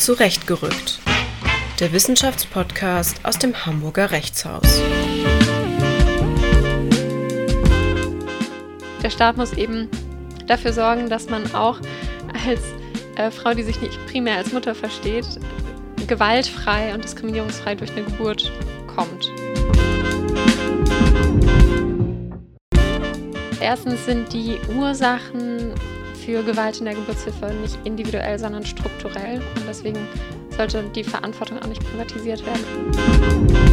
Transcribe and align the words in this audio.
Zurechtgerückt. 0.00 0.98
Der 1.78 1.92
Wissenschaftspodcast 1.92 3.22
aus 3.22 3.38
dem 3.38 3.66
Hamburger 3.66 4.10
Rechtshaus. 4.10 4.80
Der 9.02 9.10
Staat 9.10 9.36
muss 9.36 9.52
eben 9.52 9.90
dafür 10.46 10.72
sorgen, 10.72 11.10
dass 11.10 11.28
man 11.28 11.54
auch 11.54 11.80
als 12.46 12.60
äh, 13.16 13.30
Frau, 13.30 13.52
die 13.52 13.62
sich 13.62 13.78
nicht 13.82 13.98
primär 14.06 14.38
als 14.38 14.54
Mutter 14.54 14.74
versteht, 14.74 15.26
gewaltfrei 16.06 16.94
und 16.94 17.04
diskriminierungsfrei 17.04 17.74
durch 17.74 17.92
eine 17.92 18.04
Geburt 18.04 18.50
kommt. 18.96 19.30
Erstens 23.60 24.06
sind 24.06 24.32
die 24.32 24.58
Ursachen 24.74 25.74
für 26.24 26.42
Gewalt 26.42 26.78
in 26.78 26.84
der 26.84 26.94
Geburtshilfe 26.94 27.52
nicht 27.54 27.78
individuell, 27.84 28.38
sondern 28.38 28.64
strukturell. 28.64 29.38
Und 29.38 29.64
deswegen 29.68 29.98
sollte 30.56 30.84
die 30.94 31.04
Verantwortung 31.04 31.58
auch 31.58 31.66
nicht 31.66 31.82
privatisiert 31.82 32.44
werden. 32.44 33.70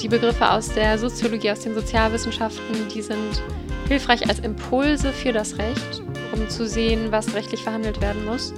Die 0.00 0.08
Begriffe 0.08 0.50
aus 0.50 0.68
der 0.68 0.98
Soziologie, 0.98 1.50
aus 1.50 1.60
den 1.60 1.74
Sozialwissenschaften, 1.74 2.88
die 2.94 3.02
sind 3.02 3.42
hilfreich 3.88 4.28
als 4.28 4.40
Impulse 4.40 5.12
für 5.12 5.32
das 5.32 5.58
Recht, 5.58 6.02
um 6.32 6.48
zu 6.48 6.66
sehen, 6.66 7.10
was 7.10 7.34
rechtlich 7.34 7.62
verhandelt 7.62 8.00
werden 8.00 8.24
muss. 8.24 8.52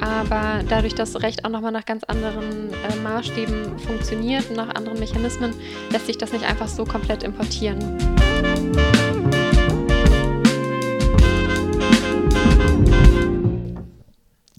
Aber 0.00 0.62
dadurch, 0.68 0.94
dass 0.94 1.20
Recht 1.22 1.44
auch 1.44 1.50
nochmal 1.50 1.72
nach 1.72 1.84
ganz 1.84 2.04
anderen 2.04 2.70
äh, 2.70 2.96
Maßstäben 3.02 3.78
funktioniert 3.80 4.50
nach 4.54 4.74
anderen 4.74 4.98
Mechanismen, 4.98 5.52
lässt 5.90 6.06
sich 6.06 6.18
das 6.18 6.32
nicht 6.32 6.44
einfach 6.44 6.68
so 6.68 6.84
komplett 6.84 7.24
importieren. 7.24 7.78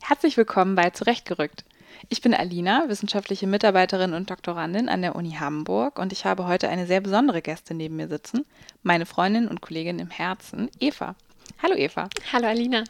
Herzlich 0.09 0.37
willkommen 0.37 0.73
bei 0.73 0.89
Zurechtgerückt. 0.89 1.63
Ich 2.09 2.21
bin 2.21 2.33
Alina, 2.33 2.85
wissenschaftliche 2.87 3.45
Mitarbeiterin 3.45 4.15
und 4.15 4.31
Doktorandin 4.31 4.89
an 4.89 5.03
der 5.03 5.15
Uni 5.15 5.33
Hamburg 5.39 5.99
und 5.99 6.11
ich 6.11 6.25
habe 6.25 6.47
heute 6.47 6.67
eine 6.67 6.87
sehr 6.87 6.99
besondere 6.99 7.43
Gästin 7.43 7.77
neben 7.77 7.95
mir 7.95 8.07
sitzen, 8.07 8.43
meine 8.81 9.05
Freundin 9.05 9.47
und 9.47 9.61
Kollegin 9.61 9.99
im 9.99 10.09
Herzen, 10.09 10.71
Eva. 10.79 11.13
Hallo 11.61 11.75
Eva. 11.75 12.09
Hallo 12.33 12.47
Alina. 12.47 12.85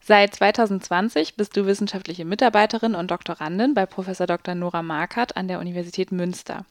Seit 0.00 0.36
2020 0.36 1.34
bist 1.34 1.56
du 1.56 1.66
wissenschaftliche 1.66 2.24
Mitarbeiterin 2.24 2.94
und 2.94 3.10
Doktorandin 3.10 3.74
bei 3.74 3.84
Prof. 3.84 4.06
Dr. 4.16 4.54
Nora 4.54 4.84
Markert 4.84 5.36
an 5.36 5.48
der 5.48 5.58
Universität 5.58 6.12
Münster. 6.12 6.64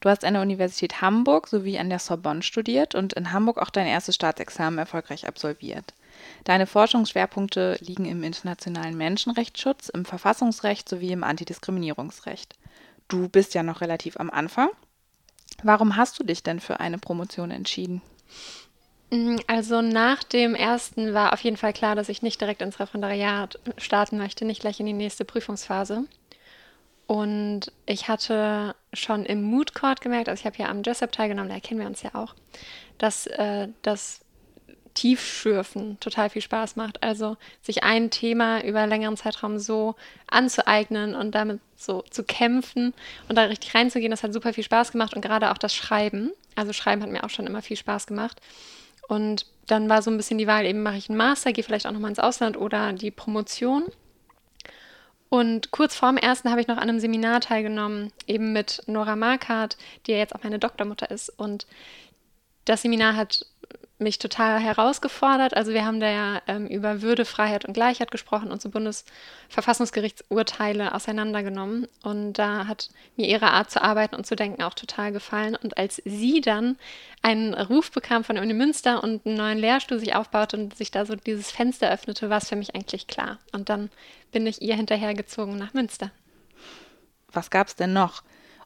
Du 0.00 0.08
hast 0.08 0.24
an 0.24 0.34
der 0.34 0.42
Universität 0.42 1.00
Hamburg 1.00 1.46
sowie 1.46 1.78
an 1.78 1.88
der 1.88 2.00
Sorbonne 2.00 2.42
studiert 2.42 2.96
und 2.96 3.12
in 3.12 3.32
Hamburg 3.32 3.58
auch 3.58 3.70
dein 3.70 3.86
erstes 3.86 4.16
Staatsexamen 4.16 4.80
erfolgreich 4.80 5.28
absolviert. 5.28 5.94
Deine 6.44 6.66
Forschungsschwerpunkte 6.66 7.76
liegen 7.80 8.04
im 8.04 8.22
internationalen 8.22 8.96
Menschenrechtsschutz, 8.96 9.88
im 9.88 10.04
Verfassungsrecht 10.04 10.88
sowie 10.88 11.12
im 11.12 11.24
Antidiskriminierungsrecht. 11.24 12.54
Du 13.08 13.28
bist 13.28 13.54
ja 13.54 13.62
noch 13.62 13.80
relativ 13.80 14.18
am 14.18 14.30
Anfang. 14.30 14.68
Warum 15.62 15.96
hast 15.96 16.18
du 16.18 16.24
dich 16.24 16.42
denn 16.42 16.60
für 16.60 16.80
eine 16.80 16.98
Promotion 16.98 17.50
entschieden? 17.50 18.02
Mm, 19.10 19.36
also 19.46 19.80
nach 19.80 20.22
dem 20.22 20.54
ersten 20.54 21.14
war 21.14 21.32
auf 21.32 21.40
jeden 21.40 21.56
Fall 21.56 21.72
klar, 21.72 21.96
dass 21.96 22.08
ich 22.08 22.22
nicht 22.22 22.40
direkt 22.40 22.62
ins 22.62 22.78
Referendariat 22.78 23.58
starten 23.78 24.18
möchte, 24.18 24.44
nicht 24.44 24.60
gleich 24.60 24.80
in 24.80 24.86
die 24.86 24.92
nächste 24.92 25.24
Prüfungsphase. 25.24 26.04
Und 27.06 27.72
ich 27.86 28.08
hatte 28.08 28.76
schon 28.92 29.24
im 29.24 29.42
Mood 29.42 29.74
Court 29.74 30.02
gemerkt, 30.02 30.28
also 30.28 30.40
ich 30.40 30.46
habe 30.46 30.58
ja 30.58 30.68
am 30.68 30.82
Jessup 30.82 31.10
teilgenommen, 31.10 31.48
da 31.48 31.58
kennen 31.58 31.80
wir 31.80 31.86
uns 31.86 32.02
ja 32.02 32.14
auch, 32.14 32.34
dass 32.98 33.26
äh, 33.26 33.68
das 33.80 34.20
Tiefschürfen 34.98 36.00
total 36.00 36.28
viel 36.28 36.42
Spaß 36.42 36.74
macht. 36.74 37.04
Also 37.04 37.36
sich 37.62 37.84
ein 37.84 38.10
Thema 38.10 38.64
über 38.64 38.80
einen 38.80 38.90
längeren 38.90 39.16
Zeitraum 39.16 39.60
so 39.60 39.94
anzueignen 40.26 41.14
und 41.14 41.36
damit 41.36 41.60
so 41.76 42.02
zu 42.10 42.24
kämpfen 42.24 42.92
und 43.28 43.38
da 43.38 43.44
richtig 43.44 43.76
reinzugehen, 43.76 44.10
das 44.10 44.24
hat 44.24 44.32
super 44.32 44.52
viel 44.52 44.64
Spaß 44.64 44.90
gemacht 44.90 45.14
und 45.14 45.22
gerade 45.22 45.52
auch 45.52 45.58
das 45.58 45.72
Schreiben. 45.72 46.32
Also 46.56 46.72
Schreiben 46.72 47.00
hat 47.00 47.10
mir 47.10 47.22
auch 47.22 47.30
schon 47.30 47.46
immer 47.46 47.62
viel 47.62 47.76
Spaß 47.76 48.08
gemacht. 48.08 48.40
Und 49.06 49.46
dann 49.68 49.88
war 49.88 50.02
so 50.02 50.10
ein 50.10 50.16
bisschen 50.16 50.36
die 50.36 50.48
Wahl, 50.48 50.66
eben 50.66 50.82
mache 50.82 50.96
ich 50.96 51.08
einen 51.08 51.16
Master, 51.16 51.52
gehe 51.52 51.62
vielleicht 51.62 51.86
auch 51.86 51.92
nochmal 51.92 52.10
ins 52.10 52.18
Ausland 52.18 52.56
oder 52.56 52.92
die 52.92 53.12
Promotion. 53.12 53.84
Und 55.28 55.70
kurz 55.70 55.94
vorm 55.94 56.16
ersten 56.16 56.50
habe 56.50 56.60
ich 56.60 56.66
noch 56.66 56.76
an 56.76 56.88
einem 56.88 56.98
Seminar 56.98 57.40
teilgenommen, 57.40 58.12
eben 58.26 58.52
mit 58.52 58.82
Nora 58.86 59.14
Markart, 59.14 59.76
die 60.06 60.12
ja 60.12 60.18
jetzt 60.18 60.34
auch 60.34 60.42
meine 60.42 60.58
Doktormutter 60.58 61.08
ist. 61.08 61.28
Und 61.28 61.68
das 62.64 62.82
Seminar 62.82 63.14
hat 63.14 63.46
mich 63.98 64.18
total 64.18 64.60
herausgefordert. 64.60 65.56
Also 65.56 65.72
wir 65.72 65.84
haben 65.84 65.98
da 65.98 66.08
ja 66.08 66.40
ähm, 66.46 66.68
über 66.68 67.02
Würde, 67.02 67.24
Freiheit 67.24 67.64
und 67.64 67.74
Gleichheit 67.74 68.12
gesprochen 68.12 68.52
und 68.52 68.62
so 68.62 68.70
Bundesverfassungsgerichtsurteile 68.70 70.94
auseinandergenommen. 70.94 71.88
Und 72.02 72.34
da 72.34 72.68
hat 72.68 72.90
mir 73.16 73.26
ihre 73.26 73.50
Art 73.50 73.70
zu 73.70 73.82
arbeiten 73.82 74.14
und 74.14 74.26
zu 74.26 74.36
denken 74.36 74.62
auch 74.62 74.74
total 74.74 75.10
gefallen. 75.12 75.56
Und 75.56 75.76
als 75.76 76.00
sie 76.04 76.40
dann 76.40 76.76
einen 77.22 77.54
Ruf 77.54 77.90
bekam 77.90 78.22
von 78.22 78.36
der 78.36 78.44
Uni 78.44 78.54
Münster 78.54 79.02
und 79.02 79.26
einen 79.26 79.36
neuen 79.36 79.58
Lehrstuhl 79.58 79.98
sich 79.98 80.14
aufbaute 80.14 80.56
und 80.56 80.76
sich 80.76 80.92
da 80.92 81.04
so 81.04 81.16
dieses 81.16 81.50
Fenster 81.50 81.90
öffnete, 81.90 82.30
war 82.30 82.38
es 82.38 82.48
für 82.48 82.56
mich 82.56 82.76
eigentlich 82.76 83.08
klar. 83.08 83.38
Und 83.52 83.68
dann 83.68 83.90
bin 84.30 84.46
ich 84.46 84.62
ihr 84.62 84.76
hinterhergezogen 84.76 85.56
nach 85.56 85.74
Münster. 85.74 86.12
Was 87.32 87.50
gab 87.50 87.66
es 87.66 87.74
denn 87.74 87.92
noch? 87.92 88.22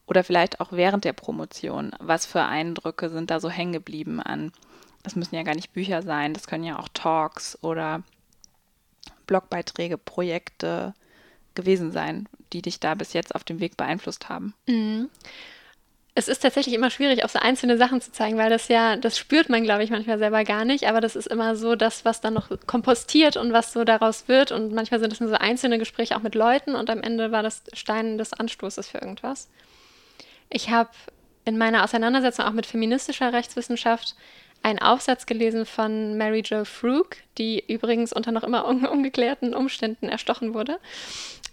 Oder 0.07 0.25
vielleicht 0.25 0.61
auch 0.61 0.73
während 0.73 1.05
der 1.05 1.15
Promotion? 1.15 1.93
Was 1.99 2.27
für 2.27 2.43
Eindrücke 2.43 3.09
sind 3.09 3.31
da 3.31 3.41
so 3.41 3.49
hängen 3.49 3.73
geblieben 3.73 4.21
an 4.21 4.53
das 5.03 5.17
müssen 5.17 5.35
ja 5.35 5.43
gar 5.43 5.55
nicht 5.55 5.73
Bücher 5.73 6.03
sein, 6.03 6.35
das 6.35 6.47
können 6.47 6.65
ja 6.65 6.79
auch 6.79 6.89
Talks 6.93 7.59
oder 7.63 8.03
Blogbeiträge, 9.27 9.99
Projekte 9.99 10.95
gewesen 11.55 11.93
sein, 11.93 12.29
die 12.53 12.63
dich 12.63 12.81
da 12.81 12.95
bis 12.95 13.13
jetzt 13.13 13.35
auf 13.35 13.45
dem 13.45 13.61
Weg 13.61 13.77
beeinflusst 13.77 14.29
haben. 14.29 14.55
Mhm. 14.67 15.09
Es 16.15 16.29
ist 16.29 16.41
tatsächlich 16.41 16.75
immer 16.75 16.91
schwierig, 16.91 17.25
auch 17.25 17.31
so 17.31 17.39
einzelne 17.39 17.79
Sachen 17.79 18.03
zu 18.03 18.13
zeigen, 18.13 18.37
weil 18.37 18.51
das 18.51 18.69
ja, 18.69 18.97
das 18.97 19.17
spürt 19.17 19.49
man, 19.49 19.63
glaube 19.63 19.83
ich, 19.83 19.89
manchmal 19.89 20.19
selber 20.19 20.45
gar 20.45 20.67
nicht, 20.67 20.87
aber 20.87 21.01
das 21.01 21.17
ist 21.17 21.27
immer 21.27 21.57
so 21.57 21.75
das, 21.75 22.05
was 22.05 22.21
dann 22.21 22.35
noch 22.35 22.51
kompostiert 22.67 23.39
und 23.39 23.55
was 23.55 23.73
so 23.73 23.85
daraus 23.85 24.29
wird. 24.29 24.53
Und 24.53 24.75
manchmal 24.75 25.01
sind 25.01 25.11
es 25.11 25.21
nur 25.21 25.31
so 25.31 25.37
einzelne 25.37 25.79
Gespräche 25.79 26.15
auch 26.15 26.23
mit 26.23 26.35
Leuten 26.35 26.75
und 26.75 26.91
am 26.91 27.03
Ende 27.03 27.33
war 27.33 27.43
das 27.43 27.63
Stein 27.73 28.19
des 28.19 28.35
Anstoßes 28.35 28.89
für 28.89 28.99
irgendwas. 28.99 29.49
Ich 30.51 30.69
habe 30.69 30.91
in 31.47 31.57
meiner 31.57 31.83
Auseinandersetzung 31.83 32.45
auch 32.45 32.53
mit 32.53 32.67
feministischer 32.67 33.33
Rechtswissenschaft 33.33 34.15
einen 34.63 34.79
Aufsatz 34.79 35.27
gelesen 35.27 35.67
von 35.67 36.17
Mary 36.17 36.43
Jo 36.45 36.65
Frug, 36.65 37.17
die 37.39 37.65
übrigens 37.67 38.13
unter 38.13 38.33
noch 38.33 38.45
immer 38.45 38.67
un 38.67 38.87
ungeklärten 38.87 39.55
Umständen 39.55 40.09
erstochen 40.09 40.55
wurde. 40.55 40.79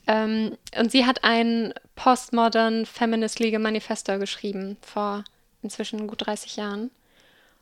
Ähm, 0.07 0.57
und 0.77 0.91
sie 0.91 1.05
hat 1.05 1.23
ein 1.23 1.73
Postmodern 1.95 2.85
Feminist 2.85 3.39
Legal 3.39 3.59
Manifesto 3.59 4.17
geschrieben 4.19 4.77
vor 4.81 5.23
inzwischen 5.61 6.07
gut 6.07 6.25
30 6.25 6.55
Jahren. 6.55 6.91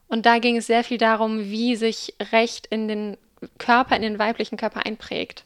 Und 0.07 0.25
da 0.25 0.40
ging 0.40 0.57
es 0.57 0.68
sehr 0.68 0.84
viel 0.84 0.97
darum, 0.97 1.50
wie 1.50 1.75
sich 1.75 2.13
Recht 2.31 2.68
in 2.68 2.88
den 2.88 3.18
Körper, 3.57 3.96
in 3.96 4.02
den 4.02 4.19
weiblichen 4.19 4.57
Körper 4.57 4.86
einprägt. 4.86 5.44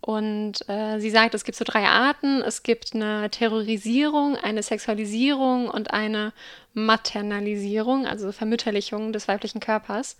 Und 0.00 0.68
äh, 0.68 1.00
sie 1.00 1.10
sagt, 1.10 1.34
es 1.34 1.44
gibt 1.44 1.58
so 1.58 1.64
drei 1.64 1.84
Arten. 1.84 2.40
Es 2.42 2.62
gibt 2.62 2.94
eine 2.94 3.30
Terrorisierung, 3.30 4.36
eine 4.36 4.62
Sexualisierung 4.62 5.68
und 5.68 5.92
eine 5.92 6.32
Maternalisierung, 6.72 8.06
also 8.06 8.32
Vermütterlichung 8.32 9.12
des 9.12 9.28
weiblichen 9.28 9.60
Körpers. 9.60 10.16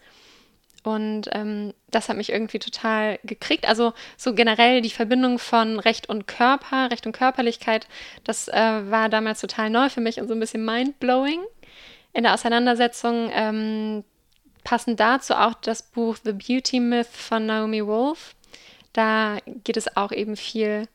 Und 0.83 1.29
ähm, 1.33 1.75
das 1.91 2.09
hat 2.09 2.17
mich 2.17 2.31
irgendwie 2.31 2.59
total 2.59 3.19
gekriegt. 3.25 3.69
Also 3.69 3.93
so 4.17 4.35
generell 4.35 4.81
die 4.81 4.91
Verbindung 4.91 5.39
von 5.39 5.79
Recht 5.79 6.09
und 6.09 6.27
Körper, 6.27 6.91
Recht 6.91 7.07
und 7.07 7.13
Körperlichkeit, 7.13 7.87
das 8.25 8.49
äh, 8.49 8.91
war 8.91 9.09
damals 9.09 9.41
total 9.41 9.71
neu 9.71 9.89
für 9.89 10.01
mich 10.01 10.21
und 10.21 10.29
so 10.29 10.35
ein 10.35 10.41
bisschen 10.41 10.65
mindblowing. 10.65 11.41
In 12.13 12.25
der 12.25 12.35
Auseinandersetzung 12.35 13.31
ähm, 13.33 14.05
passend 14.65 14.99
dazu 14.99 15.35
auch 15.35 15.55
das 15.55 15.83
Buch 15.83 16.17
The 16.25 16.33
Beauty 16.33 16.81
Myth 16.81 17.07
von 17.07 17.47
Naomi 17.47 17.87
Wolf 17.87 18.35
da 18.93 19.39
geht 19.65 19.77
es 19.77 19.97
auch 19.97 20.13
eben 20.13 20.37
viel 20.37 20.89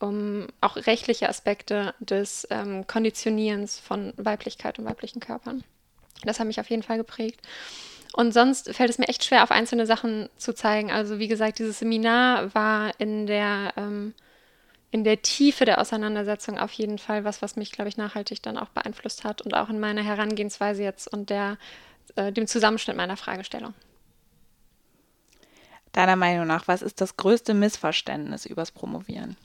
um 0.00 0.46
auch 0.60 0.76
rechtliche 0.76 1.28
Aspekte 1.28 1.94
des 2.00 2.48
ähm, 2.50 2.86
Konditionierens 2.86 3.78
von 3.78 4.14
Weiblichkeit 4.16 4.78
und 4.78 4.86
weiblichen 4.86 5.20
Körpern. 5.20 5.62
Das 6.24 6.40
hat 6.40 6.46
mich 6.46 6.58
auf 6.58 6.70
jeden 6.70 6.82
Fall 6.82 6.96
geprägt. 6.96 7.40
Und 8.12 8.32
sonst 8.32 8.74
fällt 8.74 8.90
es 8.90 8.98
mir 8.98 9.08
echt 9.08 9.24
schwer, 9.24 9.42
auf 9.42 9.52
einzelne 9.52 9.86
Sachen 9.86 10.28
zu 10.36 10.52
zeigen. 10.52 10.90
Also 10.90 11.18
wie 11.18 11.28
gesagt, 11.28 11.58
dieses 11.58 11.78
Seminar 11.78 12.54
war 12.54 12.92
in 12.98 13.26
der, 13.26 13.74
ähm, 13.76 14.14
in 14.90 15.04
der 15.04 15.22
Tiefe 15.22 15.64
der 15.64 15.80
Auseinandersetzung 15.80 16.58
auf 16.58 16.72
jeden 16.72 16.98
Fall 16.98 17.24
was, 17.24 17.40
was 17.42 17.56
mich, 17.56 17.70
glaube 17.70 17.88
ich, 17.88 17.96
nachhaltig 17.96 18.42
dann 18.42 18.58
auch 18.58 18.70
beeinflusst 18.70 19.22
hat 19.22 19.42
und 19.42 19.54
auch 19.54 19.68
in 19.68 19.78
meiner 19.78 20.02
Herangehensweise 20.02 20.82
jetzt 20.82 21.12
und 21.12 21.30
der, 21.30 21.56
äh, 22.16 22.32
dem 22.32 22.48
Zusammenschnitt 22.48 22.96
meiner 22.96 23.16
Fragestellung. 23.16 23.74
Deiner 25.92 26.16
Meinung 26.16 26.46
nach, 26.46 26.68
was 26.68 26.82
ist 26.82 27.00
das 27.00 27.16
größte 27.16 27.54
Missverständnis 27.54 28.46
übers 28.46 28.70
Promovieren? 28.70 29.36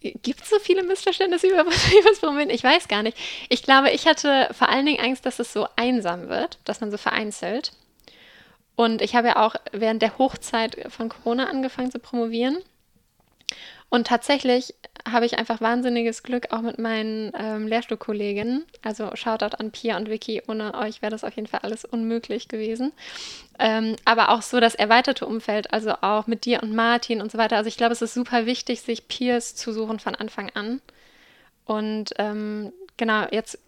Gibt 0.00 0.42
es 0.42 0.50
so 0.50 0.58
viele 0.58 0.82
Missverständnisse 0.82 1.46
über, 1.46 1.60
übers 2.00 2.18
Promovieren? 2.20 2.50
Ich 2.50 2.64
weiß 2.64 2.88
gar 2.88 3.02
nicht. 3.02 3.16
Ich 3.48 3.62
glaube, 3.62 3.90
ich 3.90 4.06
hatte 4.06 4.48
vor 4.52 4.68
allen 4.68 4.86
Dingen 4.86 5.00
Angst, 5.00 5.24
dass 5.24 5.38
es 5.38 5.52
so 5.52 5.66
einsam 5.76 6.28
wird, 6.28 6.58
dass 6.64 6.80
man 6.80 6.90
so 6.90 6.98
vereinzelt. 6.98 7.72
Und 8.76 9.02
ich 9.02 9.14
habe 9.14 9.28
ja 9.28 9.46
auch 9.46 9.54
während 9.72 10.02
der 10.02 10.18
Hochzeit 10.18 10.86
von 10.92 11.08
Corona 11.08 11.46
angefangen 11.46 11.90
zu 11.90 12.00
promovieren. 12.00 12.58
Und 13.88 14.08
tatsächlich 14.08 14.74
habe 15.06 15.26
ich 15.26 15.38
einfach 15.38 15.60
wahnsinniges 15.60 16.22
Glück 16.22 16.52
auch 16.52 16.62
mit 16.62 16.78
meinen 16.78 17.32
ähm, 17.38 17.68
Lehrstuhlkolleginnen. 17.68 18.64
Also 18.82 19.14
Shoutout 19.14 19.56
an 19.58 19.70
Pia 19.70 19.96
und 19.96 20.08
Vicky. 20.08 20.42
Ohne 20.48 20.74
euch 20.74 21.02
wäre 21.02 21.10
das 21.10 21.24
auf 21.24 21.34
jeden 21.34 21.46
Fall 21.46 21.60
alles 21.62 21.84
unmöglich 21.84 22.48
gewesen. 22.48 22.92
Ähm, 23.58 23.96
aber 24.04 24.30
auch 24.30 24.42
so 24.42 24.60
das 24.60 24.74
erweiterte 24.74 25.26
Umfeld, 25.26 25.72
also 25.72 25.92
auch 26.00 26.26
mit 26.26 26.46
dir 26.46 26.62
und 26.62 26.74
Martin 26.74 27.20
und 27.20 27.30
so 27.30 27.38
weiter. 27.38 27.56
Also 27.56 27.68
ich 27.68 27.76
glaube, 27.76 27.92
es 27.92 28.02
ist 28.02 28.14
super 28.14 28.46
wichtig, 28.46 28.80
sich 28.80 29.06
Peers 29.06 29.54
zu 29.54 29.72
suchen 29.72 30.00
von 30.00 30.14
Anfang 30.14 30.50
an. 30.54 30.80
Und 31.66 32.14
ähm, 32.18 32.72
genau, 32.96 33.26
jetzt 33.30 33.58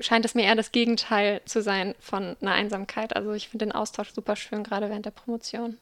scheint 0.00 0.24
es 0.24 0.34
mir 0.34 0.44
eher 0.44 0.54
das 0.54 0.72
Gegenteil 0.72 1.42
zu 1.44 1.60
sein 1.62 1.94
von 2.00 2.36
einer 2.40 2.52
Einsamkeit. 2.52 3.14
Also 3.14 3.32
ich 3.32 3.48
finde 3.48 3.66
den 3.66 3.72
Austausch 3.72 4.12
super 4.12 4.36
schön, 4.36 4.64
gerade 4.64 4.88
während 4.88 5.06
der 5.06 5.10
Promotion. 5.10 5.78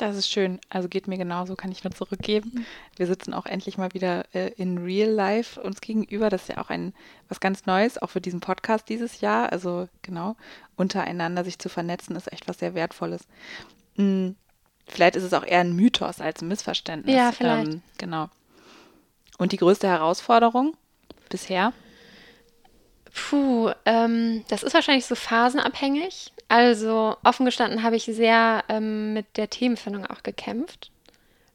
Das 0.00 0.16
ist 0.16 0.30
schön. 0.30 0.58
Also 0.70 0.88
geht 0.88 1.08
mir 1.08 1.18
genauso, 1.18 1.56
kann 1.56 1.70
ich 1.70 1.84
nur 1.84 1.90
zurückgeben. 1.90 2.64
Wir 2.96 3.06
sitzen 3.06 3.34
auch 3.34 3.44
endlich 3.44 3.76
mal 3.76 3.92
wieder 3.92 4.24
äh, 4.34 4.48
in 4.56 4.78
Real 4.78 5.10
Life 5.10 5.60
uns 5.60 5.82
gegenüber. 5.82 6.30
Das 6.30 6.42
ist 6.42 6.48
ja 6.48 6.58
auch 6.58 6.70
ein 6.70 6.94
was 7.28 7.38
ganz 7.38 7.66
Neues, 7.66 8.00
auch 8.00 8.08
für 8.08 8.22
diesen 8.22 8.40
Podcast 8.40 8.88
dieses 8.88 9.20
Jahr. 9.20 9.52
Also 9.52 9.88
genau, 10.00 10.36
untereinander 10.76 11.44
sich 11.44 11.58
zu 11.58 11.68
vernetzen, 11.68 12.16
ist 12.16 12.32
echt 12.32 12.48
was 12.48 12.60
sehr 12.60 12.74
Wertvolles. 12.74 13.26
Hm, 13.96 14.36
vielleicht 14.86 15.16
ist 15.16 15.24
es 15.24 15.34
auch 15.34 15.44
eher 15.44 15.60
ein 15.60 15.76
Mythos 15.76 16.22
als 16.22 16.40
ein 16.40 16.48
Missverständnis. 16.48 17.14
Ja, 17.14 17.30
vielleicht. 17.30 17.74
Ähm, 17.74 17.82
genau. 17.98 18.30
Und 19.36 19.52
die 19.52 19.58
größte 19.58 19.86
Herausforderung 19.86 20.78
bisher? 21.28 21.74
Puh, 23.12 23.70
ähm, 23.84 24.44
das 24.48 24.62
ist 24.62 24.72
wahrscheinlich 24.72 25.04
so 25.04 25.14
phasenabhängig. 25.14 26.32
Also 26.50 27.16
offen 27.22 27.46
gestanden 27.46 27.84
habe 27.84 27.94
ich 27.94 28.06
sehr 28.06 28.64
ähm, 28.68 29.12
mit 29.12 29.36
der 29.36 29.50
Themenfindung 29.50 30.04
auch 30.06 30.24
gekämpft, 30.24 30.90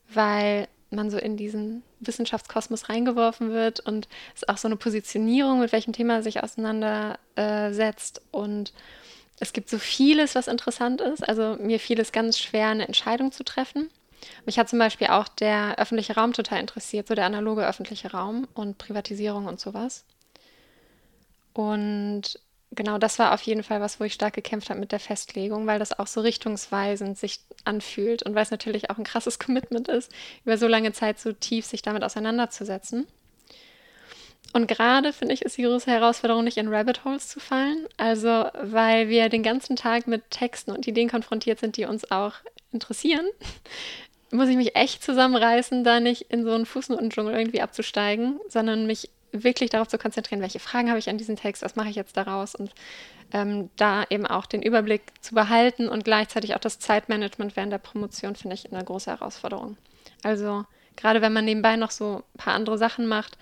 weil 0.08 0.70
man 0.90 1.10
so 1.12 1.18
in 1.18 1.36
diesen 1.36 1.84
Wissenschaftskosmos 2.00 2.88
reingeworfen 2.88 3.52
wird 3.52 3.82
und 3.82 4.08
es 4.34 4.44
ist 4.44 4.50
auch 4.50 4.56
so 4.56 4.70
eine 4.70 4.78
Positionierung, 4.78 5.60
mit 5.60 5.74
welchem 5.74 5.92
Thema 5.92 6.24
sich 6.24 6.42
auseinandersetzt. 6.42 8.20
Äh, 8.20 8.38
und 8.38 8.72
es 9.42 9.52
gibt 9.52 9.70
so 9.70 9.80
vieles, 9.80 10.34
was 10.34 10.48
interessant 10.48 11.02
ist. 11.02 11.28
Also 11.28 11.58
mir 11.60 11.82
fiel 11.82 12.00
es 12.00 12.14
ganz 12.14 12.40
schwer, 12.40 12.70
eine 12.70 12.88
Entscheidung 12.88 13.34
zu 13.34 13.44
treffen. 13.44 13.90
Mich 14.46 14.58
hat 14.58 14.70
zum 14.70 14.80
Beispiel 14.80 15.08
auch 15.08 15.28
der 15.28 15.78
öffentliche 15.78 16.16
Raum 16.16 16.32
total 16.32 16.62
interessiert, 16.62 17.10
so 17.10 17.16
der 17.16 17.26
analoge 17.26 17.68
öffentliche 17.68 18.12
Raum 18.12 18.48
und 18.54 18.78
Privatisierung 18.78 19.46
und 19.46 19.60
sowas. 19.60 20.06
Und 21.52 22.40
genau 22.75 22.98
das 22.98 23.19
war 23.19 23.33
auf 23.33 23.42
jeden 23.42 23.63
Fall 23.63 23.81
was, 23.81 24.00
wo 24.00 24.04
ich 24.04 24.13
stark 24.13 24.33
gekämpft 24.33 24.69
habe 24.69 24.80
mit 24.80 24.92
der 24.92 25.00
Festlegung, 25.00 25.68
weil 25.68 25.80
das 25.80 25.98
auch 25.98 26.07
so 26.07 26.22
richtungsweisend 26.22 27.18
sich 27.18 27.39
anfühlt 27.63 28.24
und 28.24 28.36
weil 28.36 28.44
es 28.44 28.51
natürlich 28.51 28.89
auch 28.89 28.98
ein 28.98 29.04
krasses 29.04 29.39
Commitment 29.45 29.88
ist, 29.88 30.12
über 30.44 30.57
so 30.57 30.68
lange 30.68 30.94
Zeit 30.94 31.19
so 31.19 31.31
tief 31.33 31.66
sich 31.66 31.81
damit 31.81 32.04
auseinanderzusetzen. 32.04 33.07
Und 34.54 34.68
gerade 34.68 35.12
finde 35.12 35.33
ich, 35.33 35.42
ist 35.42 35.57
die 35.57 35.63
große 35.63 35.92
Herausforderung, 35.92 36.45
nicht 36.45 36.56
in 36.56 36.74
Rabbit 36.74 37.04
Holes 37.04 37.27
zu 37.27 37.42
fallen. 37.42 37.88
Also, 37.98 38.45
weil 38.62 39.10
wir 39.10 39.27
den 39.27 39.44
ganzen 39.44 39.75
Tag 39.75 40.07
mit 40.07 40.31
Texten 40.31 40.72
und 40.72 40.88
Ideen 40.88 41.10
konfrontiert 41.10 41.60
sind, 41.60 41.75
die 41.75 41.83
uns 41.83 42.10
auch 42.10 42.36
interessieren, 42.72 43.25
muss 44.31 44.48
ich 44.48 44.56
mich 44.56 44.75
echt 44.77 45.04
zusammenreißen, 45.04 45.83
da 45.83 46.00
nicht 46.00 46.22
in 46.30 46.45
so 46.45 46.54
einen 46.54 46.66
Fußnotendschungel 46.66 47.36
irgendwie 47.36 47.62
abzusteigen, 47.62 48.39
sondern 48.48 48.88
mich 48.88 49.10
wirklich 49.44 49.70
darauf 49.70 49.88
zu 49.88 49.98
konzentrieren, 49.98 50.42
welche 50.42 50.60
Fragen 50.60 50.90
habe 50.90 51.00
ich 51.00 51.10
an 51.10 51.18
diesen 51.18 51.36
Text, 51.36 51.62
was 51.64 51.76
mache 51.76 51.90
ich 51.90 51.96
jetzt 51.96 52.18
daraus 52.18 52.56
und 52.56 52.74
ähm, 53.34 53.70
da 53.76 54.06
eben 54.10 54.26
auch 54.26 54.46
den 54.46 54.62
Überblick 54.62 55.02
zu 55.22 55.36
behalten 55.36 55.90
und 55.90 56.04
gleichzeitig 56.06 56.56
auch 56.56 56.60
das 56.60 56.80
Zeitmanagement 56.80 57.56
während 57.56 57.74
der 57.74 57.80
Promotion 57.80 58.36
finde 58.36 58.56
ich 58.56 58.72
eine 58.72 58.84
große 58.84 59.12
Herausforderung. 59.12 59.78
Also 60.24 60.66
gerade 60.96 61.22
wenn 61.22 61.34
man 61.34 61.46
nebenbei 61.46 61.76
noch 61.76 61.92
so 61.92 62.24
ein 62.34 62.38
paar 62.38 62.54
andere 62.54 62.78
Sachen 62.78 63.08
macht. 63.08 63.38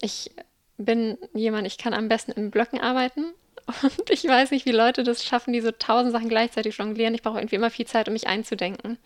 Ich 0.00 0.30
bin 0.78 1.18
jemand, 1.34 1.66
ich 1.66 1.78
kann 1.78 1.94
am 1.94 2.08
besten 2.08 2.32
in 2.32 2.50
Blöcken 2.50 2.80
arbeiten 2.80 3.32
und 3.82 4.10
ich 4.10 4.24
weiß 4.24 4.50
nicht, 4.50 4.66
wie 4.66 4.72
Leute 4.72 5.02
das 5.02 5.24
schaffen, 5.24 5.52
die 5.52 5.60
so 5.60 5.70
tausend 5.70 6.12
Sachen 6.12 6.28
gleichzeitig 6.28 6.76
jonglieren. 6.76 7.14
Ich 7.14 7.22
brauche 7.22 7.38
irgendwie 7.38 7.56
immer 7.56 7.70
viel 7.70 7.86
Zeit, 7.86 8.08
um 8.08 8.12
mich 8.12 8.26
einzudenken. 8.26 8.98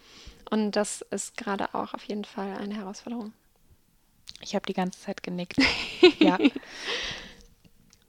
Und 0.50 0.72
das 0.72 1.02
ist 1.10 1.36
gerade 1.36 1.74
auch 1.74 1.94
auf 1.94 2.04
jeden 2.04 2.24
Fall 2.24 2.56
eine 2.58 2.74
Herausforderung. 2.74 3.32
Ich 4.40 4.54
habe 4.54 4.66
die 4.66 4.72
ganze 4.72 5.00
Zeit 5.00 5.22
genickt. 5.22 5.56
ja. 6.18 6.38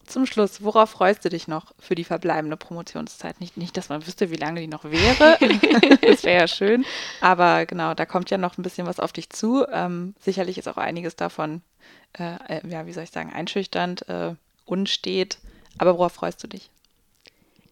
Zum 0.05 0.25
Schluss, 0.25 0.61
worauf 0.61 0.89
freust 0.89 1.23
du 1.23 1.29
dich 1.29 1.47
noch 1.47 1.73
für 1.79 1.95
die 1.95 2.03
verbleibende 2.03 2.57
Promotionszeit? 2.57 3.39
Nicht, 3.39 3.55
nicht 3.55 3.77
dass 3.77 3.87
man 3.87 4.05
wüsste, 4.05 4.29
wie 4.29 4.35
lange 4.35 4.59
die 4.59 4.67
noch 4.67 4.83
wäre. 4.83 5.37
das 6.01 6.23
wäre 6.23 6.41
ja 6.41 6.47
schön. 6.47 6.85
Aber 7.21 7.65
genau, 7.65 7.93
da 7.93 8.05
kommt 8.05 8.29
ja 8.29 8.37
noch 8.37 8.57
ein 8.57 8.63
bisschen 8.63 8.87
was 8.87 8.99
auf 8.99 9.13
dich 9.13 9.29
zu. 9.29 9.65
Ähm, 9.71 10.13
sicherlich 10.19 10.57
ist 10.57 10.67
auch 10.67 10.77
einiges 10.77 11.15
davon, 11.15 11.61
äh, 12.13 12.35
äh, 12.47 12.67
ja, 12.67 12.85
wie 12.85 12.93
soll 12.93 13.03
ich 13.03 13.11
sagen, 13.11 13.31
einschüchternd, 13.31 14.07
äh, 14.09 14.35
unstet. 14.65 15.37
Aber 15.77 15.97
worauf 15.97 16.11
freust 16.11 16.43
du 16.43 16.47
dich? 16.47 16.69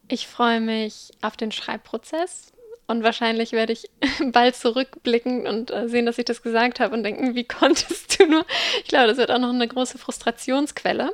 Ich 0.08 0.28
freue 0.28 0.62
mich 0.62 1.12
auf 1.22 1.36
den 1.36 1.52
Schreibprozess. 1.52 2.54
Und 2.89 3.03
wahrscheinlich 3.03 3.51
werde 3.51 3.71
ich 3.71 3.88
bald 4.31 4.56
zurückblicken 4.56 5.45
und 5.45 5.69
äh, 5.69 5.88
sehen, 5.88 6.07
dass 6.07 6.18
ich 6.18 6.25
das 6.25 6.41
gesagt 6.41 6.80
habe 6.80 6.95
und 6.95 7.03
denken, 7.03 7.36
wie 7.36 7.44
konntest 7.47 8.19
du 8.19 8.25
nur? 8.25 8.44
Ich 8.81 8.88
glaube, 8.88 9.06
das 9.06 9.18
wird 9.18 9.30
auch 9.30 9.38
noch 9.38 9.53
eine 9.53 9.68
große 9.68 10.00
Frustrationsquelle. 10.00 11.13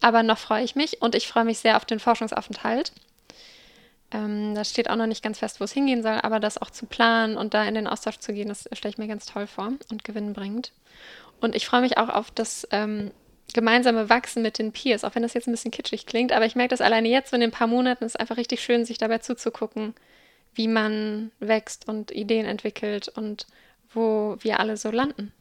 Aber 0.00 0.24
noch 0.24 0.38
freue 0.38 0.64
ich 0.64 0.74
mich 0.74 1.00
und 1.02 1.14
ich 1.14 1.28
freue 1.28 1.44
mich 1.44 1.60
sehr 1.60 1.76
auf 1.76 1.84
den 1.84 2.00
Forschungsaufenthalt. 2.00 2.90
Ähm, 4.10 4.56
da 4.56 4.64
steht 4.64 4.90
auch 4.90 4.96
noch 4.96 5.06
nicht 5.06 5.22
ganz 5.22 5.38
fest, 5.38 5.60
wo 5.60 5.64
es 5.64 5.72
hingehen 5.72 6.02
soll, 6.02 6.18
aber 6.20 6.40
das 6.40 6.60
auch 6.60 6.70
zu 6.70 6.84
planen 6.84 7.36
und 7.36 7.54
da 7.54 7.64
in 7.64 7.76
den 7.76 7.86
Austausch 7.86 8.18
zu 8.18 8.32
gehen, 8.32 8.48
das 8.48 8.68
stelle 8.72 8.90
ich 8.90 8.98
mir 8.98 9.06
ganz 9.06 9.24
toll 9.24 9.46
vor 9.46 9.72
und 9.92 10.02
gewinnbringend. 10.02 10.72
Und 11.40 11.54
ich 11.54 11.64
freue 11.64 11.82
mich 11.82 11.96
auch 11.96 12.08
auf 12.08 12.32
das 12.32 12.66
ähm, 12.72 13.12
gemeinsame 13.52 14.08
Wachsen 14.08 14.42
mit 14.42 14.58
den 14.58 14.72
Peers, 14.72 15.04
auch 15.04 15.14
wenn 15.14 15.22
das 15.22 15.34
jetzt 15.34 15.46
ein 15.46 15.52
bisschen 15.52 15.70
kitschig 15.70 16.06
klingt, 16.06 16.32
aber 16.32 16.44
ich 16.44 16.56
merke 16.56 16.70
das 16.70 16.80
alleine 16.80 17.08
jetzt, 17.08 17.30
so 17.30 17.36
in 17.36 17.40
den 17.40 17.52
paar 17.52 17.68
Monaten, 17.68 18.04
ist 18.04 18.18
einfach 18.18 18.36
richtig 18.36 18.64
schön, 18.64 18.84
sich 18.84 18.98
dabei 18.98 19.18
zuzugucken, 19.18 19.94
wie 20.54 20.68
man 20.68 21.30
wächst 21.40 21.88
und 21.88 22.10
Ideen 22.10 22.46
entwickelt 22.46 23.08
und 23.08 23.46
wo 23.92 24.36
wir 24.40 24.60
alle 24.60 24.76
so 24.76 24.90
landen. 24.90 25.32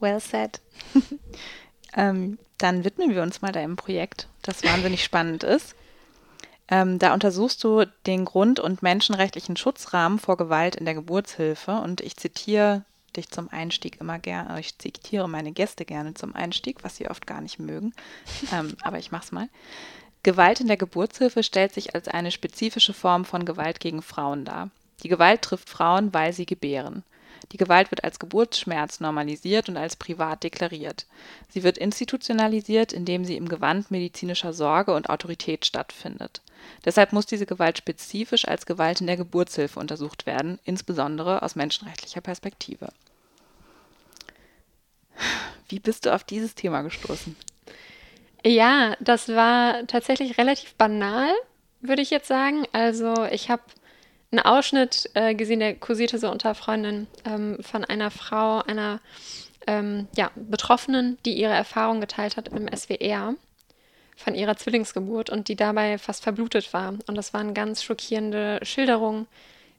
Well 0.00 0.20
said. 0.20 0.60
ähm, 1.96 2.38
dann 2.58 2.84
widmen 2.84 3.14
wir 3.14 3.22
uns 3.22 3.42
mal 3.42 3.52
deinem 3.52 3.76
Projekt, 3.76 4.28
das 4.42 4.62
wahnsinnig 4.64 5.04
spannend 5.04 5.42
ist. 5.42 5.74
Ähm, 6.68 6.98
da 6.98 7.12
untersuchst 7.12 7.62
du 7.62 7.84
den 8.06 8.24
Grund- 8.24 8.60
und 8.60 8.82
menschenrechtlichen 8.82 9.56
Schutzrahmen 9.56 10.18
vor 10.18 10.36
Gewalt 10.36 10.76
in 10.76 10.86
der 10.86 10.94
Geburtshilfe 10.94 11.72
und 11.72 12.00
ich 12.00 12.16
zitiere 12.16 12.84
dich 13.16 13.28
zum 13.28 13.48
Einstieg 13.50 14.00
immer 14.00 14.18
gerne, 14.18 14.58
ich 14.58 14.78
zitiere 14.78 15.28
meine 15.28 15.52
Gäste 15.52 15.84
gerne 15.84 16.14
zum 16.14 16.34
Einstieg, 16.34 16.82
was 16.82 16.96
sie 16.96 17.08
oft 17.08 17.26
gar 17.26 17.40
nicht 17.40 17.58
mögen, 17.58 17.92
ähm, 18.52 18.76
aber 18.82 18.98
ich 18.98 19.12
mache 19.12 19.24
es 19.24 19.32
mal. 19.32 19.48
Gewalt 20.24 20.58
in 20.60 20.68
der 20.68 20.78
Geburtshilfe 20.78 21.42
stellt 21.42 21.74
sich 21.74 21.94
als 21.94 22.08
eine 22.08 22.30
spezifische 22.30 22.94
Form 22.94 23.26
von 23.26 23.44
Gewalt 23.44 23.78
gegen 23.78 24.00
Frauen 24.00 24.46
dar. 24.46 24.70
Die 25.02 25.08
Gewalt 25.08 25.42
trifft 25.42 25.68
Frauen, 25.68 26.14
weil 26.14 26.32
sie 26.32 26.46
gebären. 26.46 27.04
Die 27.52 27.58
Gewalt 27.58 27.90
wird 27.90 28.04
als 28.04 28.18
Geburtsschmerz 28.18 29.00
normalisiert 29.00 29.68
und 29.68 29.76
als 29.76 29.96
privat 29.96 30.42
deklariert. 30.42 31.04
Sie 31.50 31.62
wird 31.62 31.76
institutionalisiert, 31.76 32.94
indem 32.94 33.26
sie 33.26 33.36
im 33.36 33.50
Gewand 33.50 33.90
medizinischer 33.90 34.54
Sorge 34.54 34.94
und 34.94 35.10
Autorität 35.10 35.66
stattfindet. 35.66 36.40
Deshalb 36.86 37.12
muss 37.12 37.26
diese 37.26 37.44
Gewalt 37.44 37.76
spezifisch 37.76 38.48
als 38.48 38.64
Gewalt 38.64 39.02
in 39.02 39.06
der 39.06 39.18
Geburtshilfe 39.18 39.78
untersucht 39.78 40.24
werden, 40.24 40.58
insbesondere 40.64 41.42
aus 41.42 41.54
menschenrechtlicher 41.54 42.22
Perspektive. 42.22 42.88
Wie 45.68 45.80
bist 45.80 46.06
du 46.06 46.14
auf 46.14 46.24
dieses 46.24 46.54
Thema 46.54 46.80
gestoßen? 46.80 47.36
Ja, 48.46 48.96
das 49.00 49.28
war 49.28 49.86
tatsächlich 49.86 50.36
relativ 50.36 50.74
banal, 50.74 51.32
würde 51.80 52.02
ich 52.02 52.10
jetzt 52.10 52.28
sagen. 52.28 52.66
Also 52.72 53.24
ich 53.30 53.48
habe 53.48 53.62
einen 54.30 54.40
Ausschnitt 54.40 55.10
äh, 55.14 55.34
gesehen, 55.34 55.60
der 55.60 55.76
kursierte 55.76 56.18
so 56.18 56.30
unter 56.30 56.54
Freundinnen 56.54 57.06
ähm, 57.24 57.58
von 57.62 57.84
einer 57.84 58.10
Frau, 58.10 58.60
einer 58.60 59.00
ähm, 59.66 60.08
ja, 60.16 60.30
Betroffenen, 60.34 61.16
die 61.24 61.34
ihre 61.34 61.54
Erfahrung 61.54 62.00
geteilt 62.00 62.36
hat 62.36 62.48
im 62.48 62.68
SWR 62.68 63.34
von 64.16 64.34
ihrer 64.34 64.56
Zwillingsgeburt 64.56 65.30
und 65.30 65.48
die 65.48 65.56
dabei 65.56 65.98
fast 65.98 66.22
verblutet 66.22 66.72
war. 66.72 66.94
Und 67.06 67.14
das 67.14 67.32
waren 67.32 67.54
ganz 67.54 67.82
schockierende 67.82 68.60
Schilderungen. 68.62 69.26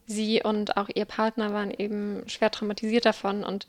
Sie 0.06 0.42
und 0.42 0.76
auch 0.76 0.88
ihr 0.92 1.04
Partner 1.04 1.52
waren 1.52 1.70
eben 1.70 2.24
schwer 2.28 2.50
traumatisiert 2.50 3.06
davon 3.06 3.44
und 3.44 3.66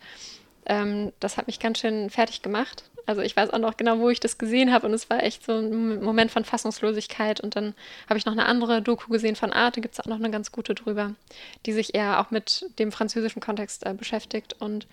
ähm, 0.66 1.14
das 1.20 1.38
hat 1.38 1.48
mich 1.48 1.60
ganz 1.60 1.80
schön 1.80 2.10
fertig 2.10 2.42
gemacht. 2.42 2.84
Also 3.08 3.22
ich 3.22 3.36
weiß 3.36 3.52
auch 3.52 3.60
noch 3.60 3.78
genau, 3.78 4.00
wo 4.00 4.10
ich 4.10 4.20
das 4.20 4.38
gesehen 4.38 4.74
habe 4.74 4.86
und 4.86 4.94
es 4.94 5.10
war 5.10 5.24
echt 5.24 5.46
so 5.46 5.54
ein 5.54 6.04
Moment 6.04 6.30
von 6.30 6.44
Fassungslosigkeit. 6.44 7.40
Und 7.40 7.56
dann 7.56 7.74
habe 8.10 8.20
ich 8.20 8.26
noch 8.26 8.34
eine 8.34 8.46
andere 8.46 8.82
Doku 8.82 9.10
gesehen 9.10 9.38
von 9.38 9.54
Arte, 9.54 9.80
gibt 9.80 9.94
es 9.94 10.02
auch 10.02 10.08
noch 10.08 10.18
eine 10.18 10.30
ganz 10.30 10.52
gute 10.52 10.76
drüber, 10.76 11.16
die 11.66 11.72
sich 11.72 11.96
eher 11.96 12.20
auch 12.20 12.32
mit 12.32 12.66
dem 12.80 12.92
französischen 12.92 13.42
Kontext 13.42 13.86
äh, 13.86 13.94
beschäftigt. 13.94 14.58
Und 14.60 14.88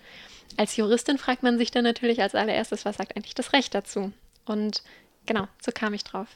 als 0.55 0.77
Juristin 0.77 1.17
fragt 1.17 1.43
man 1.43 1.57
sich 1.57 1.71
dann 1.71 1.83
natürlich 1.83 2.21
als 2.21 2.35
allererstes, 2.35 2.85
was 2.85 2.95
sagt 2.95 3.17
eigentlich 3.17 3.35
das 3.35 3.51
Recht 3.51 3.75
dazu? 3.75 4.13
Und 4.45 4.81
genau, 5.25 5.49
so 5.61 5.73
kam 5.73 5.93
ich 5.93 6.05
drauf. 6.05 6.27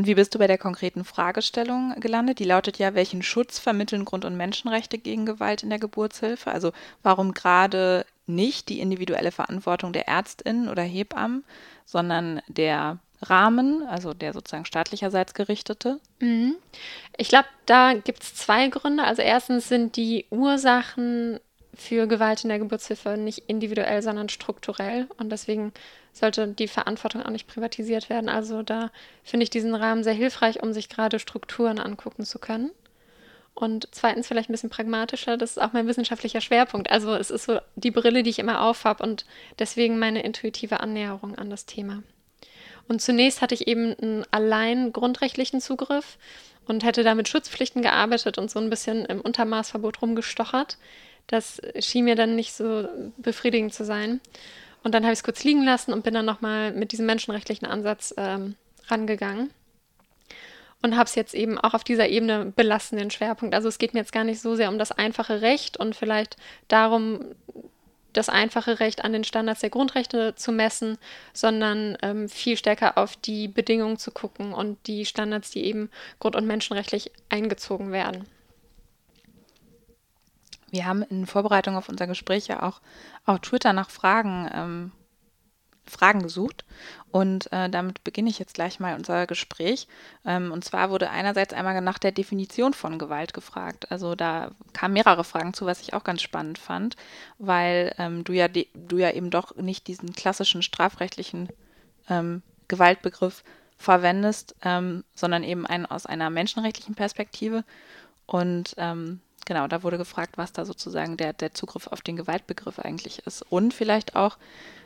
Und 0.00 0.06
wie 0.06 0.14
bist 0.14 0.34
du 0.34 0.38
bei 0.38 0.46
der 0.46 0.56
konkreten 0.56 1.04
Fragestellung 1.04 1.94
gelandet? 2.00 2.38
Die 2.38 2.44
lautet 2.44 2.78
ja, 2.78 2.94
welchen 2.94 3.20
Schutz 3.22 3.58
vermitteln 3.58 4.06
Grund- 4.06 4.24
und 4.24 4.34
Menschenrechte 4.34 4.96
gegen 4.96 5.26
Gewalt 5.26 5.62
in 5.62 5.68
der 5.68 5.78
Geburtshilfe? 5.78 6.50
Also 6.50 6.72
warum 7.02 7.34
gerade 7.34 8.06
nicht 8.26 8.70
die 8.70 8.80
individuelle 8.80 9.30
Verantwortung 9.30 9.92
der 9.92 10.08
Ärztinnen 10.08 10.70
oder 10.70 10.80
Hebammen, 10.82 11.44
sondern 11.84 12.40
der 12.48 12.96
Rahmen, 13.20 13.86
also 13.86 14.14
der 14.14 14.32
sozusagen 14.32 14.64
staatlicherseits 14.64 15.34
gerichtete? 15.34 16.00
Mhm. 16.20 16.54
Ich 17.18 17.28
glaube, 17.28 17.48
da 17.66 17.92
gibt 17.92 18.22
es 18.22 18.34
zwei 18.34 18.68
Gründe. 18.68 19.04
Also 19.04 19.20
erstens 19.20 19.68
sind 19.68 19.96
die 19.96 20.24
Ursachen 20.30 21.40
für 21.74 22.06
Gewalt 22.06 22.42
in 22.42 22.48
der 22.48 22.58
Geburtshilfe 22.58 23.18
nicht 23.18 23.50
individuell, 23.50 24.00
sondern 24.00 24.30
strukturell. 24.30 25.08
Und 25.18 25.28
deswegen 25.28 25.74
sollte 26.12 26.48
die 26.48 26.68
Verantwortung 26.68 27.22
auch 27.22 27.30
nicht 27.30 27.46
privatisiert 27.46 28.10
werden. 28.10 28.28
Also 28.28 28.62
da 28.62 28.90
finde 29.22 29.44
ich 29.44 29.50
diesen 29.50 29.74
Rahmen 29.74 30.04
sehr 30.04 30.12
hilfreich, 30.12 30.62
um 30.62 30.72
sich 30.72 30.88
gerade 30.88 31.18
Strukturen 31.18 31.78
angucken 31.78 32.24
zu 32.24 32.38
können. 32.38 32.70
Und 33.54 33.88
zweitens 33.90 34.26
vielleicht 34.26 34.48
ein 34.48 34.52
bisschen 34.52 34.70
pragmatischer, 34.70 35.36
das 35.36 35.52
ist 35.52 35.62
auch 35.62 35.72
mein 35.72 35.86
wissenschaftlicher 35.86 36.40
Schwerpunkt. 36.40 36.90
Also 36.90 37.14
es 37.14 37.30
ist 37.30 37.44
so 37.44 37.58
die 37.76 37.90
Brille, 37.90 38.22
die 38.22 38.30
ich 38.30 38.38
immer 38.38 38.62
aufhab 38.62 39.00
und 39.02 39.26
deswegen 39.58 39.98
meine 39.98 40.22
intuitive 40.22 40.80
Annäherung 40.80 41.36
an 41.36 41.50
das 41.50 41.66
Thema. 41.66 42.02
Und 42.88 43.02
zunächst 43.02 43.42
hatte 43.42 43.54
ich 43.54 43.68
eben 43.68 43.94
einen 44.00 44.24
allein 44.30 44.92
grundrechtlichen 44.92 45.60
Zugriff 45.60 46.18
und 46.66 46.84
hätte 46.84 47.02
da 47.02 47.14
mit 47.14 47.28
Schutzpflichten 47.28 47.82
gearbeitet 47.82 48.38
und 48.38 48.50
so 48.50 48.58
ein 48.58 48.70
bisschen 48.70 49.04
im 49.04 49.20
Untermaßverbot 49.20 50.02
rumgestochert. 50.02 50.78
Das 51.26 51.60
schien 51.78 52.04
mir 52.04 52.16
dann 52.16 52.34
nicht 52.34 52.54
so 52.54 52.88
befriedigend 53.18 53.74
zu 53.74 53.84
sein. 53.84 54.20
Und 54.82 54.94
dann 54.94 55.04
habe 55.04 55.12
ich 55.12 55.18
es 55.18 55.24
kurz 55.24 55.44
liegen 55.44 55.64
lassen 55.64 55.92
und 55.92 56.04
bin 56.04 56.14
dann 56.14 56.24
nochmal 56.24 56.72
mit 56.72 56.92
diesem 56.92 57.06
menschenrechtlichen 57.06 57.66
Ansatz 57.66 58.14
ähm, 58.16 58.56
rangegangen. 58.88 59.50
Und 60.82 60.96
habe 60.96 61.04
es 61.04 61.14
jetzt 61.14 61.34
eben 61.34 61.58
auch 61.58 61.74
auf 61.74 61.84
dieser 61.84 62.08
Ebene 62.08 62.52
belassen, 62.56 62.96
den 62.96 63.10
Schwerpunkt. 63.10 63.54
Also 63.54 63.68
es 63.68 63.76
geht 63.76 63.92
mir 63.92 64.00
jetzt 64.00 64.12
gar 64.12 64.24
nicht 64.24 64.40
so 64.40 64.54
sehr 64.54 64.70
um 64.70 64.78
das 64.78 64.92
einfache 64.92 65.42
Recht 65.42 65.76
und 65.76 65.94
vielleicht 65.94 66.38
darum, 66.68 67.20
das 68.14 68.28
einfache 68.28 68.80
Recht 68.80 69.04
an 69.04 69.12
den 69.12 69.24
Standards 69.24 69.60
der 69.60 69.70
Grundrechte 69.70 70.34
zu 70.34 70.52
messen, 70.52 70.98
sondern 71.32 71.98
ähm, 72.02 72.28
viel 72.28 72.56
stärker 72.56 72.98
auf 72.98 73.16
die 73.16 73.46
Bedingungen 73.46 73.98
zu 73.98 74.10
gucken 74.10 74.52
und 74.52 74.78
die 74.86 75.04
Standards, 75.04 75.50
die 75.50 75.64
eben 75.64 75.90
grund- 76.18 76.36
und 76.36 76.46
menschenrechtlich 76.46 77.12
eingezogen 77.28 77.92
werden. 77.92 78.26
Wir 80.70 80.86
haben 80.86 81.02
in 81.02 81.26
Vorbereitung 81.26 81.76
auf 81.76 81.88
unser 81.88 82.06
Gespräch 82.06 82.46
ja 82.46 82.62
auch 82.62 82.80
auf 83.24 83.40
Twitter 83.40 83.72
nach 83.72 83.90
Fragen, 83.90 84.48
ähm, 84.52 84.92
Fragen 85.86 86.22
gesucht. 86.22 86.64
Und 87.10 87.52
äh, 87.52 87.68
damit 87.68 88.04
beginne 88.04 88.30
ich 88.30 88.38
jetzt 88.38 88.54
gleich 88.54 88.78
mal 88.78 88.94
unser 88.94 89.26
Gespräch. 89.26 89.88
Ähm, 90.24 90.52
und 90.52 90.64
zwar 90.64 90.90
wurde 90.90 91.10
einerseits 91.10 91.52
einmal 91.52 91.80
nach 91.80 91.98
der 91.98 92.12
Definition 92.12 92.72
von 92.72 92.98
Gewalt 92.98 93.34
gefragt. 93.34 93.90
Also 93.90 94.14
da 94.14 94.52
kamen 94.72 94.94
mehrere 94.94 95.24
Fragen 95.24 95.52
zu, 95.52 95.66
was 95.66 95.80
ich 95.80 95.92
auch 95.92 96.04
ganz 96.04 96.22
spannend 96.22 96.58
fand, 96.58 96.96
weil 97.38 97.94
ähm, 97.98 98.24
du, 98.24 98.32
ja 98.32 98.46
du 98.48 98.96
ja 98.96 99.10
eben 99.10 99.30
doch 99.30 99.56
nicht 99.56 99.88
diesen 99.88 100.12
klassischen 100.12 100.62
strafrechtlichen 100.62 101.48
ähm, 102.08 102.42
Gewaltbegriff 102.68 103.42
verwendest, 103.76 104.54
ähm, 104.62 105.04
sondern 105.14 105.42
eben 105.42 105.66
einen 105.66 105.86
aus 105.86 106.06
einer 106.06 106.30
menschenrechtlichen 106.30 106.94
Perspektive. 106.94 107.64
Und 108.26 108.74
ähm, 108.76 109.20
genau, 109.50 109.66
da 109.66 109.82
wurde 109.82 109.98
gefragt, 109.98 110.38
was 110.38 110.52
da 110.52 110.64
sozusagen 110.64 111.16
der, 111.16 111.32
der 111.32 111.52
Zugriff 111.52 111.88
auf 111.88 112.02
den 112.02 112.14
Gewaltbegriff 112.14 112.78
eigentlich 112.78 113.26
ist. 113.26 113.42
Und 113.50 113.74
vielleicht 113.74 114.14
auch, 114.14 114.38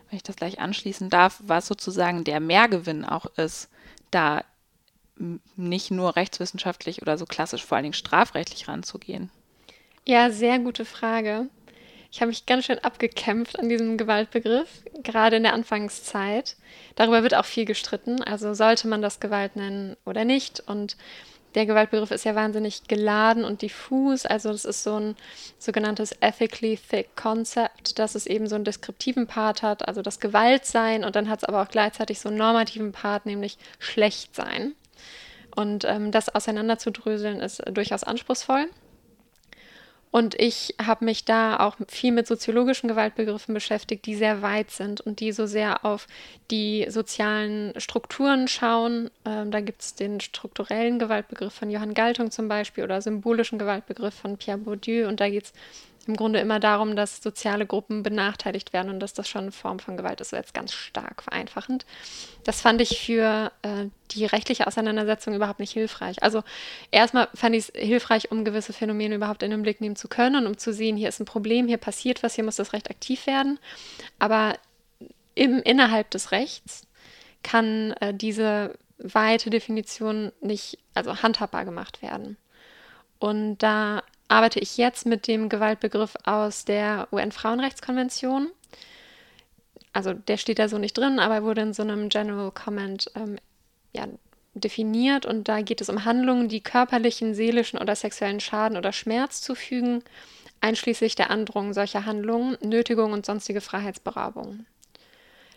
wenn 0.08 0.16
ich 0.16 0.22
das 0.22 0.36
gleich 0.36 0.58
anschließen 0.58 1.10
darf, 1.10 1.38
was 1.44 1.66
sozusagen 1.66 2.24
der 2.24 2.40
Mehrgewinn 2.40 3.04
auch 3.04 3.26
ist, 3.36 3.68
da 4.10 4.42
nicht 5.56 5.90
nur 5.90 6.16
rechtswissenschaftlich 6.16 7.02
oder 7.02 7.18
so 7.18 7.26
klassisch 7.26 7.62
vor 7.62 7.76
allen 7.76 7.82
Dingen 7.82 7.92
strafrechtlich 7.92 8.66
ranzugehen. 8.66 9.30
Ja, 10.06 10.30
sehr 10.30 10.58
gute 10.58 10.86
Frage. 10.86 11.50
Ich 12.10 12.22
habe 12.22 12.30
mich 12.30 12.46
ganz 12.46 12.64
schön 12.64 12.78
abgekämpft 12.78 13.58
an 13.58 13.68
diesem 13.68 13.98
Gewaltbegriff, 13.98 14.82
gerade 15.02 15.36
in 15.36 15.42
der 15.42 15.52
Anfangszeit. 15.52 16.56
Darüber 16.94 17.22
wird 17.22 17.34
auch 17.34 17.44
viel 17.44 17.66
gestritten. 17.66 18.22
Also 18.22 18.54
sollte 18.54 18.88
man 18.88 19.02
das 19.02 19.20
Gewalt 19.20 19.56
nennen 19.56 19.98
oder 20.06 20.24
nicht? 20.24 20.60
Und 20.60 20.96
der 21.54 21.66
Gewaltbegriff 21.66 22.10
ist 22.10 22.24
ja 22.24 22.34
wahnsinnig 22.34 22.88
geladen 22.88 23.44
und 23.44 23.62
diffus. 23.62 24.26
Also 24.26 24.50
das 24.50 24.64
ist 24.64 24.82
so 24.82 24.98
ein 24.98 25.16
sogenanntes 25.58 26.12
ethically 26.20 26.76
thick 26.76 27.16
Concept, 27.16 27.98
dass 27.98 28.14
es 28.14 28.26
eben 28.26 28.48
so 28.48 28.54
einen 28.56 28.64
deskriptiven 28.64 29.26
Part 29.26 29.62
hat, 29.62 29.86
also 29.86 30.02
das 30.02 30.20
Gewaltsein 30.20 31.04
und 31.04 31.16
dann 31.16 31.28
hat 31.28 31.40
es 31.40 31.44
aber 31.44 31.62
auch 31.62 31.68
gleichzeitig 31.68 32.20
so 32.20 32.28
einen 32.28 32.38
normativen 32.38 32.92
Part, 32.92 33.26
nämlich 33.26 33.58
Schlechtsein. 33.78 34.74
Und 35.54 35.84
ähm, 35.84 36.10
das 36.10 36.34
auseinanderzudröseln 36.34 37.40
ist 37.40 37.62
durchaus 37.72 38.02
anspruchsvoll. 38.02 38.68
Und 40.14 40.40
ich 40.40 40.76
habe 40.80 41.04
mich 41.06 41.24
da 41.24 41.58
auch 41.58 41.74
viel 41.88 42.12
mit 42.12 42.28
soziologischen 42.28 42.86
Gewaltbegriffen 42.86 43.52
beschäftigt, 43.52 44.06
die 44.06 44.14
sehr 44.14 44.42
weit 44.42 44.70
sind 44.70 45.00
und 45.00 45.18
die 45.18 45.32
so 45.32 45.44
sehr 45.44 45.84
auf 45.84 46.06
die 46.52 46.86
sozialen 46.88 47.72
Strukturen 47.80 48.46
schauen. 48.46 49.10
Ähm, 49.24 49.50
da 49.50 49.60
gibt 49.60 49.82
es 49.82 49.96
den 49.96 50.20
strukturellen 50.20 51.00
Gewaltbegriff 51.00 51.52
von 51.52 51.68
Johann 51.68 51.94
Galtung 51.94 52.30
zum 52.30 52.46
Beispiel 52.46 52.84
oder 52.84 53.02
symbolischen 53.02 53.58
Gewaltbegriff 53.58 54.14
von 54.14 54.36
Pierre 54.36 54.58
Bourdieu. 54.58 55.08
Und 55.08 55.18
da 55.18 55.28
geht 55.28 55.46
es 55.46 55.52
im 56.08 56.16
Grunde 56.16 56.38
immer 56.40 56.60
darum, 56.60 56.96
dass 56.96 57.22
soziale 57.22 57.66
Gruppen 57.66 58.02
benachteiligt 58.02 58.72
werden 58.72 58.90
und 58.90 59.00
dass 59.00 59.14
das 59.14 59.28
schon 59.28 59.42
eine 59.42 59.52
Form 59.52 59.78
von 59.78 59.96
Gewalt 59.96 60.20
ist, 60.20 60.30
so 60.30 60.36
jetzt 60.36 60.54
ganz 60.54 60.72
stark 60.72 61.22
vereinfachend. 61.22 61.86
Das 62.44 62.60
fand 62.60 62.80
ich 62.80 62.98
für 62.98 63.52
äh, 63.62 63.86
die 64.10 64.24
rechtliche 64.24 64.66
Auseinandersetzung 64.66 65.34
überhaupt 65.34 65.60
nicht 65.60 65.72
hilfreich. 65.72 66.22
Also 66.22 66.42
erstmal 66.90 67.28
fand 67.34 67.54
ich 67.56 67.68
es 67.68 67.72
hilfreich, 67.74 68.30
um 68.30 68.44
gewisse 68.44 68.72
Phänomene 68.72 69.14
überhaupt 69.14 69.42
in 69.42 69.50
den 69.50 69.62
Blick 69.62 69.80
nehmen 69.80 69.96
zu 69.96 70.08
können 70.08 70.36
und 70.36 70.46
um 70.46 70.58
zu 70.58 70.72
sehen, 70.72 70.96
hier 70.96 71.08
ist 71.08 71.20
ein 71.20 71.26
Problem, 71.26 71.68
hier 71.68 71.78
passiert 71.78 72.22
was, 72.22 72.34
hier 72.34 72.44
muss 72.44 72.56
das 72.56 72.72
Recht 72.72 72.90
aktiv 72.90 73.26
werden. 73.26 73.58
Aber 74.18 74.56
im, 75.34 75.60
innerhalb 75.62 76.10
des 76.10 76.32
Rechts 76.32 76.86
kann 77.42 77.92
äh, 78.00 78.14
diese 78.14 78.76
weite 78.98 79.50
Definition 79.50 80.32
nicht, 80.40 80.78
also 80.94 81.22
handhabbar 81.22 81.64
gemacht 81.64 82.02
werden. 82.02 82.36
Und 83.18 83.58
da 83.58 84.02
arbeite 84.34 84.58
ich 84.58 84.76
jetzt 84.76 85.06
mit 85.06 85.28
dem 85.28 85.48
Gewaltbegriff 85.48 86.16
aus 86.24 86.64
der 86.64 87.06
UN-Frauenrechtskonvention. 87.12 88.50
Also 89.92 90.12
der 90.12 90.38
steht 90.38 90.58
da 90.58 90.68
so 90.68 90.76
nicht 90.76 90.98
drin, 90.98 91.20
aber 91.20 91.44
wurde 91.44 91.60
in 91.60 91.72
so 91.72 91.82
einem 91.82 92.08
General 92.08 92.50
Comment 92.50 93.08
ähm, 93.14 93.36
ja, 93.94 94.08
definiert 94.54 95.24
und 95.24 95.46
da 95.46 95.60
geht 95.60 95.80
es 95.80 95.88
um 95.88 96.04
Handlungen, 96.04 96.48
die 96.48 96.60
körperlichen, 96.60 97.34
seelischen 97.34 97.78
oder 97.78 97.94
sexuellen 97.94 98.40
Schaden 98.40 98.76
oder 98.76 98.92
Schmerz 98.92 99.40
zufügen, 99.40 100.02
einschließlich 100.60 101.14
der 101.14 101.30
Androhung 101.30 101.72
solcher 101.72 102.04
Handlungen, 102.04 102.58
Nötigung 102.60 103.12
und 103.12 103.24
sonstige 103.24 103.60
Freiheitsberaubung. 103.60 104.66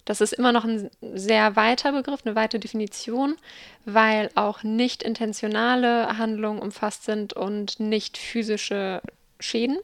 Das 0.08 0.22
ist 0.22 0.32
immer 0.32 0.54
noch 0.54 0.64
ein 0.64 0.90
sehr 1.02 1.58
weiter 1.58 1.92
Begriff, 1.92 2.22
eine 2.26 2.34
weite 2.34 2.60
Definition, 2.60 3.36
weil 3.84 4.30
auch 4.36 4.64
nicht 4.64 5.04
intentionale 5.04 6.18
Handlungen 6.18 6.62
umfasst 6.62 7.04
sind 7.04 7.34
und 7.34 7.82
nicht 7.82 8.18
physische 8.18 9.02
Schäden. 9.42 9.78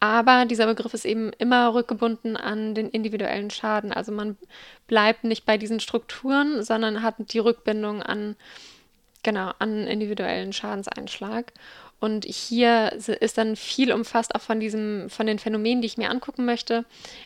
Aber 0.00 0.46
dieser 0.46 0.64
Begriff 0.64 0.94
ist 0.94 1.04
eben 1.04 1.34
immer 1.34 1.74
rückgebunden 1.74 2.38
an 2.38 2.74
den 2.74 2.88
individuellen 2.88 3.50
Schaden. 3.50 3.92
Also 3.92 4.10
man 4.10 4.38
bleibt 4.86 5.24
nicht 5.24 5.44
bei 5.44 5.58
diesen 5.58 5.80
Strukturen, 5.80 6.62
sondern 6.62 7.02
hat 7.02 7.16
die 7.18 7.38
Rückbindung 7.40 8.02
an, 8.02 8.36
genau, 9.22 9.52
an 9.58 9.86
individuellen 9.86 10.54
Schadenseinschlag. 10.54 11.52
Und 12.00 12.26
hier 12.26 12.92
ist 12.92 13.38
dann 13.38 13.56
viel 13.56 13.92
umfasst 13.92 14.34
auch 14.34 14.40
von 14.42 14.60
diesem, 14.60 15.08
von 15.08 15.26
den 15.26 15.38
Phänomenen, 15.38 15.80
die 15.80 15.86
ich 15.86 15.96
mir 15.96 16.10
angucken 16.10 16.44
möchte. 16.44 16.84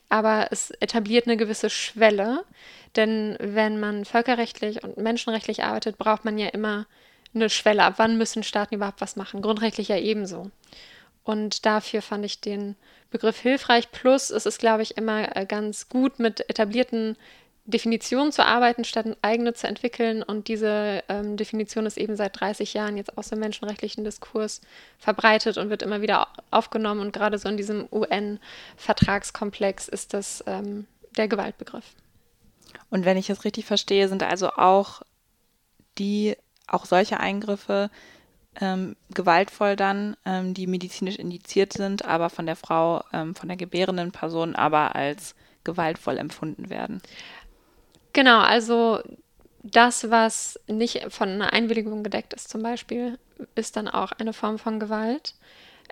Aber 0.08 0.48
es 0.50 0.70
etabliert 0.80 1.26
eine 1.26 1.36
gewisse 1.36 1.70
Schwelle. 1.70 2.44
Denn 2.96 3.36
wenn 3.40 3.80
man 3.80 4.04
völkerrechtlich 4.04 4.84
und 4.84 4.96
menschenrechtlich 4.96 5.64
arbeitet, 5.64 5.98
braucht 5.98 6.24
man 6.24 6.38
ja 6.38 6.48
immer 6.48 6.86
eine 7.34 7.50
Schwelle. 7.50 7.82
Ab 7.82 7.94
wann 7.96 8.18
müssen 8.18 8.42
Staaten 8.42 8.74
überhaupt 8.74 9.00
was 9.00 9.16
machen? 9.16 9.42
Grundrechtlich 9.42 9.88
ja 9.88 9.98
ebenso. 9.98 10.50
Und 11.24 11.66
dafür 11.66 12.00
fand 12.00 12.24
ich 12.24 12.40
den 12.40 12.76
Begriff 13.10 13.38
hilfreich. 13.40 13.90
Plus 13.90 14.30
es 14.30 14.46
ist, 14.46 14.58
glaube 14.58 14.82
ich, 14.82 14.96
immer 14.96 15.36
äh, 15.36 15.44
ganz 15.44 15.88
gut 15.88 16.18
mit 16.18 16.48
etablierten 16.48 17.16
Definition 17.68 18.32
zu 18.32 18.44
arbeiten, 18.44 18.82
statt 18.84 19.06
eigene 19.20 19.52
zu 19.52 19.66
entwickeln. 19.66 20.22
Und 20.22 20.48
diese 20.48 21.04
ähm, 21.08 21.36
Definition 21.36 21.84
ist 21.84 21.98
eben 21.98 22.16
seit 22.16 22.40
30 22.40 22.72
Jahren 22.72 22.96
jetzt 22.96 23.16
aus 23.18 23.28
dem 23.28 23.40
menschenrechtlichen 23.40 24.04
Diskurs 24.04 24.62
verbreitet 24.98 25.58
und 25.58 25.68
wird 25.68 25.82
immer 25.82 26.00
wieder 26.00 26.28
aufgenommen. 26.50 27.00
Und 27.02 27.12
gerade 27.12 27.36
so 27.38 27.48
in 27.48 27.58
diesem 27.58 27.86
UN-Vertragskomplex 27.92 29.86
ist 29.86 30.14
das 30.14 30.42
ähm, 30.46 30.86
der 31.18 31.28
Gewaltbegriff. 31.28 31.84
Und 32.88 33.04
wenn 33.04 33.18
ich 33.18 33.28
es 33.28 33.44
richtig 33.44 33.66
verstehe, 33.66 34.08
sind 34.08 34.22
also 34.22 34.48
auch 34.52 35.02
die, 35.98 36.36
auch 36.66 36.86
solche 36.86 37.20
Eingriffe 37.20 37.90
ähm, 38.60 38.96
gewaltvoll 39.10 39.76
dann, 39.76 40.16
ähm, 40.24 40.54
die 40.54 40.66
medizinisch 40.66 41.16
indiziert 41.16 41.74
sind, 41.74 42.06
aber 42.06 42.30
von 42.30 42.46
der 42.46 42.56
Frau, 42.56 43.04
ähm, 43.12 43.34
von 43.34 43.48
der 43.48 43.58
gebärenden 43.58 44.10
Person 44.10 44.56
aber 44.56 44.96
als 44.96 45.34
gewaltvoll 45.64 46.16
empfunden 46.16 46.70
werden. 46.70 47.02
Genau, 48.18 48.40
also 48.40 48.98
das, 49.62 50.10
was 50.10 50.58
nicht 50.66 51.06
von 51.08 51.28
einer 51.28 51.52
Einwilligung 51.52 52.02
gedeckt 52.02 52.34
ist, 52.34 52.48
zum 52.50 52.64
Beispiel, 52.64 53.16
ist 53.54 53.76
dann 53.76 53.86
auch 53.86 54.10
eine 54.10 54.32
Form 54.32 54.58
von 54.58 54.80
Gewalt. 54.80 55.34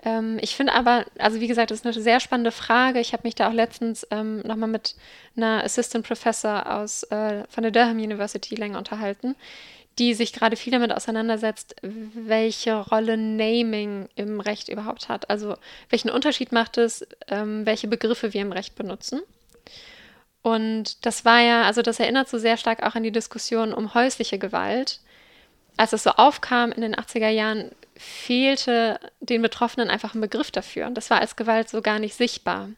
Ähm, 0.03 0.37
ich 0.41 0.53
finde 0.53 0.73
aber, 0.73 1.05
also 1.19 1.39
wie 1.39 1.47
gesagt, 1.47 1.71
das 1.71 1.79
ist 1.79 1.85
eine 1.85 1.93
sehr 1.93 2.19
spannende 2.19 2.51
Frage. 2.51 2.99
Ich 2.99 3.13
habe 3.13 3.23
mich 3.23 3.35
da 3.35 3.47
auch 3.47 3.53
letztens 3.53 4.05
ähm, 4.11 4.39
nochmal 4.41 4.67
mit 4.67 4.95
einer 5.37 5.63
Assistant 5.63 6.05
Professor 6.05 6.69
aus, 6.69 7.03
äh, 7.03 7.45
von 7.47 7.61
der 7.63 7.71
Durham 7.71 7.97
University 7.97 8.55
länger 8.55 8.79
unterhalten, 8.79 9.37
die 9.97 10.13
sich 10.13 10.33
gerade 10.33 10.57
viel 10.57 10.73
damit 10.73 10.91
auseinandersetzt, 10.91 11.77
welche 11.81 12.75
Rolle 12.75 13.15
Naming 13.15 14.09
im 14.15 14.41
Recht 14.41 14.67
überhaupt 14.67 15.07
hat. 15.07 15.29
Also 15.29 15.55
welchen 15.89 16.09
Unterschied 16.09 16.51
macht 16.51 16.77
es, 16.77 17.07
ähm, 17.29 17.65
welche 17.65 17.87
Begriffe 17.87 18.33
wir 18.33 18.41
im 18.41 18.51
Recht 18.51 18.75
benutzen. 18.75 19.21
Und 20.41 21.05
das 21.05 21.25
war 21.25 21.41
ja, 21.41 21.63
also 21.63 21.81
das 21.81 21.99
erinnert 21.99 22.29
so 22.29 22.37
sehr 22.37 22.57
stark 22.57 22.83
auch 22.83 22.95
an 22.95 23.03
die 23.03 23.11
Diskussion 23.11 23.73
um 23.73 23.93
häusliche 23.93 24.39
Gewalt. 24.39 25.01
Als 25.75 25.93
es 25.93 26.03
so 26.03 26.11
aufkam 26.11 26.71
in 26.71 26.81
den 26.81 26.95
80er 26.95 27.29
Jahren, 27.29 27.71
fehlte 27.95 28.99
den 29.19 29.41
Betroffenen 29.41 29.89
einfach 29.89 30.13
ein 30.13 30.21
Begriff 30.21 30.51
dafür. 30.51 30.87
Und 30.87 30.95
das 30.95 31.09
war 31.09 31.19
als 31.19 31.35
Gewalt 31.35 31.69
so 31.69 31.81
gar 31.81 31.99
nicht 31.99 32.15
sichtbar. 32.15 32.69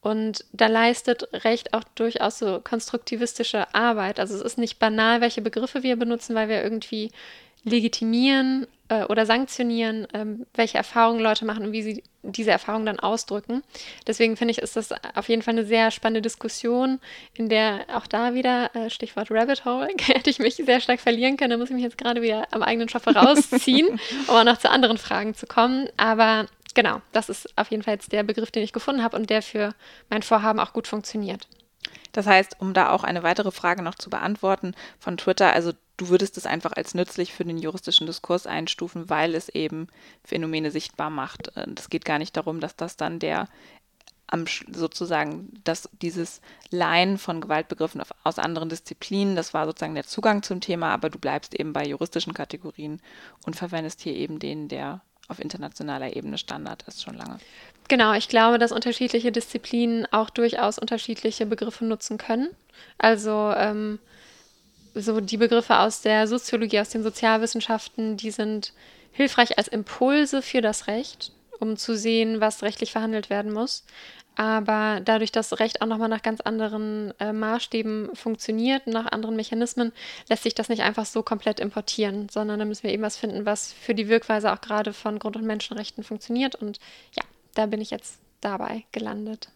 Und 0.00 0.44
da 0.52 0.68
leistet 0.68 1.28
Recht 1.44 1.74
auch 1.74 1.82
durchaus 1.96 2.38
so 2.38 2.60
konstruktivistische 2.62 3.74
Arbeit. 3.74 4.20
Also 4.20 4.36
es 4.36 4.40
ist 4.40 4.58
nicht 4.58 4.78
banal, 4.78 5.20
welche 5.20 5.42
Begriffe 5.42 5.82
wir 5.82 5.96
benutzen, 5.96 6.36
weil 6.36 6.48
wir 6.48 6.62
irgendwie 6.62 7.10
legitimieren 7.64 8.68
äh, 8.88 9.04
oder 9.04 9.26
sanktionieren, 9.26 10.06
ähm, 10.14 10.46
welche 10.54 10.78
Erfahrungen 10.78 11.20
Leute 11.20 11.44
machen 11.44 11.66
und 11.66 11.72
wie 11.72 11.82
sie 11.82 12.02
diese 12.22 12.50
Erfahrungen 12.50 12.86
dann 12.86 13.00
ausdrücken. 13.00 13.62
Deswegen 14.06 14.36
finde 14.36 14.52
ich, 14.52 14.58
ist 14.58 14.76
das 14.76 14.90
auf 15.14 15.28
jeden 15.28 15.42
Fall 15.42 15.54
eine 15.54 15.64
sehr 15.64 15.90
spannende 15.90 16.22
Diskussion, 16.22 17.00
in 17.34 17.48
der 17.48 17.86
auch 17.94 18.06
da 18.06 18.34
wieder, 18.34 18.74
äh, 18.74 18.90
Stichwort 18.90 19.30
Rabbit 19.30 19.64
Hole, 19.64 19.88
hätte 20.00 20.30
ich 20.30 20.38
mich 20.38 20.56
sehr 20.56 20.80
stark 20.80 21.00
verlieren 21.00 21.36
können. 21.36 21.50
Da 21.50 21.56
muss 21.56 21.70
ich 21.70 21.74
mich 21.74 21.84
jetzt 21.84 21.98
gerade 21.98 22.22
wieder 22.22 22.46
am 22.50 22.62
eigenen 22.62 22.88
Schopfe 22.88 23.14
rausziehen, 23.14 24.00
um 24.28 24.34
auch 24.34 24.44
noch 24.44 24.58
zu 24.58 24.70
anderen 24.70 24.98
Fragen 24.98 25.34
zu 25.34 25.46
kommen. 25.46 25.88
Aber 25.96 26.46
genau, 26.74 27.00
das 27.12 27.28
ist 27.28 27.56
auf 27.56 27.70
jeden 27.70 27.82
Fall 27.82 27.94
jetzt 27.94 28.12
der 28.12 28.22
Begriff, 28.22 28.50
den 28.50 28.62
ich 28.62 28.72
gefunden 28.72 29.02
habe 29.02 29.16
und 29.16 29.30
der 29.30 29.42
für 29.42 29.74
mein 30.10 30.22
Vorhaben 30.22 30.60
auch 30.60 30.72
gut 30.72 30.86
funktioniert. 30.86 31.46
Das 32.12 32.26
heißt, 32.26 32.56
um 32.60 32.74
da 32.74 32.90
auch 32.90 33.04
eine 33.04 33.22
weitere 33.22 33.50
Frage 33.50 33.82
noch 33.82 33.94
zu 33.94 34.10
beantworten 34.10 34.74
von 34.98 35.16
Twitter, 35.16 35.52
also 35.52 35.72
du 35.96 36.08
würdest 36.08 36.36
es 36.36 36.46
einfach 36.46 36.72
als 36.72 36.94
nützlich 36.94 37.32
für 37.32 37.44
den 37.44 37.58
juristischen 37.58 38.06
Diskurs 38.06 38.46
einstufen, 38.46 39.08
weil 39.10 39.34
es 39.34 39.48
eben 39.48 39.88
Phänomene 40.24 40.70
sichtbar 40.70 41.10
macht. 41.10 41.52
Es 41.76 41.90
geht 41.90 42.04
gar 42.04 42.18
nicht 42.18 42.36
darum, 42.36 42.60
dass 42.60 42.76
das 42.76 42.96
dann 42.96 43.18
der 43.18 43.48
am, 44.28 44.44
sozusagen, 44.72 45.60
dass 45.64 45.88
dieses 46.02 46.40
Leihen 46.70 47.18
von 47.18 47.40
Gewaltbegriffen 47.40 48.02
aus 48.24 48.38
anderen 48.38 48.68
Disziplinen, 48.68 49.36
das 49.36 49.54
war 49.54 49.66
sozusagen 49.66 49.94
der 49.94 50.04
Zugang 50.04 50.42
zum 50.42 50.60
Thema, 50.60 50.92
aber 50.92 51.10
du 51.10 51.18
bleibst 51.18 51.54
eben 51.54 51.72
bei 51.72 51.86
juristischen 51.86 52.34
Kategorien 52.34 53.00
und 53.44 53.56
verwendest 53.56 54.00
hier 54.00 54.14
eben 54.14 54.38
den, 54.38 54.68
der 54.68 55.00
auf 55.28 55.38
internationaler 55.38 56.16
Ebene 56.16 56.38
Standard 56.38 56.82
ist 56.88 57.02
schon 57.02 57.14
lange. 57.14 57.38
Genau, 57.88 58.14
ich 58.14 58.28
glaube, 58.28 58.58
dass 58.58 58.72
unterschiedliche 58.72 59.30
Disziplinen 59.30 60.06
auch 60.12 60.30
durchaus 60.30 60.78
unterschiedliche 60.78 61.46
Begriffe 61.46 61.84
nutzen 61.84 62.18
können. 62.18 62.48
Also 62.98 63.52
ähm, 63.56 63.98
so 64.94 65.20
die 65.20 65.36
Begriffe 65.36 65.78
aus 65.78 66.00
der 66.00 66.26
Soziologie, 66.26 66.80
aus 66.80 66.90
den 66.90 67.02
Sozialwissenschaften, 67.02 68.16
die 68.16 68.30
sind 68.30 68.72
hilfreich 69.12 69.56
als 69.58 69.68
Impulse 69.68 70.42
für 70.42 70.60
das 70.60 70.88
Recht, 70.88 71.32
um 71.60 71.76
zu 71.76 71.96
sehen, 71.96 72.40
was 72.40 72.62
rechtlich 72.62 72.92
verhandelt 72.92 73.30
werden 73.30 73.52
muss. 73.52 73.84
Aber 74.38 75.00
dadurch, 75.02 75.32
dass 75.32 75.58
Recht 75.60 75.80
auch 75.80 75.86
nochmal 75.86 76.10
nach 76.10 76.20
ganz 76.20 76.42
anderen 76.42 77.14
äh, 77.20 77.32
Maßstäben 77.32 78.10
funktioniert, 78.14 78.86
nach 78.86 79.10
anderen 79.10 79.34
Mechanismen, 79.34 79.92
lässt 80.28 80.42
sich 80.42 80.54
das 80.54 80.68
nicht 80.68 80.82
einfach 80.82 81.06
so 81.06 81.22
komplett 81.22 81.58
importieren, 81.58 82.28
sondern 82.28 82.58
da 82.58 82.66
müssen 82.66 82.82
wir 82.82 82.92
eben 82.92 83.02
was 83.02 83.16
finden, 83.16 83.46
was 83.46 83.72
für 83.72 83.94
die 83.94 84.08
Wirkweise 84.08 84.52
auch 84.52 84.60
gerade 84.60 84.92
von 84.92 85.18
Grund- 85.18 85.36
und 85.36 85.46
Menschenrechten 85.46 86.04
funktioniert. 86.04 86.54
Und 86.54 86.78
ja, 87.16 87.22
da 87.58 87.66
bin 87.66 87.80
ich 87.80 87.90
jetzt 87.90 88.18
dabei 88.40 88.84
gelandet. 88.92 89.50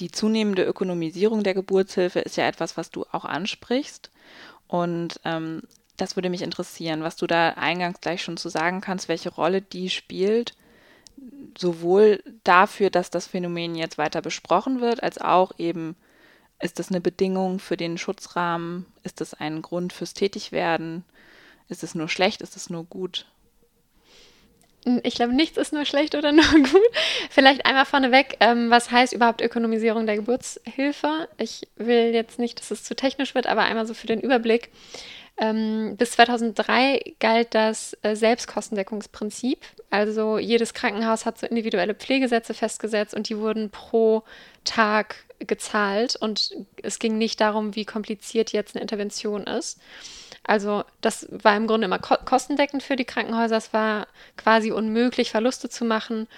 Die 0.00 0.10
zunehmende 0.10 0.64
Ökonomisierung 0.64 1.44
der 1.44 1.54
Geburtshilfe 1.54 2.20
ist 2.20 2.36
ja 2.36 2.46
etwas, 2.46 2.76
was 2.76 2.90
du 2.90 3.04
auch 3.12 3.24
ansprichst. 3.24 4.10
Und 4.66 5.20
ähm, 5.24 5.62
das 5.96 6.16
würde 6.16 6.28
mich 6.28 6.42
interessieren, 6.42 7.02
was 7.02 7.16
du 7.16 7.26
da 7.26 7.50
eingangs 7.50 8.00
gleich 8.00 8.22
schon 8.22 8.36
zu 8.36 8.48
sagen 8.48 8.80
kannst, 8.80 9.08
welche 9.08 9.30
Rolle 9.30 9.62
die 9.62 9.90
spielt 9.90 10.56
sowohl 11.58 12.22
dafür, 12.44 12.90
dass 12.90 13.10
das 13.10 13.26
Phänomen 13.26 13.74
jetzt 13.74 13.98
weiter 13.98 14.22
besprochen 14.22 14.80
wird, 14.80 15.02
als 15.02 15.18
auch 15.18 15.52
eben, 15.58 15.96
ist 16.60 16.78
das 16.78 16.90
eine 16.90 17.00
Bedingung 17.00 17.58
für 17.58 17.76
den 17.76 17.98
Schutzrahmen? 17.98 18.86
Ist 19.02 19.20
das 19.20 19.34
ein 19.34 19.62
Grund 19.62 19.92
fürs 19.92 20.14
Tätigwerden? 20.14 21.04
Ist 21.68 21.82
es 21.82 21.94
nur 21.94 22.08
schlecht? 22.08 22.42
Ist 22.42 22.56
es 22.56 22.70
nur 22.70 22.84
gut? 22.84 23.26
Ich 25.02 25.16
glaube, 25.16 25.34
nichts 25.34 25.58
ist 25.58 25.72
nur 25.72 25.84
schlecht 25.84 26.14
oder 26.14 26.32
nur 26.32 26.44
gut. 26.44 26.80
Vielleicht 27.30 27.66
einmal 27.66 27.84
vorneweg, 27.84 28.36
ähm, 28.40 28.70
was 28.70 28.90
heißt 28.90 29.12
überhaupt 29.12 29.40
Ökonomisierung 29.40 30.06
der 30.06 30.16
Geburtshilfe? 30.16 31.28
Ich 31.38 31.66
will 31.76 32.14
jetzt 32.14 32.38
nicht, 32.38 32.60
dass 32.60 32.70
es 32.70 32.84
zu 32.84 32.94
technisch 32.94 33.34
wird, 33.34 33.46
aber 33.46 33.62
einmal 33.62 33.86
so 33.86 33.94
für 33.94 34.06
den 34.06 34.20
Überblick. 34.20 34.70
Ähm, 35.38 35.96
bis 35.98 36.12
2003 36.12 37.14
galt 37.20 37.54
das 37.54 37.96
äh, 38.02 38.14
Selbstkostendeckungsprinzip. 38.14 39.58
Also 39.90 40.38
jedes 40.38 40.72
Krankenhaus 40.72 41.26
hat 41.26 41.38
so 41.38 41.46
individuelle 41.46 41.94
Pflegesätze 41.94 42.54
festgesetzt 42.54 43.14
und 43.14 43.28
die 43.28 43.36
wurden 43.36 43.70
pro 43.70 44.22
Tag 44.64 45.16
gezahlt. 45.40 46.16
Und 46.16 46.54
es 46.82 46.98
ging 46.98 47.18
nicht 47.18 47.40
darum, 47.40 47.74
wie 47.74 47.84
kompliziert 47.84 48.52
jetzt 48.52 48.76
eine 48.76 48.82
Intervention 48.82 49.44
ist. 49.44 49.78
Also 50.46 50.84
das 51.00 51.26
war 51.30 51.56
im 51.56 51.66
Grunde 51.66 51.86
immer 51.86 51.98
ko 51.98 52.16
kostendeckend 52.24 52.82
für 52.82 52.96
die 52.96 53.04
Krankenhäuser. 53.04 53.56
Es 53.56 53.72
war 53.72 54.06
quasi 54.36 54.70
unmöglich, 54.70 55.30
Verluste 55.30 55.68
zu 55.68 55.84
machen. 55.84 56.28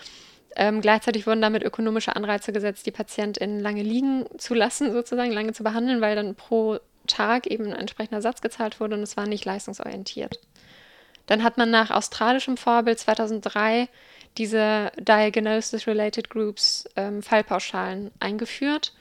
Ähm, 0.56 0.80
gleichzeitig 0.80 1.26
wurden 1.26 1.42
damit 1.42 1.62
ökonomische 1.62 2.16
Anreize 2.16 2.52
gesetzt, 2.52 2.86
die 2.86 2.90
PatientInnen 2.90 3.60
lange 3.60 3.82
liegen 3.82 4.24
zu 4.38 4.54
lassen, 4.54 4.92
sozusagen, 4.92 5.30
lange 5.30 5.52
zu 5.52 5.62
behandeln, 5.62 6.00
weil 6.00 6.16
dann 6.16 6.34
pro 6.34 6.78
Tag 7.06 7.46
eben 7.46 7.66
ein 7.66 7.78
entsprechender 7.78 8.22
Satz 8.22 8.40
gezahlt 8.40 8.80
wurde 8.80 8.96
und 8.96 9.02
es 9.02 9.16
war 9.16 9.26
nicht 9.26 9.44
leistungsorientiert. 9.44 10.40
Dann 11.26 11.42
hat 11.42 11.58
man 11.58 11.70
nach 11.70 11.90
australischem 11.90 12.56
Vorbild 12.56 12.98
2003 12.98 13.88
diese 14.38 14.90
Diagnosis-Related 14.96 16.30
Groups 16.30 16.88
ähm, 16.96 17.22
Fallpauschalen 17.22 18.10
eingeführt. 18.18 18.94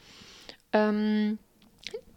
Ähm, 0.73 1.39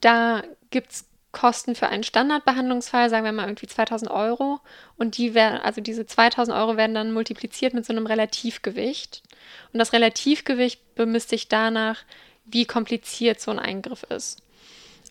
da 0.01 0.43
gibt 0.71 0.93
es 0.93 1.10
Kosten 1.33 1.75
für 1.75 1.89
einen 1.89 2.03
Standardbehandlungsfall, 2.03 3.09
sagen 3.09 3.25
wir 3.25 3.33
mal 3.33 3.47
irgendwie 3.47 3.67
2000 3.67 4.11
Euro. 4.11 4.61
Und 4.97 5.17
die 5.17 5.35
werden, 5.35 5.61
also 5.61 5.81
diese 5.81 6.07
2000 6.07 6.57
Euro 6.57 6.77
werden 6.77 6.95
dann 6.95 7.13
multipliziert 7.13 7.75
mit 7.75 7.87
so 7.87 7.93
einem 7.93 8.07
Relativgewicht. 8.07 9.23
Und 9.73 9.79
das 9.79 9.93
Relativgewicht 9.93 10.95
bemisst 10.95 11.31
sich 11.31 11.49
danach, 11.49 11.99
wie 12.45 12.65
kompliziert 12.65 13.41
so 13.41 13.51
ein 13.51 13.59
Eingriff 13.59 14.03
ist. 14.05 14.43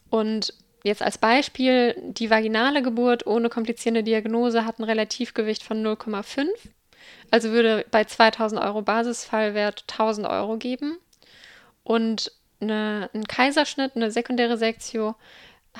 Und 0.09 0.53
Jetzt 0.83 1.01
als 1.01 1.17
Beispiel, 1.17 1.95
die 2.01 2.29
vaginale 2.29 2.81
Geburt 2.81 3.27
ohne 3.27 3.49
komplizierende 3.49 4.03
Diagnose 4.03 4.65
hat 4.65 4.79
ein 4.79 4.85
Relativgewicht 4.85 5.61
von 5.63 5.85
0,5. 5.85 6.47
Also 7.31 7.51
würde 7.51 7.85
bei 7.91 8.05
2000 8.05 8.61
Euro 8.61 8.81
Basisfallwert 8.81 9.83
1000 9.89 10.27
Euro 10.27 10.57
geben. 10.57 10.97
Und 11.83 12.31
eine, 12.61 13.09
ein 13.13 13.25
Kaiserschnitt, 13.25 13.95
eine 13.95 14.11
sekundäre 14.11 14.57
Sektio, 14.57 15.15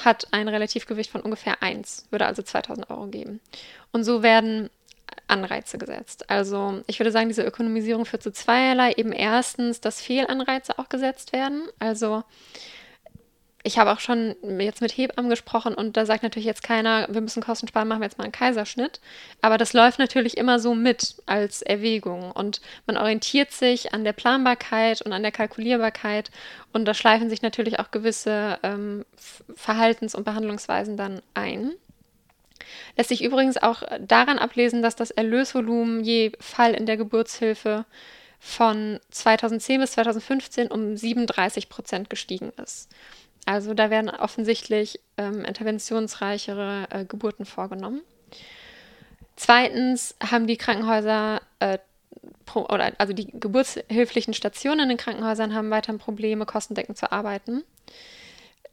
hat 0.05 0.27
ein 0.31 0.47
Relativgewicht 0.47 1.11
von 1.11 1.21
ungefähr 1.21 1.61
1, 1.61 2.07
würde 2.09 2.25
also 2.25 2.41
2000 2.41 2.89
Euro 2.89 3.07
geben. 3.07 3.39
Und 3.91 4.03
so 4.03 4.23
werden 4.23 4.69
Anreize 5.27 5.77
gesetzt. 5.77 6.29
Also 6.29 6.81
ich 6.87 6.99
würde 6.99 7.11
sagen, 7.11 7.29
diese 7.29 7.43
Ökonomisierung 7.43 8.05
führt 8.05 8.23
zu 8.23 8.31
zweierlei. 8.31 8.93
Eben 8.93 9.11
erstens, 9.11 9.81
dass 9.81 10.01
Fehlanreize 10.01 10.77
auch 10.77 10.89
gesetzt 10.89 11.33
werden. 11.33 11.63
Also 11.79 12.23
ich 13.63 13.77
habe 13.77 13.91
auch 13.91 13.99
schon 13.99 14.35
jetzt 14.59 14.81
mit 14.81 14.95
Hebammen 14.95 15.29
gesprochen 15.29 15.73
und 15.73 15.97
da 15.97 16.05
sagt 16.05 16.23
natürlich 16.23 16.45
jetzt 16.45 16.63
keiner, 16.63 17.07
wir 17.09 17.19
müssen 17.19 17.43
Kosten 17.43 17.67
sparen, 17.67 17.89
machen 17.89 17.99
wir 17.99 18.05
jetzt 18.05 18.17
mal 18.17 18.23
einen 18.23 18.31
Kaiserschnitt. 18.31 19.01
Aber 19.41 19.57
das 19.57 19.73
läuft 19.73 19.99
natürlich 19.99 20.37
immer 20.37 20.59
so 20.59 20.75
mit 20.75 21.15
als 21.25 21.61
Erwägung 21.61 22.31
und 22.31 22.61
man 22.87 22.95
orientiert 22.95 23.51
sich 23.51 23.93
an 23.93 24.05
der 24.05 24.13
Planbarkeit 24.13 25.01
und 25.01 25.11
an 25.11 25.23
der 25.23 25.33
Kalkulierbarkeit 25.33 26.31
und 26.71 26.85
da 26.85 26.93
schleifen 26.93 27.29
sich 27.29 27.41
natürlich 27.41 27.79
auch 27.79 27.91
gewisse 27.91 28.59
ähm, 28.63 29.05
Verhaltens- 29.55 30.15
und 30.15 30.23
Behandlungsweisen 30.23 30.95
dann 30.95 31.21
ein. 31.33 31.71
Lässt 32.95 33.09
sich 33.09 33.23
übrigens 33.23 33.57
auch 33.57 33.83
daran 33.99 34.39
ablesen, 34.39 34.81
dass 34.81 34.95
das 34.95 35.11
Erlösvolumen 35.11 36.03
je 36.03 36.31
Fall 36.39 36.73
in 36.73 36.85
der 36.85 36.97
Geburtshilfe 36.97 37.85
von 38.39 39.01
2010 39.11 39.81
bis 39.81 39.91
2015 39.91 40.67
um 40.69 40.95
37 40.95 41.67
Prozent 41.67 42.09
gestiegen 42.09 42.53
ist. 42.63 42.89
Also 43.45 43.73
da 43.73 43.89
werden 43.89 44.09
offensichtlich 44.09 44.99
ähm, 45.17 45.43
interventionsreichere 45.43 46.87
äh, 46.89 47.05
Geburten 47.05 47.45
vorgenommen. 47.45 48.01
Zweitens 49.35 50.15
haben 50.21 50.47
die 50.47 50.57
Krankenhäuser 50.57 51.41
äh, 51.59 51.79
oder 52.53 52.93
also 52.97 53.13
die 53.13 53.27
geburtshilflichen 53.31 54.33
Stationen 54.33 54.81
in 54.81 54.89
den 54.89 54.97
Krankenhäusern 54.97 55.53
haben 55.53 55.69
weiterhin 55.69 55.99
Probleme, 55.99 56.45
kostendeckend 56.45 56.97
zu 56.97 57.11
arbeiten. 57.11 57.63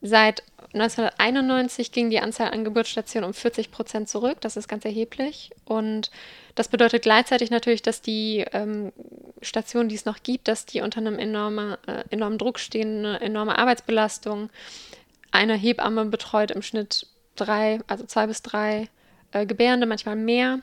Seit 0.03 0.43
1991 0.75 1.91
ging 1.91 2.11
die 2.11 2.21
Anzahl 2.21 2.51
an 2.51 2.65
Geburtsstationen 2.65 3.27
um 3.27 3.35
40 3.35 3.71
Prozent 3.71 4.09
zurück. 4.09 4.41
Das 4.41 4.57
ist 4.57 4.69
ganz 4.69 4.85
erheblich. 4.85 5.51
Und 5.65 6.11
das 6.55 6.69
bedeutet 6.69 7.03
gleichzeitig 7.03 7.51
natürlich, 7.51 7.83
dass 7.83 8.03
die 8.03 8.45
ähm, 8.53 8.93
Stationen, 9.41 9.89
die 9.89 9.95
es 9.95 10.05
noch 10.05 10.23
gibt, 10.23 10.49
dass 10.49 10.67
die 10.67 10.83
unter 10.83 11.01
einem 11.01 11.19
enorme, 11.19 11.79
äh, 11.87 12.05
enormen 12.11 12.39
Druck 12.39 12.59
stehen, 12.59 13.05
eine 13.05 13.21
enorme 13.21 13.59
Arbeitsbelastung. 13.59 14.51
Eine 15.31 15.55
Hebamme 15.55 16.05
betreut 16.07 16.51
im 16.51 16.63
Schnitt 16.63 17.07
drei, 17.37 17.81
also 17.87 18.05
zwei 18.05 18.27
bis 18.27 18.43
drei 18.43 18.89
äh, 19.33 19.47
Gebärende, 19.47 19.87
manchmal 19.87 20.17
mehr. 20.17 20.61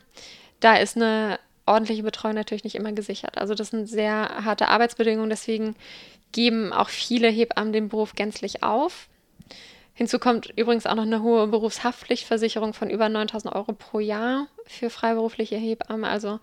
Da 0.60 0.76
ist 0.76 0.96
eine 0.96 1.39
ordentliche 1.65 2.04
Betreuung 2.04 2.36
natürlich 2.36 2.63
nicht 2.63 2.76
immer 2.76 2.91
gesichert. 2.91 3.38
Also 3.38 3.56
das 3.56 3.69
sind 3.69 3.88
sehr 3.88 4.43
harte 4.43 4.67
Arbeitsbedingungen. 4.67 5.30
Deswegen 5.30 5.76
geben 6.32 6.74
auch 6.74 6.89
viele 6.89 7.30
Hebammen 7.30 7.74
den 7.74 7.89
Beruf 7.89 8.13
gänzlich 8.15 8.63
auf. 8.63 9.08
Hinzu 9.94 10.18
kommt 10.18 10.52
übrigens 10.56 10.88
auch 10.88 10.96
noch 10.96 11.04
eine 11.04 11.22
hohe 11.22 11.48
Berufshaftpflichtversicherung 11.48 12.74
von 12.74 12.90
über 12.90 13.10
9000 13.10 13.54
Euro 13.54 13.74
pro 13.74 14.00
Jahr 14.00 14.48
für 14.66 14.90
freiberufliche 14.90 15.56
Hebammen. 15.56 16.06
Also 16.06 16.40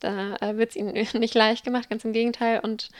da 0.00 0.36
äh, 0.36 0.56
wird 0.56 0.70
es 0.70 0.76
ihnen 0.76 0.92
nicht 1.14 1.34
leicht 1.34 1.64
gemacht, 1.64 1.88
ganz 1.88 2.04
im 2.04 2.12
Gegenteil. 2.12 2.60
Und 2.60 2.90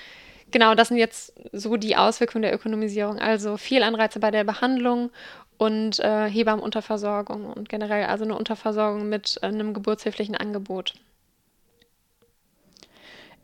genau 0.51 0.75
das 0.75 0.89
sind 0.89 0.97
jetzt 0.97 1.35
so 1.53 1.77
die 1.77 1.97
Auswirkungen 1.97 2.43
der 2.43 2.55
Ökonomisierung. 2.55 3.19
Also 3.19 3.59
viel 3.59 3.83
Anreize 3.83 4.19
bei 4.19 4.31
der 4.31 4.45
Behandlung 4.45 5.11
und 5.59 6.01
äh, 6.01 6.29
Hebammenunterversorgung 6.29 7.53
und 7.53 7.69
generell 7.69 8.07
also 8.07 8.25
eine 8.25 8.35
Unterversorgung 8.35 9.09
mit 9.11 9.39
äh, 9.43 9.47
einem 9.47 9.75
geburtshilflichen 9.75 10.37
Angebot. 10.37 10.95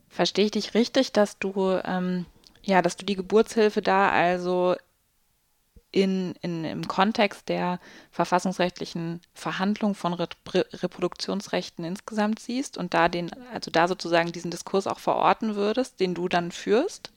Verstehe 0.08 0.46
ich 0.46 0.50
dich 0.52 0.72
richtig, 0.72 1.12
dass 1.12 1.38
du 1.38 1.78
ähm, 1.84 2.24
ja, 2.62 2.82
dass 2.82 2.96
du 2.96 3.06
die 3.06 3.16
Geburtshilfe 3.16 3.82
da 3.82 4.10
also 4.10 4.76
in, 5.90 6.34
in, 6.42 6.64
im 6.64 6.86
Kontext 6.86 7.48
der 7.48 7.80
verfassungsrechtlichen 8.10 9.20
Verhandlung 9.32 9.94
von 9.94 10.12
Re 10.12 10.28
Reproduktionsrechten 10.52 11.84
insgesamt 11.84 12.40
siehst 12.40 12.76
und 12.76 12.92
da 12.92 13.08
den, 13.08 13.30
also 13.52 13.70
da 13.70 13.88
sozusagen 13.88 14.32
diesen 14.32 14.50
Diskurs 14.50 14.86
auch 14.86 14.98
verorten 14.98 15.56
würdest, 15.56 16.00
den 16.00 16.14
du 16.14 16.28
dann 16.28 16.52
führst? 16.52 17.10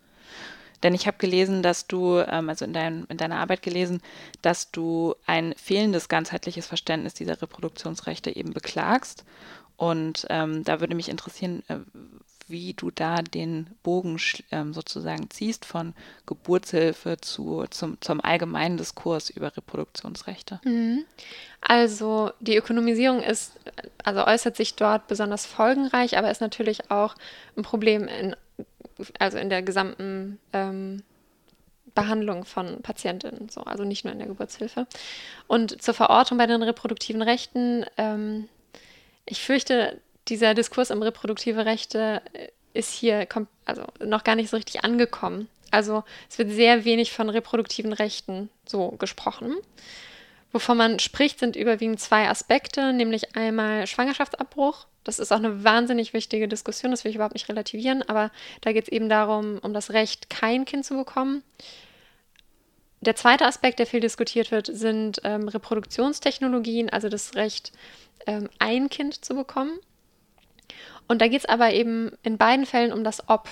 Denn 0.83 0.93
ich 0.93 1.05
habe 1.05 1.17
gelesen, 1.17 1.61
dass 1.61 1.87
du, 1.87 2.19
ähm, 2.19 2.49
also 2.49 2.65
in, 2.65 2.73
dein, 2.73 3.05
in 3.05 3.17
deiner 3.17 3.37
Arbeit 3.37 3.61
gelesen, 3.61 4.01
dass 4.41 4.71
du 4.71 5.15
ein 5.25 5.53
fehlendes 5.55 6.09
ganzheitliches 6.09 6.65
Verständnis 6.65 7.13
dieser 7.13 7.41
Reproduktionsrechte 7.41 8.35
eben 8.35 8.53
beklagst. 8.53 9.25
Und 9.77 10.25
ähm, 10.29 10.63
da 10.63 10.79
würde 10.79 10.95
mich 10.95 11.09
interessieren, 11.09 11.63
äh, 11.67 11.79
wie 12.47 12.73
du 12.73 12.91
da 12.91 13.21
den 13.21 13.67
Bogen 13.83 14.19
ähm, 14.51 14.73
sozusagen 14.73 15.29
ziehst 15.29 15.65
von 15.65 15.93
Geburtshilfe 16.25 17.17
zu, 17.21 17.65
zum, 17.69 17.99
zum 18.01 18.21
allgemeinen 18.21 18.77
Diskurs 18.77 19.29
über 19.29 19.55
Reproduktionsrechte. 19.55 20.59
Mhm. 20.63 21.05
Also 21.61 22.31
die 22.39 22.57
Ökonomisierung 22.57 23.21
ist, 23.21 23.53
also 24.03 24.25
äußert 24.25 24.55
sich 24.55 24.75
dort 24.75 25.07
besonders 25.07 25.45
folgenreich, 25.45 26.17
aber 26.17 26.31
ist 26.31 26.41
natürlich 26.41 26.91
auch 26.91 27.15
ein 27.55 27.63
Problem 27.63 28.07
in, 28.07 28.35
also 29.19 29.37
in 29.37 29.49
der 29.49 29.61
gesamten 29.61 30.39
ähm, 30.53 31.03
Behandlung 31.93 32.45
von 32.45 32.81
Patientinnen, 32.81 33.49
so, 33.49 33.61
also 33.61 33.83
nicht 33.83 34.05
nur 34.05 34.13
in 34.13 34.19
der 34.19 34.27
Geburtshilfe. 34.27 34.87
Und 35.47 35.81
zur 35.81 35.93
Verortung 35.93 36.37
bei 36.37 36.47
den 36.47 36.63
reproduktiven 36.63 37.21
Rechten, 37.21 37.85
ähm, 37.97 38.47
ich 39.25 39.41
fürchte, 39.41 39.99
dieser 40.31 40.53
Diskurs 40.55 40.89
um 40.89 41.03
reproduktive 41.03 41.65
Rechte 41.65 42.21
äh, 42.33 42.47
ist 42.73 42.91
hier 42.91 43.27
also 43.65 43.83
noch 44.03 44.23
gar 44.23 44.35
nicht 44.35 44.49
so 44.49 44.57
richtig 44.57 44.83
angekommen. 44.83 45.49
Also 45.71 46.03
es 46.29 46.37
wird 46.37 46.51
sehr 46.51 46.85
wenig 46.85 47.11
von 47.11 47.29
reproduktiven 47.29 47.93
Rechten 47.93 48.49
so 48.65 48.91
gesprochen. 48.91 49.55
Wovon 50.53 50.77
man 50.77 50.99
spricht, 50.99 51.39
sind 51.39 51.55
überwiegend 51.55 51.99
zwei 51.99 52.27
Aspekte, 52.27 52.91
nämlich 52.93 53.35
einmal 53.35 53.87
Schwangerschaftsabbruch. 53.87 54.85
Das 55.03 55.19
ist 55.19 55.31
auch 55.31 55.37
eine 55.37 55.63
wahnsinnig 55.63 56.13
wichtige 56.13 56.47
Diskussion, 56.47 56.91
das 56.91 57.03
will 57.03 57.09
ich 57.09 57.15
überhaupt 57.15 57.33
nicht 57.33 57.49
relativieren, 57.49 58.03
aber 58.03 58.31
da 58.61 58.71
geht 58.71 58.83
es 58.83 58.91
eben 58.91 59.09
darum, 59.09 59.59
um 59.59 59.73
das 59.73 59.91
Recht, 59.91 60.29
kein 60.29 60.65
Kind 60.65 60.85
zu 60.85 60.95
bekommen. 60.95 61.43
Der 62.99 63.15
zweite 63.15 63.45
Aspekt, 63.45 63.79
der 63.79 63.87
viel 63.87 63.99
diskutiert 63.99 64.51
wird, 64.51 64.67
sind 64.67 65.21
ähm, 65.23 65.47
Reproduktionstechnologien, 65.47 66.89
also 66.89 67.09
das 67.09 67.33
Recht, 67.33 67.71
ähm, 68.27 68.47
ein 68.59 68.89
Kind 68.89 69.25
zu 69.25 69.33
bekommen. 69.33 69.79
Und 71.11 71.19
da 71.19 71.27
geht 71.27 71.41
es 71.41 71.45
aber 71.45 71.73
eben 71.73 72.13
in 72.23 72.37
beiden 72.37 72.65
Fällen 72.65 72.93
um 72.93 73.03
das 73.03 73.27
Ob. 73.27 73.49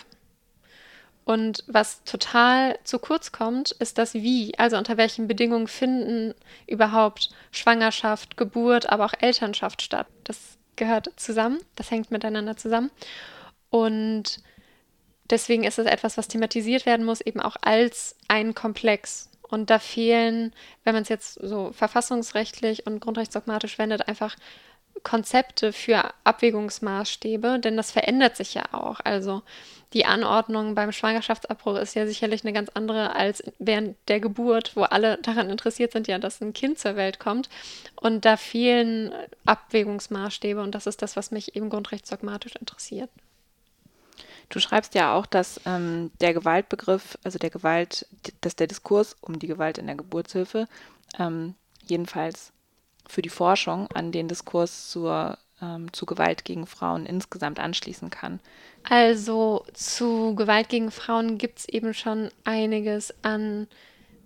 Und 1.25 1.65
was 1.67 2.05
total 2.05 2.79
zu 2.85 2.99
kurz 2.99 3.33
kommt, 3.33 3.71
ist 3.71 3.97
das 3.97 4.13
Wie. 4.13 4.57
Also 4.57 4.77
unter 4.77 4.95
welchen 4.95 5.27
Bedingungen 5.27 5.67
finden 5.67 6.33
überhaupt 6.67 7.31
Schwangerschaft, 7.51 8.37
Geburt, 8.37 8.89
aber 8.89 9.03
auch 9.03 9.13
Elternschaft 9.19 9.81
statt. 9.81 10.07
Das 10.23 10.57
gehört 10.77 11.11
zusammen, 11.17 11.59
das 11.75 11.91
hängt 11.91 12.11
miteinander 12.11 12.55
zusammen. 12.55 12.91
Und 13.69 14.41
deswegen 15.29 15.65
ist 15.65 15.79
es 15.79 15.85
etwas, 15.85 16.17
was 16.17 16.29
thematisiert 16.29 16.85
werden 16.85 17.05
muss, 17.05 17.19
eben 17.19 17.41
auch 17.41 17.57
als 17.61 18.15
ein 18.29 18.55
Komplex. 18.55 19.29
Und 19.41 19.69
da 19.69 19.79
fehlen, 19.79 20.53
wenn 20.85 20.93
man 20.93 21.03
es 21.03 21.09
jetzt 21.09 21.33
so 21.33 21.73
verfassungsrechtlich 21.73 22.87
und 22.87 23.01
grundrechtsdogmatisch 23.01 23.77
wendet, 23.77 24.07
einfach 24.07 24.37
Konzepte 25.03 25.73
für 25.73 26.13
Abwägungsmaßstäbe, 26.23 27.59
denn 27.59 27.77
das 27.77 27.91
verändert 27.91 28.35
sich 28.35 28.53
ja 28.53 28.63
auch. 28.71 28.99
Also 29.03 29.41
die 29.93 30.05
Anordnung 30.05 30.75
beim 30.75 30.91
Schwangerschaftsabbruch 30.91 31.75
ist 31.77 31.95
ja 31.95 32.05
sicherlich 32.05 32.43
eine 32.43 32.53
ganz 32.53 32.69
andere 32.73 33.15
als 33.15 33.43
während 33.57 33.97
der 34.07 34.19
Geburt, 34.19 34.75
wo 34.75 34.83
alle 34.83 35.17
daran 35.17 35.49
interessiert 35.49 35.93
sind, 35.93 36.07
ja, 36.07 36.19
dass 36.19 36.41
ein 36.41 36.53
Kind 36.53 36.77
zur 36.77 36.95
Welt 36.95 37.19
kommt. 37.19 37.49
Und 37.95 38.25
da 38.25 38.37
fehlen 38.37 39.11
Abwägungsmaßstäbe 39.45 40.61
und 40.61 40.75
das 40.75 40.85
ist 40.85 41.01
das, 41.01 41.15
was 41.15 41.31
mich 41.31 41.55
eben 41.55 41.69
grundrechtsdogmatisch 41.69 42.55
interessiert. 42.55 43.09
Du 44.49 44.59
schreibst 44.59 44.95
ja 44.95 45.15
auch, 45.15 45.25
dass 45.25 45.61
ähm, 45.65 46.11
der 46.21 46.33
Gewaltbegriff, 46.33 47.17
also 47.23 47.37
der 47.37 47.51
Gewalt, 47.51 48.07
dass 48.41 48.55
der 48.55 48.67
Diskurs 48.67 49.15
um 49.21 49.37
die 49.37 49.47
Gewalt 49.47 49.77
in 49.77 49.85
der 49.85 49.95
Geburtshilfe 49.95 50.67
ähm, 51.19 51.55
jedenfalls 51.85 52.51
für 53.09 53.21
die 53.21 53.29
Forschung 53.29 53.87
an 53.93 54.11
den 54.11 54.27
Diskurs 54.27 54.89
zur, 54.89 55.37
ähm, 55.61 55.91
zu 55.91 56.05
Gewalt 56.05 56.45
gegen 56.45 56.65
Frauen 56.67 57.05
insgesamt 57.05 57.59
anschließen 57.59 58.09
kann? 58.09 58.39
Also 58.83 59.65
zu 59.73 60.35
Gewalt 60.35 60.69
gegen 60.69 60.91
Frauen 60.91 61.37
gibt 61.37 61.59
es 61.59 61.69
eben 61.69 61.93
schon 61.93 62.29
einiges 62.43 63.13
an, 63.23 63.67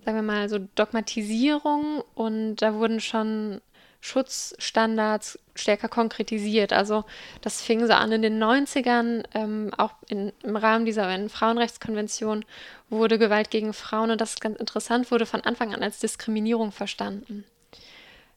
sagen 0.05 0.17
wir 0.17 0.23
mal, 0.23 0.49
so 0.49 0.59
Dogmatisierung 0.75 2.03
und 2.13 2.57
da 2.57 2.75
wurden 2.75 2.99
schon 2.99 3.61
Schutzstandards 4.03 5.39
stärker 5.55 5.87
konkretisiert. 5.87 6.73
Also 6.73 7.05
das 7.39 7.61
fing 7.61 7.87
so 7.87 7.93
an 7.93 8.11
in 8.11 8.21
den 8.21 8.37
90ern, 8.43 9.23
ähm, 9.33 9.71
auch 9.77 9.91
in, 10.09 10.33
im 10.43 10.57
Rahmen 10.57 10.83
dieser 10.83 11.29
Frauenrechtskonvention 11.29 12.43
wurde 12.89 13.17
Gewalt 13.17 13.49
gegen 13.49 13.71
Frauen, 13.71 14.11
und 14.11 14.19
das 14.19 14.31
ist 14.31 14.41
ganz 14.41 14.59
interessant, 14.59 15.09
wurde 15.09 15.25
von 15.25 15.39
Anfang 15.41 15.73
an 15.73 15.81
als 15.81 15.99
Diskriminierung 15.99 16.73
verstanden. 16.73 17.45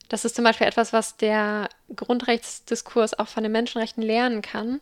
Das 0.09 0.25
ist 0.25 0.37
zum 0.37 0.45
Beispiel 0.45 0.67
etwas, 0.67 0.93
was 0.93 1.17
der 1.17 1.69
Grundrechtsdiskurs 1.95 3.19
auch 3.19 3.29
von 3.29 3.43
den 3.43 3.53
Menschenrechten 3.53 4.03
lernen 4.03 4.41
kann. 4.43 4.81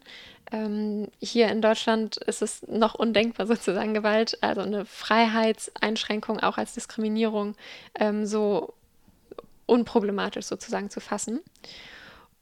Ähm, 0.53 1.09
hier 1.21 1.49
in 1.49 1.63
Deutschland 1.63 2.19
ist 2.19 2.43
es 2.43 2.63
noch 2.69 2.95
undenkbar, 2.95 3.47
sozusagen 3.49 3.95
Gewalt, 3.95 4.39
also 4.43 4.61
eine 4.61 4.85
Freiheitseinschränkung 4.85 6.41
auch 6.41 6.59
als 6.59 6.75
Diskriminierung 6.75 7.55
ähm, 7.99 8.27
so 8.27 8.75
unproblematisch 9.67 10.45
sozusagen 10.45 10.91
zu 10.91 11.01
fassen. 11.01 11.41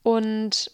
Und 0.02 0.72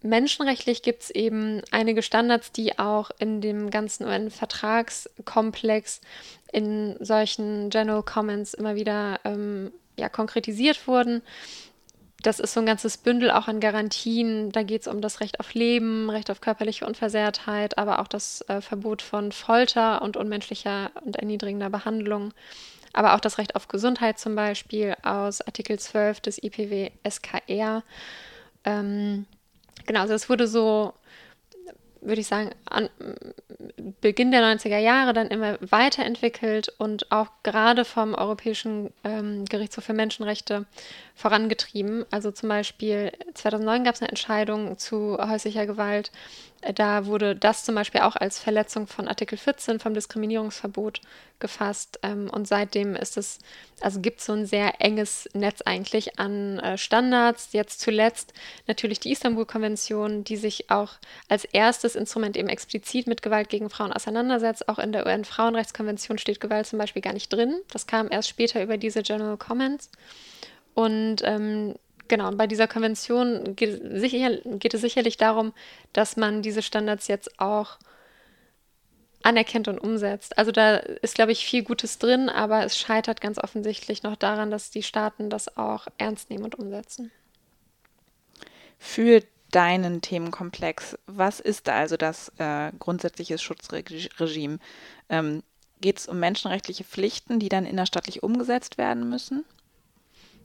menschenrechtlich 0.00 0.82
gibt 0.82 1.02
es 1.02 1.10
eben 1.10 1.60
einige 1.70 2.02
Standards, 2.02 2.52
die 2.52 2.78
auch 2.78 3.10
in 3.18 3.42
dem 3.42 3.70
ganzen 3.70 4.06
UN-Vertragskomplex 4.06 6.00
in 6.52 6.96
solchen 7.00 7.68
General 7.68 8.02
Comments 8.02 8.54
immer 8.54 8.74
wieder 8.74 9.20
ähm, 9.24 9.72
ja, 9.96 10.08
konkretisiert 10.08 10.86
wurden. 10.86 11.22
Das 12.22 12.38
ist 12.38 12.54
so 12.54 12.60
ein 12.60 12.66
ganzes 12.66 12.98
Bündel 12.98 13.32
auch 13.32 13.48
an 13.48 13.58
Garantien. 13.58 14.52
Da 14.52 14.62
geht 14.62 14.82
es 14.82 14.86
um 14.86 15.00
das 15.00 15.20
Recht 15.20 15.40
auf 15.40 15.54
Leben, 15.54 16.08
Recht 16.08 16.30
auf 16.30 16.40
körperliche 16.40 16.86
Unversehrtheit, 16.86 17.78
aber 17.78 17.98
auch 17.98 18.06
das 18.06 18.42
äh, 18.42 18.60
Verbot 18.60 19.02
von 19.02 19.32
Folter 19.32 20.02
und 20.02 20.16
unmenschlicher 20.16 20.92
und 21.04 21.16
erniedrigender 21.16 21.68
Behandlung. 21.68 22.32
Aber 22.92 23.14
auch 23.14 23.20
das 23.20 23.38
Recht 23.38 23.56
auf 23.56 23.68
Gesundheit 23.68 24.18
zum 24.18 24.36
Beispiel 24.36 24.94
aus 25.02 25.40
Artikel 25.40 25.78
12 25.78 26.20
des 26.20 26.42
IPW 26.42 26.90
SKR. 27.08 27.82
Ähm, 28.64 29.26
genau, 29.86 30.00
also 30.00 30.14
es 30.14 30.28
wurde 30.28 30.46
so 30.46 30.92
würde 32.02 32.20
ich 32.20 32.26
sagen, 32.26 32.50
an 32.64 32.90
Beginn 34.00 34.32
der 34.32 34.42
90er 34.42 34.78
Jahre 34.78 35.12
dann 35.12 35.28
immer 35.28 35.56
weiterentwickelt 35.60 36.68
und 36.78 37.10
auch 37.10 37.28
gerade 37.42 37.84
vom 37.84 38.14
Europäischen 38.14 38.92
ähm, 39.04 39.44
Gerichtshof 39.44 39.84
für 39.84 39.92
Menschenrechte 39.92 40.66
vorangetrieben. 41.14 42.04
Also 42.10 42.30
zum 42.30 42.48
Beispiel 42.48 43.12
2009 43.34 43.84
gab 43.84 43.94
es 43.94 44.00
eine 44.00 44.10
Entscheidung 44.10 44.78
zu 44.78 45.18
häuslicher 45.18 45.66
Gewalt 45.66 46.10
Da 46.74 47.06
wurde 47.06 47.34
das 47.34 47.64
zum 47.64 47.74
Beispiel 47.74 48.02
auch 48.02 48.14
als 48.14 48.38
Verletzung 48.38 48.86
von 48.86 49.08
Artikel 49.08 49.36
14 49.36 49.80
vom 49.80 49.94
Diskriminierungsverbot 49.94 51.00
gefasst. 51.40 51.98
Ähm, 52.04 52.30
und 52.30 52.46
seitdem 52.46 52.94
ist 52.94 53.16
es, 53.16 53.40
also 53.80 54.00
gibt 54.00 54.20
es 54.20 54.26
so 54.26 54.32
ein 54.32 54.46
sehr 54.46 54.80
enges 54.80 55.28
Netz 55.34 55.60
eigentlich 55.62 56.20
an 56.20 56.60
äh, 56.60 56.78
Standards. 56.78 57.48
Jetzt 57.52 57.80
zuletzt 57.80 58.32
natürlich 58.68 59.00
die 59.00 59.10
Istanbul-Konvention, 59.10 60.22
die 60.22 60.36
sich 60.36 60.70
auch 60.70 60.90
als 61.28 61.44
erstes 61.44 61.96
Instrument 61.96 62.36
eben 62.36 62.48
explizit 62.48 63.08
mit 63.08 63.22
Gewalt 63.22 63.48
gegen 63.48 63.68
Frauen 63.68 63.92
auseinandersetzt. 63.92 64.68
Auch 64.68 64.78
in 64.78 64.92
der 64.92 65.04
UN-Frauenrechtskonvention 65.04 66.18
steht 66.18 66.40
Gewalt 66.40 66.68
zum 66.68 66.78
Beispiel 66.78 67.02
gar 67.02 67.12
nicht 67.12 67.32
drin. 67.32 67.60
Das 67.72 67.88
kam 67.88 68.08
erst 68.08 68.28
später 68.28 68.62
über 68.62 68.76
diese 68.76 69.02
General 69.02 69.36
Comments. 69.36 69.90
Und 70.74 71.16
ähm, 71.22 71.74
genau, 72.08 72.30
bei 72.32 72.46
dieser 72.46 72.68
Konvention 72.68 73.56
geht, 73.56 73.80
sicher, 74.00 74.36
geht, 74.58 74.74
es 74.74 74.80
sicherlich 74.80 75.16
darum, 75.16 75.52
dass 75.92 76.16
man 76.16 76.42
diese 76.42 76.62
Standards 76.62 77.08
jetzt 77.08 77.38
auch 77.38 77.78
anerkennt 79.22 79.68
und 79.68 79.78
umsetzt. 79.78 80.36
Also 80.36 80.50
da 80.50 80.76
ist, 80.76 81.14
glaube 81.14 81.32
ich, 81.32 81.44
viel 81.44 81.62
Gutes 81.62 81.98
drin, 81.98 82.28
aber 82.28 82.64
es 82.64 82.76
scheitert 82.76 83.20
ganz 83.20 83.38
offensichtlich 83.38 84.02
noch 84.02 84.16
daran, 84.16 84.50
dass 84.50 84.70
die 84.70 84.82
Staaten 84.82 85.30
das 85.30 85.56
auch 85.56 85.86
ernst 85.98 86.30
nehmen 86.30 86.44
und 86.44 86.56
umsetzen. 86.56 87.12
Für 88.78 89.22
deinen 89.52 90.00
Themenkomplex, 90.00 90.98
was 91.06 91.38
ist 91.38 91.68
da 91.68 91.74
also 91.74 91.96
das 91.96 92.32
äh, 92.38 92.72
grundsätzliche 92.78 93.38
Schutzregime? 93.38 94.58
Ähm, 95.08 95.42
Geht 95.82 95.98
es 95.98 96.06
um 96.06 96.20
menschenrechtliche 96.20 96.84
Pflichten, 96.84 97.40
die 97.40 97.48
dann 97.48 97.66
innerstaatlich 97.66 98.22
umgesetzt 98.22 98.78
werden 98.78 99.08
müssen? 99.08 99.44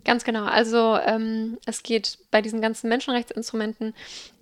Ganz 0.07 0.23
genau. 0.23 0.45
Also 0.45 0.97
ähm, 1.05 1.57
es 1.65 1.83
geht 1.83 2.17
bei 2.31 2.41
diesen 2.41 2.61
ganzen 2.61 2.87
Menschenrechtsinstrumenten 2.87 3.93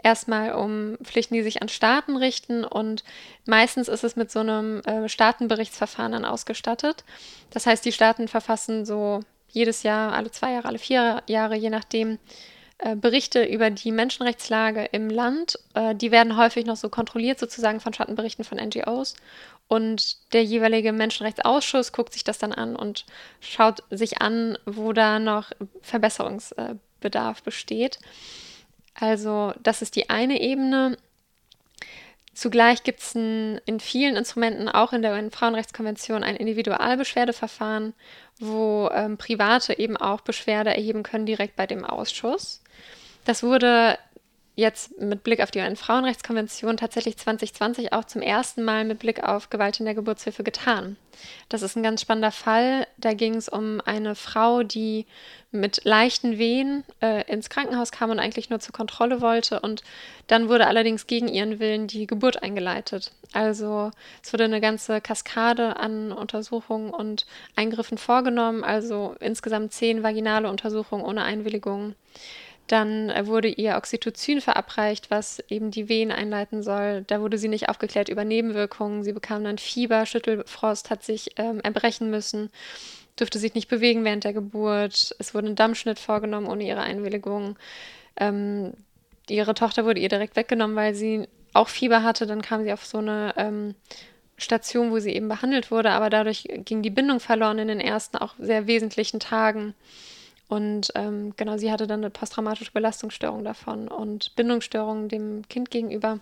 erstmal 0.03 0.53
um 0.53 0.95
Pflichten, 1.03 1.33
die 1.33 1.41
sich 1.41 1.63
an 1.63 1.69
Staaten 1.69 2.17
richten 2.17 2.63
und 2.63 3.03
meistens 3.47 3.87
ist 3.87 4.03
es 4.03 4.15
mit 4.15 4.29
so 4.29 4.41
einem 4.41 4.81
äh, 4.81 5.09
Staatenberichtsverfahren 5.09 6.11
dann 6.11 6.23
ausgestattet. 6.23 7.03
Das 7.49 7.65
heißt, 7.65 7.83
die 7.83 7.91
Staaten 7.91 8.27
verfassen 8.27 8.85
so 8.85 9.21
jedes 9.49 9.81
Jahr, 9.81 10.13
alle 10.13 10.29
zwei 10.29 10.51
Jahre, 10.51 10.67
alle 10.67 10.77
vier 10.77 11.23
Jahre, 11.25 11.55
je 11.55 11.71
nachdem, 11.71 12.19
äh, 12.77 12.95
Berichte 12.95 13.43
über 13.43 13.71
die 13.71 13.91
Menschenrechtslage 13.91 14.85
im 14.91 15.09
Land. 15.09 15.57
Äh, 15.73 15.95
die 15.95 16.11
werden 16.11 16.37
häufig 16.37 16.67
noch 16.67 16.75
so 16.75 16.89
kontrolliert 16.89 17.39
sozusagen 17.39 17.79
von 17.79 17.91
Schattenberichten 17.91 18.45
von 18.45 18.59
NGOs. 18.59 19.15
Und 19.67 20.31
der 20.33 20.43
jeweilige 20.43 20.91
Menschenrechtsausschuss 20.91 21.91
guckt 21.91 22.13
sich 22.13 22.23
das 22.23 22.37
dann 22.37 22.53
an 22.53 22.75
und 22.75 23.05
schaut 23.39 23.83
sich 23.89 24.21
an, 24.21 24.57
wo 24.65 24.93
da 24.93 25.17
noch 25.17 25.51
Verbesserungsbedarf 25.81 27.41
besteht. 27.41 27.99
Also 28.93 29.53
das 29.61 29.81
ist 29.81 29.95
die 29.95 30.09
eine 30.09 30.39
Ebene. 30.39 30.97
Zugleich 32.35 32.83
gibt 32.83 32.99
es 32.99 33.15
in 33.15 33.79
vielen 33.79 34.17
Instrumenten, 34.17 34.67
auch 34.67 34.91
in 34.91 35.01
der 35.01 35.13
UN-Frauenrechtskonvention, 35.13 36.21
ein 36.21 36.35
Individualbeschwerdeverfahren, 36.35 37.93
wo 38.39 38.89
ähm, 38.93 39.17
Private 39.17 39.79
eben 39.79 39.95
auch 39.95 40.19
Beschwerde 40.19 40.75
erheben 40.75 41.03
können 41.03 41.25
direkt 41.25 41.55
bei 41.55 41.65
dem 41.65 41.85
Ausschuss. 41.85 42.61
Das 43.23 43.41
wurde 43.41 43.97
jetzt 44.55 44.99
mit 44.99 45.23
Blick 45.23 45.41
auf 45.41 45.51
die 45.51 45.59
UN-Frauenrechtskonvention 45.59 46.77
tatsächlich 46.77 47.17
2020 47.17 47.91
auch 47.93 48.05
zum 48.05 48.21
ersten 48.21 48.63
Mal 48.63 48.85
mit 48.85 48.99
Blick 48.99 49.23
auf 49.23 49.49
Gewalt 49.49 49.79
in 49.79 49.85
der 49.85 49.95
Geburtshilfe 49.95 50.43
getan. 50.43 50.95
Das 51.49 51.61
ist 51.61 51.75
ein 51.75 51.83
ganz 51.83 52.01
spannender 52.01 52.31
Fall. 52.31 52.87
Da 52.97 53.13
ging 53.13 53.35
es 53.35 53.49
um 53.49 53.81
eine 53.85 54.15
Frau, 54.15 54.63
die 54.63 55.05
mit 55.51 55.83
leichten 55.83 56.37
Wehen 56.37 56.83
äh, 57.01 57.29
ins 57.31 57.49
Krankenhaus 57.49 57.91
kam 57.91 58.09
und 58.09 58.19
eigentlich 58.19 58.49
nur 58.49 58.59
zur 58.59 58.73
Kontrolle 58.73 59.21
wollte. 59.21 59.59
Und 59.59 59.83
dann 60.27 60.49
wurde 60.49 60.67
allerdings 60.67 61.07
gegen 61.07 61.27
ihren 61.27 61.59
Willen 61.59 61.87
die 61.87 62.07
Geburt 62.07 62.43
eingeleitet. 62.43 63.11
Also 63.33 63.91
es 64.23 64.31
wurde 64.33 64.45
eine 64.45 64.61
ganze 64.61 65.01
Kaskade 65.01 65.77
an 65.77 66.11
Untersuchungen 66.11 66.91
und 66.91 67.25
Eingriffen 67.55 67.97
vorgenommen, 67.97 68.63
also 68.63 69.15
insgesamt 69.19 69.73
zehn 69.73 70.03
vaginale 70.03 70.49
Untersuchungen 70.49 71.03
ohne 71.03 71.23
Einwilligung. 71.23 71.95
Dann 72.67 73.09
äh, 73.09 73.27
wurde 73.27 73.47
ihr 73.47 73.75
Oxytocin 73.75 74.41
verabreicht, 74.41 75.11
was 75.11 75.39
eben 75.49 75.71
die 75.71 75.87
Wehen 75.87 76.11
einleiten 76.11 76.63
soll. 76.63 77.03
Da 77.07 77.21
wurde 77.21 77.37
sie 77.37 77.47
nicht 77.47 77.69
aufgeklärt 77.69 78.09
über 78.09 78.25
Nebenwirkungen. 78.25 79.03
Sie 79.03 79.13
bekam 79.13 79.43
dann 79.43 79.57
Fieber, 79.57 80.05
Schüttelfrost, 80.05 80.89
hat 80.89 81.03
sich 81.03 81.31
ähm, 81.37 81.59
erbrechen 81.61 82.09
müssen, 82.09 82.49
durfte 83.17 83.37
sich 83.37 83.53
nicht 83.53 83.69
bewegen 83.69 84.03
während 84.03 84.23
der 84.23 84.33
Geburt. 84.33 85.15
Es 85.19 85.35
wurde 85.35 85.47
ein 85.47 85.55
Dammschnitt 85.55 85.99
vorgenommen 85.99 86.47
ohne 86.47 86.65
ihre 86.65 86.81
Einwilligung. 86.81 87.55
Ähm, 88.17 88.73
ihre 89.29 89.53
Tochter 89.53 89.85
wurde 89.85 89.99
ihr 89.99 90.09
direkt 90.09 90.35
weggenommen, 90.35 90.75
weil 90.75 90.95
sie 90.95 91.27
auch 91.53 91.69
Fieber 91.69 92.01
hatte. 92.01 92.25
Dann 92.25 92.41
kam 92.41 92.63
sie 92.63 92.73
auf 92.73 92.85
so 92.85 92.97
eine 92.97 93.33
ähm, 93.37 93.75
Station, 94.37 94.91
wo 94.91 94.99
sie 94.99 95.13
eben 95.13 95.27
behandelt 95.27 95.69
wurde, 95.69 95.91
aber 95.91 96.09
dadurch 96.09 96.47
ging 96.49 96.81
die 96.81 96.89
Bindung 96.89 97.19
verloren 97.19 97.59
in 97.59 97.67
den 97.67 97.79
ersten 97.79 98.17
auch 98.17 98.33
sehr 98.39 98.67
wesentlichen 98.67 99.19
Tagen. 99.19 99.75
Und 100.47 100.91
ähm, 100.93 101.33
genau, 101.37 101.57
sie 101.57 101.71
hatte 101.71 101.87
dann 101.87 102.01
eine 102.01 102.11
posttraumatische 102.11 102.71
Belastungsstörung 102.71 103.43
davon 103.43 103.87
und 103.87 104.35
Bindungsstörungen 104.35 105.09
dem 105.09 105.47
Kind 105.49 105.71
gegenüber. 105.71 106.19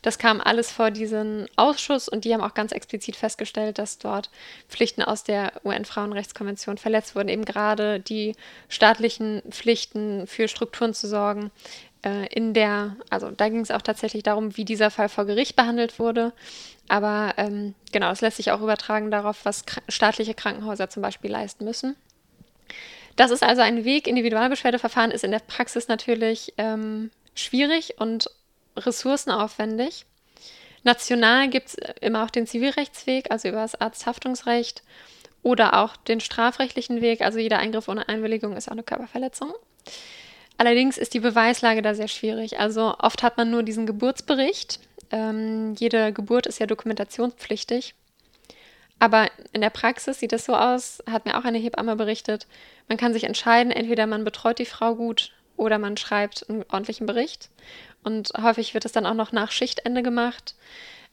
Das 0.00 0.18
kam 0.18 0.40
alles 0.40 0.72
vor 0.72 0.90
diesen 0.90 1.46
Ausschuss 1.56 2.08
und 2.08 2.24
die 2.24 2.32
haben 2.32 2.40
auch 2.40 2.54
ganz 2.54 2.72
explizit 2.72 3.16
festgestellt, 3.16 3.78
dass 3.78 3.98
dort 3.98 4.30
Pflichten 4.68 5.02
aus 5.02 5.24
der 5.24 5.52
UN-Frauenrechtskonvention 5.62 6.78
verletzt 6.78 7.14
wurden, 7.14 7.28
eben 7.28 7.44
gerade 7.44 8.00
die 8.00 8.34
staatlichen 8.70 9.42
Pflichten 9.50 10.26
für 10.26 10.48
Strukturen 10.48 10.94
zu 10.94 11.06
sorgen. 11.06 11.50
Äh, 12.02 12.26
in 12.28 12.54
der, 12.54 12.96
also 13.10 13.30
da 13.30 13.50
ging 13.50 13.60
es 13.60 13.70
auch 13.70 13.82
tatsächlich 13.82 14.22
darum, 14.22 14.56
wie 14.56 14.64
dieser 14.64 14.90
Fall 14.90 15.10
vor 15.10 15.26
Gericht 15.26 15.54
behandelt 15.54 15.98
wurde. 15.98 16.32
Aber 16.88 17.34
ähm, 17.36 17.74
genau, 17.92 18.10
es 18.10 18.22
lässt 18.22 18.38
sich 18.38 18.52
auch 18.52 18.62
übertragen 18.62 19.10
darauf, 19.10 19.44
was 19.44 19.64
staatliche 19.88 20.32
Krankenhäuser 20.32 20.88
zum 20.88 21.02
Beispiel 21.02 21.30
leisten 21.30 21.64
müssen. 21.64 21.94
Das 23.16 23.30
ist 23.30 23.42
also 23.42 23.62
ein 23.62 23.84
Weg. 23.84 24.06
Individualbeschwerdeverfahren 24.06 25.10
ist 25.10 25.24
in 25.24 25.30
der 25.30 25.40
Praxis 25.40 25.88
natürlich 25.88 26.52
ähm, 26.58 27.10
schwierig 27.34 27.94
und 27.98 28.30
ressourcenaufwendig. 28.76 30.04
National 30.84 31.48
gibt 31.48 31.68
es 31.68 31.76
immer 32.00 32.24
auch 32.24 32.30
den 32.30 32.46
Zivilrechtsweg, 32.46 33.30
also 33.30 33.48
über 33.48 33.62
das 33.62 33.80
Arzthaftungsrecht 33.80 34.82
oder 35.42 35.82
auch 35.82 35.96
den 35.96 36.20
strafrechtlichen 36.20 37.00
Weg. 37.00 37.22
Also 37.22 37.38
jeder 37.38 37.58
Eingriff 37.58 37.88
ohne 37.88 38.08
Einwilligung 38.08 38.56
ist 38.56 38.68
auch 38.68 38.72
eine 38.72 38.82
Körperverletzung. 38.82 39.52
Allerdings 40.58 40.96
ist 40.96 41.14
die 41.14 41.20
Beweislage 41.20 41.82
da 41.82 41.94
sehr 41.94 42.08
schwierig. 42.08 42.60
Also 42.60 42.94
oft 42.98 43.22
hat 43.22 43.36
man 43.36 43.50
nur 43.50 43.62
diesen 43.62 43.86
Geburtsbericht. 43.86 44.80
Ähm, 45.10 45.74
jede 45.78 46.12
Geburt 46.12 46.46
ist 46.46 46.60
ja 46.60 46.66
dokumentationspflichtig. 46.66 47.94
Aber 48.98 49.28
in 49.52 49.60
der 49.60 49.70
Praxis 49.70 50.20
sieht 50.20 50.32
es 50.32 50.46
so 50.46 50.54
aus, 50.54 51.02
hat 51.10 51.26
mir 51.26 51.38
auch 51.38 51.44
eine 51.44 51.58
Hebamme 51.58 51.96
berichtet, 51.96 52.46
man 52.88 52.96
kann 52.96 53.12
sich 53.12 53.24
entscheiden, 53.24 53.72
entweder 53.72 54.06
man 54.06 54.24
betreut 54.24 54.58
die 54.58 54.64
Frau 54.64 54.94
gut 54.94 55.32
oder 55.56 55.78
man 55.78 55.96
schreibt 55.96 56.48
einen 56.48 56.64
ordentlichen 56.70 57.06
Bericht. 57.06 57.50
Und 58.02 58.30
häufig 58.40 58.74
wird 58.74 58.84
es 58.84 58.92
dann 58.92 59.06
auch 59.06 59.14
noch 59.14 59.32
nach 59.32 59.50
Schichtende 59.50 60.02
gemacht. 60.02 60.54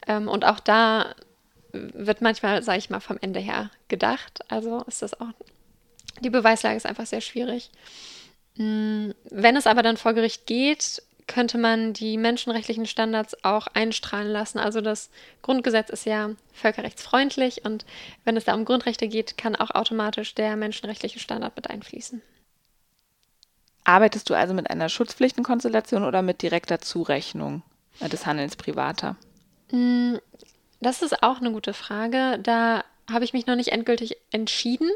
Ähm, 0.06 0.28
und 0.28 0.44
auch 0.44 0.60
da 0.60 1.14
wird 1.72 2.20
manchmal, 2.20 2.62
sage 2.62 2.78
ich 2.78 2.90
mal, 2.90 3.00
vom 3.00 3.18
Ende 3.20 3.40
her 3.40 3.70
gedacht. 3.88 4.40
Also 4.48 4.82
ist 4.86 5.02
das 5.02 5.20
auch, 5.20 5.32
die 6.20 6.30
Beweislage 6.30 6.76
ist 6.76 6.86
einfach 6.86 7.06
sehr 7.06 7.20
schwierig. 7.20 7.70
Mm, 8.56 9.10
wenn 9.30 9.56
es 9.56 9.66
aber 9.66 9.82
dann 9.82 9.96
vor 9.96 10.14
Gericht 10.14 10.46
geht, 10.46 11.02
könnte 11.26 11.58
man 11.58 11.92
die 11.92 12.16
menschenrechtlichen 12.16 12.86
Standards 12.86 13.44
auch 13.44 13.66
einstrahlen 13.68 14.30
lassen. 14.30 14.58
Also 14.58 14.80
das 14.80 15.10
Grundgesetz 15.42 15.90
ist 15.90 16.06
ja 16.06 16.30
völkerrechtsfreundlich 16.52 17.64
und 17.64 17.84
wenn 18.24 18.36
es 18.36 18.44
da 18.44 18.54
um 18.54 18.64
Grundrechte 18.64 19.08
geht, 19.08 19.36
kann 19.38 19.56
auch 19.56 19.70
automatisch 19.70 20.34
der 20.34 20.56
menschenrechtliche 20.56 21.18
Standard 21.18 21.56
mit 21.56 21.70
einfließen. 21.70 22.22
Arbeitest 23.84 24.30
du 24.30 24.34
also 24.34 24.54
mit 24.54 24.70
einer 24.70 24.88
Schutzpflichtenkonstellation 24.88 26.04
oder 26.04 26.22
mit 26.22 26.42
direkter 26.42 26.80
Zurechnung 26.80 27.62
des 28.00 28.24
Handelns 28.24 28.56
privater? 28.56 29.16
Mm, 29.70 30.14
das 30.80 31.02
ist 31.02 31.22
auch 31.22 31.38
eine 31.38 31.52
gute 31.52 31.74
Frage. 31.74 32.38
Da 32.42 32.84
habe 33.10 33.24
ich 33.24 33.34
mich 33.34 33.46
noch 33.46 33.56
nicht 33.56 33.72
endgültig 33.72 34.16
entschieden. 34.30 34.90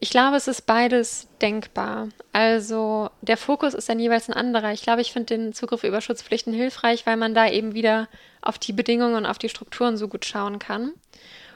Ich 0.00 0.10
glaube, 0.10 0.36
es 0.36 0.48
ist 0.48 0.62
beides 0.62 1.28
denkbar. 1.40 2.08
Also 2.32 3.10
der 3.20 3.36
Fokus 3.36 3.74
ist 3.74 3.88
dann 3.88 3.98
jeweils 3.98 4.28
ein 4.28 4.34
anderer. 4.34 4.72
Ich 4.72 4.82
glaube, 4.82 5.00
ich 5.00 5.12
finde 5.12 5.36
den 5.36 5.52
Zugriff 5.52 5.84
über 5.84 6.00
Schutzpflichten 6.00 6.52
hilfreich, 6.52 7.06
weil 7.06 7.16
man 7.16 7.34
da 7.34 7.48
eben 7.48 7.74
wieder 7.74 8.08
auf 8.40 8.58
die 8.58 8.72
Bedingungen 8.72 9.14
und 9.14 9.26
auf 9.26 9.38
die 9.38 9.48
Strukturen 9.48 9.96
so 9.96 10.08
gut 10.08 10.24
schauen 10.24 10.58
kann. 10.58 10.92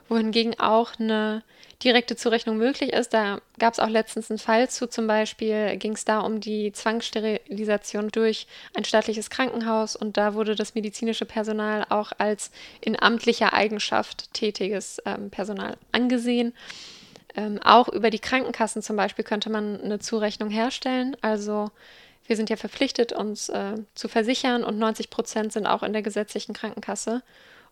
Wohingegen 0.09 0.59
auch 0.61 0.93
eine 0.99 1.43
direkte 1.83 2.17
Zurechnung 2.17 2.57
möglich 2.57 2.93
ist. 2.93 3.13
Da 3.13 3.41
gab 3.59 3.75
es 3.75 3.81
auch 3.81 3.89
letztens 3.89 4.31
einen 4.31 4.39
Fall 4.39 4.69
zu, 4.71 4.89
zum 4.89 5.07
Beispiel 5.07 5.77
ging 5.77 5.93
es 5.93 6.05
da 6.05 6.21
um 6.21 6.41
die 6.41 6.73
Zwangssterilisation 6.73 8.09
durch 8.09 8.47
ein 8.75 8.85
staatliches 8.85 9.31
Krankenhaus 9.31 9.97
und 9.97 10.17
da 10.17 10.35
wurde 10.35 10.55
das 10.55 10.75
medizinische 10.75 11.27
Personal 11.27 11.85
auch 11.89 12.13
als 12.19 12.51
in 12.81 13.01
amtlicher 13.01 13.53
Eigenschaft 13.53 14.33
tätiges 14.33 15.03
ähm, 15.05 15.31
Personal 15.31 15.77
angesehen. 15.93 16.55
Ähm, 17.37 17.61
auch 17.63 17.89
über 17.89 18.11
die 18.11 18.19
Krankenkassen 18.19 18.83
zum 18.83 18.97
Beispiel 18.97 19.25
könnte 19.25 19.51
man 19.51 19.81
eine 19.81 19.99
Zurechnung 19.99 20.49
herstellen. 20.49 21.17
Also 21.21 21.71
wir 22.27 22.35
sind 22.37 22.51
ja 22.51 22.57
verpflichtet, 22.57 23.13
uns 23.13 23.49
äh, 23.51 23.75
zu 23.95 24.09
versichern 24.09 24.65
und 24.65 24.79
90 24.79 25.11
Prozent 25.11 25.53
sind 25.53 25.67
auch 25.67 25.83
in 25.83 25.93
der 25.93 26.03
gesetzlichen 26.03 26.55
Krankenkasse. 26.55 27.23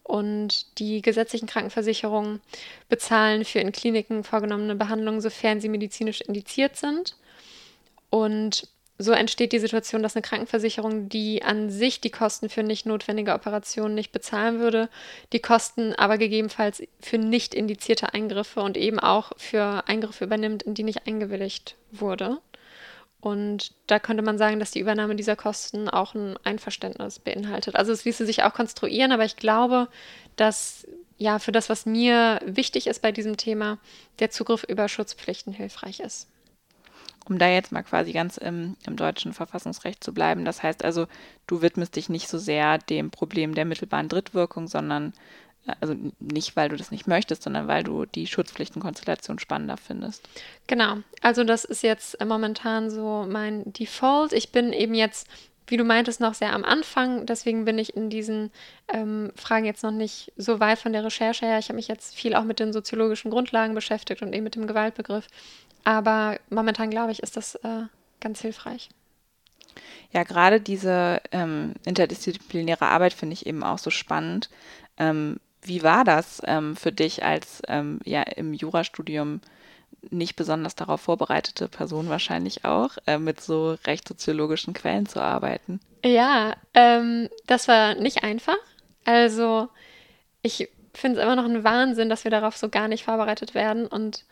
Und 0.03 0.79
die 0.79 1.01
gesetzlichen 1.01 1.47
Krankenversicherungen 1.47 2.43
bezahlen 2.91 3.47
für 3.47 3.61
in 3.61 3.73
Kliniken 3.73 4.23
vorgenommene 4.23 4.75
Behandlungen, 4.75 5.23
sofern 5.23 5.63
sie 5.63 5.71
medizinisch 5.71 6.21
indiziert 6.21 6.77
sind. 6.77 7.17
Und 8.11 8.69
so 8.97 9.13
entsteht 9.13 9.53
die 9.53 9.59
Situation, 9.59 10.03
dass 10.03 10.15
eine 10.15 10.23
Krankenversicherung, 10.23 11.09
die 11.09 11.43
an 11.43 11.69
sich 11.69 12.01
die 12.01 12.11
Kosten 12.11 12.49
für 12.49 12.63
nicht 12.63 12.87
notwendige 12.87 13.35
Operationen 13.35 13.95
nicht 13.95 14.13
bezahlen 14.13 14.61
würde, 14.61 14.89
die 15.33 15.41
Kosten 15.41 15.95
aber 15.95 16.17
gegebenenfalls 16.17 16.83
für 17.01 17.19
nicht 17.19 17.55
indizierte 17.55 18.15
Eingriffe 18.15 18.61
und 18.61 18.77
eben 18.77 19.01
auch 19.01 19.33
für 19.37 19.89
Eingriffe 19.89 20.25
übernimmt, 20.25 20.63
in 20.63 20.75
die 20.75 20.85
nicht 20.85 21.07
eingewilligt 21.09 21.77
wurde. 21.91 22.39
Und 23.21 23.73
da 23.87 23.99
könnte 23.99 24.23
man 24.23 24.39
sagen, 24.39 24.61
dass 24.61 24.71
die 24.71 24.81
Übernahme 24.81 25.17
dieser 25.17 25.35
Kosten 25.35 25.89
auch 25.89 26.15
ein 26.15 26.37
Einverständnis 26.45 27.19
beinhaltet. 27.19 27.75
Also 27.75 27.91
es 27.91 28.05
ließe 28.05 28.27
sich 28.27 28.43
auch 28.43 28.53
konstruieren, 28.53 29.13
aber 29.13 29.25
ich 29.25 29.37
glaube, 29.37 29.89
dass 30.37 30.87
ja 31.17 31.39
für 31.39 31.51
das, 31.51 31.69
was 31.69 31.87
mir 31.87 32.41
wichtig 32.45 32.87
ist 32.87 33.01
bei 33.01 33.13
diesem 33.13 33.39
Thema, 33.39 33.79
der 34.19 34.31
Zugriff 34.31 34.63
über 34.65 34.89
Schutzpflichten 34.89 35.53
hilfreich 35.53 36.01
ist. 36.01 36.29
Um 37.27 37.39
da 37.39 37.49
jetzt 37.49 37.73
mal 37.73 37.83
quasi 37.83 38.13
ganz 38.13 38.37
im, 38.37 38.77
im 38.87 38.97
deutschen 38.97 39.33
Verfassungsrecht 39.33 40.05
zu 40.05 40.13
bleiben, 40.13 40.45
das 40.45 40.63
heißt 40.63 40.85
also, 40.85 41.07
du 41.47 41.63
widmest 41.63 41.97
dich 41.97 42.09
nicht 42.09 42.29
so 42.29 42.39
sehr 42.39 42.79
dem 42.79 43.11
Problem 43.11 43.55
der 43.55 43.65
mittelbaren 43.65 44.09
Drittwirkung, 44.09 44.69
sondern 44.69 45.15
also 45.81 45.95
nicht, 46.21 46.57
weil 46.57 46.69
du 46.69 46.77
das 46.77 46.91
nicht 46.91 47.07
möchtest, 47.07 47.43
sondern 47.43 47.69
weil 47.69 47.83
du 47.83 48.05
die 48.05 48.27
Schutzpflichtenkonstellation 48.27 49.39
spannender 49.39 49.77
findest. 49.77 50.29
Genau. 50.67 50.99
Also 51.23 51.45
das 51.45 51.65
ist 51.65 51.83
jetzt 51.83 52.23
momentan 52.25 52.91
so 52.91 53.27
mein 53.29 53.73
Default. 53.73 54.33
Ich 54.33 54.53
bin 54.53 54.73
eben 54.73 54.95
jetzt, 54.95 55.27
wie 55.67 55.77
du 55.77 55.85
meintest, 55.85 56.21
noch 56.21 56.35
sehr 56.35 56.53
am 56.53 56.65
Anfang. 56.65 57.25
Deswegen 57.25 57.65
bin 57.65 57.79
ich 57.79 57.97
in 57.97 58.11
diesen 58.11 58.51
ähm, 58.89 59.33
Fragen 59.37 59.65
jetzt 59.65 59.83
noch 59.83 59.91
nicht 59.91 60.33
so 60.37 60.61
weit 60.61 60.79
von 60.79 60.93
der 60.93 61.05
Recherche 61.05 61.47
her. 61.47 61.59
Ich 61.59 61.69
habe 61.69 61.77
mich 61.77 61.89
jetzt 61.89 62.15
viel 62.15 62.35
auch 62.35 62.45
mit 62.45 62.61
den 62.61 62.73
soziologischen 62.73 63.31
Grundlagen 63.31 63.75
beschäftigt 63.75 64.21
und 64.21 64.35
eben 64.35 64.45
mit 64.45 64.57
dem 64.57 64.67
Gewaltbegriff. 64.67 65.27
Aber 65.85 66.39
momentan 66.51 66.91
glaube 66.91 67.13
ich, 67.13 67.23
ist 67.23 67.37
das 67.37 67.55
äh, 67.57 67.85
ganz 68.21 68.41
hilfreich. 68.41 68.89
Ja, 70.13 70.23
gerade 70.23 70.61
diese 70.61 71.21
ähm, 71.33 71.75
interdisziplinäre 71.85 72.87
Arbeit 72.87 73.13
finde 73.13 73.35
ich 73.35 73.47
eben 73.47 73.63
auch 73.63 73.79
so 73.79 73.91
spannend, 73.91 74.49
ähm, 74.97 75.41
wie 75.63 75.83
war 75.83 76.05
das 76.05 76.43
ähm, 76.45 76.77
für 76.77 76.93
dich 76.93 77.25
als 77.25 77.63
ähm, 77.69 78.01
ja 78.05 78.23
im 78.23 78.53
Jurastudium 78.53 79.41
nicht 80.11 80.37
besonders 80.37 80.75
darauf 80.75 81.01
vorbereitete 81.01 81.69
Person 81.69 82.09
wahrscheinlich 82.11 82.65
auch, 82.65 82.91
äh, 83.07 83.19
mit 83.19 83.41
so 83.41 83.77
rechtssoziologischen 83.87 84.75
Quellen 84.75 85.07
zu 85.07 85.21
arbeiten? 85.21 85.81
Ja, 86.05 86.55
ähm, 86.75 87.29
das 87.47 87.69
war 87.69 87.95
nicht 87.95 88.23
einfach. 88.23 88.57
Also 89.05 89.69
ich 90.43 90.69
finde 90.93 91.19
es 91.19 91.25
immer 91.25 91.37
noch 91.37 91.47
ein 91.47 91.65
Wahnsinn, 91.65 92.09
dass 92.09 92.25
wir 92.25 92.31
darauf 92.31 92.57
so 92.57 92.69
gar 92.69 92.89
nicht 92.89 93.05
vorbereitet 93.05 93.55
werden. 93.55 93.87
Und 93.87 94.25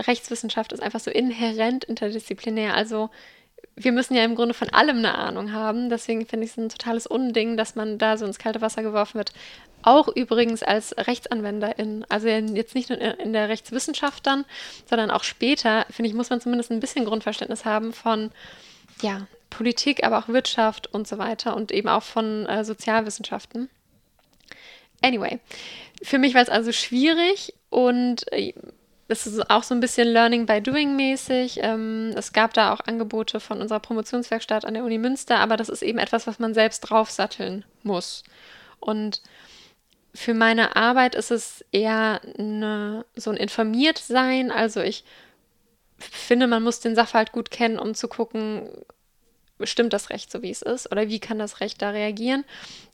Rechtswissenschaft 0.00 0.72
ist 0.72 0.82
einfach 0.82 1.00
so 1.00 1.10
inhärent 1.10 1.84
interdisziplinär. 1.84 2.74
Also 2.74 3.10
wir 3.76 3.92
müssen 3.92 4.14
ja 4.14 4.24
im 4.24 4.34
Grunde 4.34 4.54
von 4.54 4.68
allem 4.70 4.98
eine 4.98 5.14
Ahnung 5.16 5.52
haben. 5.52 5.90
Deswegen 5.90 6.26
finde 6.26 6.46
ich 6.46 6.52
es 6.52 6.56
ein 6.56 6.68
totales 6.68 7.06
Unding, 7.06 7.56
dass 7.56 7.74
man 7.74 7.98
da 7.98 8.16
so 8.16 8.24
ins 8.24 8.38
kalte 8.38 8.60
Wasser 8.60 8.82
geworfen 8.82 9.18
wird. 9.18 9.32
Auch 9.82 10.08
übrigens 10.08 10.62
als 10.62 10.96
Rechtsanwenderin. 10.96 12.06
Also 12.08 12.28
jetzt 12.28 12.74
nicht 12.74 12.88
nur 12.88 12.98
in 12.98 13.32
der 13.32 13.48
Rechtswissenschaft 13.48 14.26
dann, 14.26 14.44
sondern 14.88 15.10
auch 15.10 15.24
später, 15.24 15.86
finde 15.90 16.08
ich, 16.08 16.14
muss 16.14 16.30
man 16.30 16.40
zumindest 16.40 16.70
ein 16.70 16.80
bisschen 16.80 17.04
Grundverständnis 17.04 17.64
haben 17.64 17.92
von, 17.92 18.30
ja, 19.02 19.26
Politik, 19.50 20.04
aber 20.04 20.18
auch 20.18 20.28
Wirtschaft 20.28 20.92
und 20.92 21.06
so 21.06 21.18
weiter 21.18 21.54
und 21.54 21.70
eben 21.70 21.88
auch 21.88 22.02
von 22.02 22.46
äh, 22.46 22.64
Sozialwissenschaften. 22.64 23.70
Anyway, 25.00 25.38
für 26.02 26.18
mich 26.18 26.34
war 26.34 26.42
es 26.42 26.48
also 26.48 26.72
schwierig 26.72 27.54
und 27.70 28.30
äh, 28.32 28.54
das 29.08 29.26
ist 29.26 29.50
auch 29.50 29.62
so 29.62 29.74
ein 29.74 29.80
bisschen 29.80 30.08
Learning 30.08 30.46
by 30.46 30.60
Doing 30.60 30.96
mäßig. 30.96 31.60
Ähm, 31.62 32.12
es 32.16 32.32
gab 32.32 32.54
da 32.54 32.72
auch 32.72 32.80
Angebote 32.80 33.38
von 33.38 33.60
unserer 33.60 33.80
Promotionswerkstatt 33.80 34.64
an 34.64 34.74
der 34.74 34.84
Uni 34.84 34.98
Münster, 34.98 35.38
aber 35.38 35.56
das 35.56 35.68
ist 35.68 35.82
eben 35.82 35.98
etwas, 35.98 36.26
was 36.26 36.38
man 36.38 36.54
selbst 36.54 36.80
draufsatteln 36.80 37.64
muss. 37.82 38.24
Und 38.80 39.20
für 40.14 40.32
meine 40.32 40.76
Arbeit 40.76 41.14
ist 41.14 41.30
es 41.30 41.64
eher 41.72 42.20
eine, 42.38 43.04
so 43.14 43.30
ein 43.30 43.36
Informiertsein. 43.36 44.50
Also 44.50 44.80
ich 44.80 45.04
finde, 45.98 46.46
man 46.46 46.62
muss 46.62 46.80
den 46.80 46.94
Sachverhalt 46.94 47.32
gut 47.32 47.50
kennen, 47.50 47.78
um 47.78 47.94
zu 47.94 48.08
gucken, 48.08 48.68
stimmt 49.62 49.92
das 49.92 50.10
Recht 50.10 50.30
so, 50.30 50.42
wie 50.42 50.50
es 50.50 50.62
ist? 50.62 50.90
Oder 50.90 51.08
wie 51.08 51.20
kann 51.20 51.38
das 51.38 51.60
Recht 51.60 51.82
da 51.82 51.90
reagieren? 51.90 52.44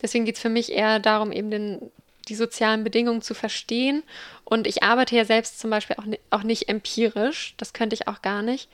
Deswegen 0.03 0.25
geht 0.25 0.37
es 0.37 0.43
für 0.43 0.49
mich 0.49 0.73
eher 0.73 0.99
darum, 0.99 1.31
eben 1.31 1.51
den 1.51 1.91
die 2.31 2.35
sozialen 2.35 2.85
Bedingungen 2.85 3.21
zu 3.21 3.35
verstehen. 3.35 4.03
Und 4.45 4.67
ich 4.67 4.83
arbeite 4.83 5.17
ja 5.17 5.25
selbst 5.25 5.61
zum 5.61 5.71
Beispiel 5.71 5.97
auch, 5.97 6.05
auch 6.31 6.43
nicht 6.45 6.69
empirisch, 6.69 7.55
das 7.59 7.73
könnte 7.73 7.95
ich 7.95 8.09
auch 8.09 8.23
gar 8.23 8.43
nicht. 8.43 8.71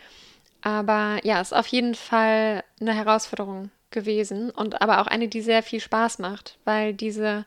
Aber 0.60 1.18
ja, 1.24 1.40
ist 1.40 1.54
auf 1.54 1.66
jeden 1.66 1.94
Fall 1.94 2.62
eine 2.80 2.94
Herausforderung 2.94 3.70
gewesen 3.90 4.50
und 4.50 4.82
aber 4.82 5.00
auch 5.00 5.06
eine, 5.06 5.28
die 5.28 5.40
sehr 5.40 5.62
viel 5.62 5.80
Spaß 5.80 6.18
macht, 6.18 6.58
weil 6.64 6.92
diese 6.92 7.44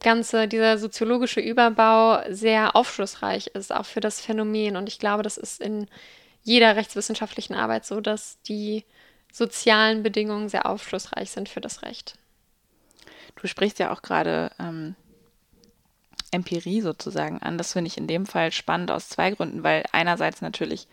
ganze, 0.00 0.46
dieser 0.46 0.78
soziologische 0.78 1.40
Überbau 1.40 2.20
sehr 2.30 2.76
aufschlussreich 2.76 3.48
ist, 3.48 3.72
auch 3.72 3.86
für 3.86 4.00
das 4.00 4.20
Phänomen. 4.20 4.76
Und 4.76 4.88
ich 4.88 4.98
glaube, 4.98 5.22
das 5.22 5.36
ist 5.36 5.60
in 5.60 5.86
jeder 6.42 6.76
rechtswissenschaftlichen 6.76 7.54
Arbeit 7.54 7.84
so, 7.84 8.00
dass 8.00 8.40
die 8.42 8.84
sozialen 9.32 10.02
Bedingungen 10.02 10.48
sehr 10.48 10.66
aufschlussreich 10.66 11.30
sind 11.30 11.48
für 11.48 11.60
das 11.60 11.82
Recht. 11.82 12.16
Du 13.36 13.46
sprichst 13.46 13.78
ja 13.78 13.92
auch 13.92 14.02
gerade 14.02 14.50
ähm, 14.58 14.94
Empirie 16.30 16.80
sozusagen 16.80 17.38
an. 17.38 17.58
Das 17.58 17.72
finde 17.72 17.88
ich 17.88 17.98
in 17.98 18.06
dem 18.06 18.26
Fall 18.26 18.52
spannend 18.52 18.90
aus 18.90 19.08
zwei 19.08 19.30
Gründen, 19.30 19.62
weil 19.62 19.84
einerseits 19.92 20.40
natürlich 20.40 20.88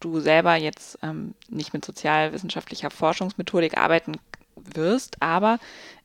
du 0.00 0.20
selber 0.20 0.56
jetzt 0.56 0.98
ähm, 1.02 1.34
nicht 1.48 1.72
mit 1.72 1.84
sozialwissenschaftlicher 1.84 2.90
Forschungsmethodik 2.90 3.76
arbeiten 3.76 4.16
wirst, 4.56 5.22
aber 5.22 5.58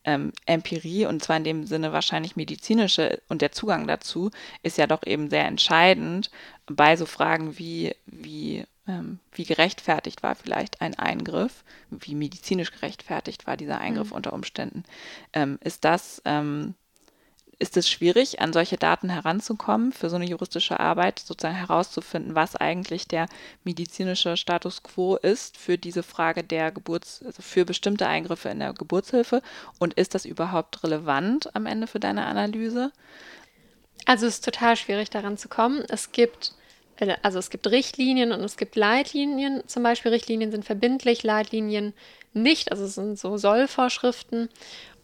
ähm, 0.04 0.32
Empirie 0.45 1.06
und 1.06 1.24
zwar 1.24 1.38
in 1.38 1.43
dem 1.43 1.65
Sinne 1.65 1.91
wahrscheinlich 1.91 2.36
medizinische 2.36 3.21
und 3.28 3.41
der 3.41 3.52
Zugang 3.52 3.88
dazu 3.88 4.32
ist 4.63 4.78
ja 4.78 4.88
doch 4.88 5.06
eben 5.06 5.30
sehr 5.30 5.45
entscheidend 5.45 6.30
bei 6.67 6.95
so 6.95 7.06
Fragen 7.06 7.58
wie, 7.58 7.95
wie, 8.06 8.65
ähm, 8.88 9.19
wie 9.32 9.45
gerechtfertigt 9.45 10.24
war 10.24 10.36
vielleicht 10.36 10.82
ein 10.82 10.98
Eingriff, 10.98 11.63
wie 11.89 12.15
medizinisch 12.15 12.71
gerechtfertigt 12.71 13.48
war 13.48 13.58
dieser 13.58 13.80
Eingriff 13.80 14.12
mhm. 14.12 14.17
unter 14.17 14.34
Umständen. 14.34 14.84
Ähm, 15.34 15.58
ist 15.62 15.84
das 15.84 16.21
ähm, 16.26 16.76
ist 17.60 17.78
es 17.78 17.89
schwierig, 17.89 18.41
an 18.41 18.54
solche 18.54 18.78
Daten 18.78 19.10
heranzukommen, 19.10 19.94
für 19.94 20.10
so 20.10 20.15
eine 20.15 20.26
juristische 20.26 20.80
Arbeit 20.80 21.20
sozusagen 21.20 21.56
herauszufinden, 21.56 22.36
was 22.36 22.56
eigentlich 22.56 23.08
der 23.08 23.28
medizinische 23.63 24.38
Status 24.38 24.84
quo 24.84 25.15
ist 25.15 25.58
für 25.58 25.78
diese 25.78 26.04
Frage 26.04 26.44
der 26.44 26.72
Geburts, 26.72 27.24
also 27.26 27.41
für 27.41 27.65
bestimmte 27.65 28.08
Eingriffe 28.08 28.50
in 28.50 28.60
der 28.60 28.74
Geburtshilfe 28.74 29.41
und 29.80 29.94
ist 29.94 30.15
das 30.15 30.26
überhaupt 30.26 30.84
relevant 30.84 31.56
am 31.56 31.65
Ende 31.65 31.88
für 31.88 32.00
deine 32.00 32.26
Analyse? 32.26 32.91
Also 34.06 34.28
es 34.28 34.36
ist 34.36 34.46
total 34.46 34.76
schwierig 34.76 35.10
daran 35.10 35.38
zu 35.38 35.48
kommen. 35.48 35.84
Es 35.89 36.12
gibt 36.12 36.54
äh, 36.98 37.15
also 37.22 37.39
es 37.39 37.50
gibt 37.50 37.68
Richtlinien 37.68 38.32
und 38.32 38.41
es 38.41 38.58
gibt 38.58 38.76
Leitlinien. 38.76 39.63
Zum 39.68 39.84
Beispiel 39.84 40.12
Richtlinien 40.12 40.52
sind 40.52 40.65
verbindlich, 40.65 41.24
Leitlinien 41.24 41.94
nicht. 42.34 42.72
Also 42.72 42.86
es 42.86 42.96
sind 42.96 43.18
so 43.18 43.38
Sollvorschriften. 43.38 44.50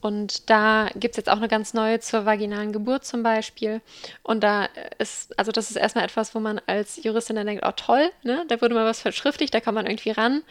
Und 0.02 0.50
da 0.50 0.90
gibt 0.96 1.14
es 1.14 1.18
jetzt 1.18 1.30
auch 1.30 1.38
eine 1.38 1.48
ganz 1.48 1.74
neue 1.74 2.00
zur 2.00 2.26
vaginalen 2.26 2.74
Geburt 2.74 3.06
zum 3.06 3.22
Beispiel. 3.22 3.82
Und 4.24 4.44
da 4.44 4.68
ist, 4.98 5.38
also 5.38 5.52
das 5.52 5.70
ist 5.70 5.78
erstmal 5.78 6.06
etwas, 6.06 6.34
wo 6.34 6.40
man 6.40 6.60
als 6.66 7.04
Juristin 7.04 7.36
dann 7.36 7.46
denkt, 7.46 7.64
oh 7.66 7.72
toll, 7.76 8.12
ne? 8.24 8.44
da 8.48 8.60
wurde 8.62 8.74
mal 8.74 8.86
was 8.86 9.02
verschriftlicht, 9.02 9.54
da 9.54 9.60
kann 9.60 9.76
man 9.76 9.86
irgendwie 9.86 10.12
ran. 10.12 10.42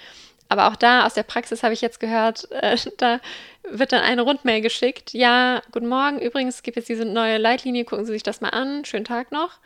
Aber 0.49 0.67
auch 0.67 0.77
da 0.77 1.07
aus 1.07 1.15
der 1.15 1.23
Praxis 1.23 1.63
habe 1.63 1.75
ich 1.75 1.81
jetzt 1.81 2.01
gehört, 2.01 2.51
äh, 2.63 2.77
da 2.99 3.21
wird 3.69 3.93
dann 3.93 4.03
eine 4.03 4.23
Rundmail 4.23 4.61
geschickt. 4.61 5.13
Ja, 5.13 5.63
guten 5.73 5.89
Morgen, 5.89 6.21
übrigens 6.21 6.57
es 6.57 6.63
gibt 6.63 6.77
jetzt 6.77 6.89
diese 6.89 7.05
neue 7.05 7.39
Leitlinie, 7.39 7.85
gucken 7.85 8.05
Sie 8.05 8.13
sich 8.13 8.23
das 8.23 8.41
mal 8.41 8.51
an, 8.51 8.85
schönen 8.85 9.05
Tag 9.05 9.33
noch. 9.33 9.59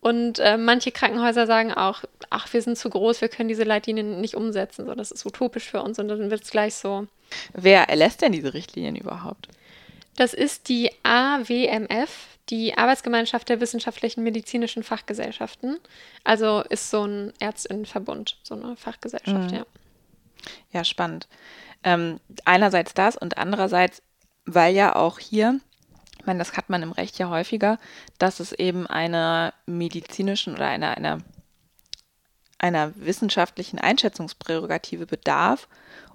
Und 0.00 0.38
äh, 0.38 0.56
manche 0.56 0.92
Krankenhäuser 0.92 1.46
sagen 1.46 1.72
auch, 1.72 2.02
ach, 2.30 2.50
wir 2.52 2.62
sind 2.62 2.78
zu 2.78 2.88
groß, 2.88 3.20
wir 3.20 3.28
können 3.28 3.48
diese 3.50 3.64
Leitlinien 3.64 4.20
nicht 4.20 4.34
umsetzen. 4.34 4.86
So, 4.86 4.94
das 4.94 5.10
ist 5.10 5.26
utopisch 5.26 5.68
für 5.68 5.82
uns 5.82 5.98
und 5.98 6.08
dann 6.08 6.30
wird 6.30 6.42
es 6.42 6.50
gleich 6.50 6.74
so. 6.74 7.06
Wer 7.52 7.88
erlässt 7.88 8.22
denn 8.22 8.32
diese 8.32 8.54
Richtlinien 8.54 8.96
überhaupt? 8.96 9.48
Das 10.16 10.32
ist 10.32 10.68
die 10.68 10.90
AWMF, 11.02 12.10
die 12.48 12.76
Arbeitsgemeinschaft 12.76 13.48
der 13.48 13.60
wissenschaftlichen 13.60 14.22
medizinischen 14.22 14.82
Fachgesellschaften. 14.82 15.78
Also 16.24 16.62
ist 16.68 16.90
so 16.90 17.04
ein 17.04 17.32
Ärztinnenverbund, 17.38 18.38
so 18.42 18.54
eine 18.54 18.76
Fachgesellschaft, 18.76 19.50
mhm. 19.50 19.56
ja. 19.56 19.66
Ja, 20.72 20.84
spannend. 20.84 21.28
Ähm, 21.84 22.20
einerseits 22.46 22.94
das 22.94 23.16
und 23.16 23.36
andererseits, 23.36 24.02
weil 24.46 24.74
ja 24.74 24.96
auch 24.96 25.18
hier 25.18 25.60
ich 26.20 26.26
meine, 26.26 26.38
das 26.38 26.54
hat 26.54 26.68
man 26.68 26.82
im 26.82 26.92
Recht 26.92 27.18
ja 27.18 27.30
häufiger, 27.30 27.78
dass 28.18 28.40
es 28.40 28.52
eben 28.52 28.86
einer 28.86 29.54
medizinischen 29.64 30.54
oder 30.54 30.66
einer, 30.66 30.94
einer, 30.94 31.22
einer 32.58 32.94
wissenschaftlichen 32.96 33.78
Einschätzungsprärogative 33.78 35.06
bedarf, 35.06 35.66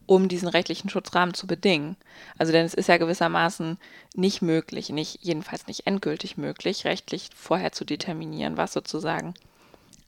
um 0.06 0.28
diesen 0.28 0.48
rechtlichen 0.48 0.92
Schutzrahmen 0.92 1.34
zu 1.34 1.48
bedingen. 1.48 1.98
Also 2.38 2.52
denn 2.52 2.68
es 2.68 2.76
ist 2.76 2.88
ja 2.88 2.98
gewissermaßen 2.98 3.80
nicht 4.14 4.44
möglich, 4.44 4.90
nicht 4.90 5.24
jedenfalls 5.24 5.66
nicht 5.66 5.88
endgültig 5.88 6.38
möglich, 6.38 6.86
rechtlich 6.86 7.32
vorher 7.36 7.72
zu 7.72 7.84
determinieren, 7.84 8.58
was 8.58 8.74
sozusagen 8.74 9.34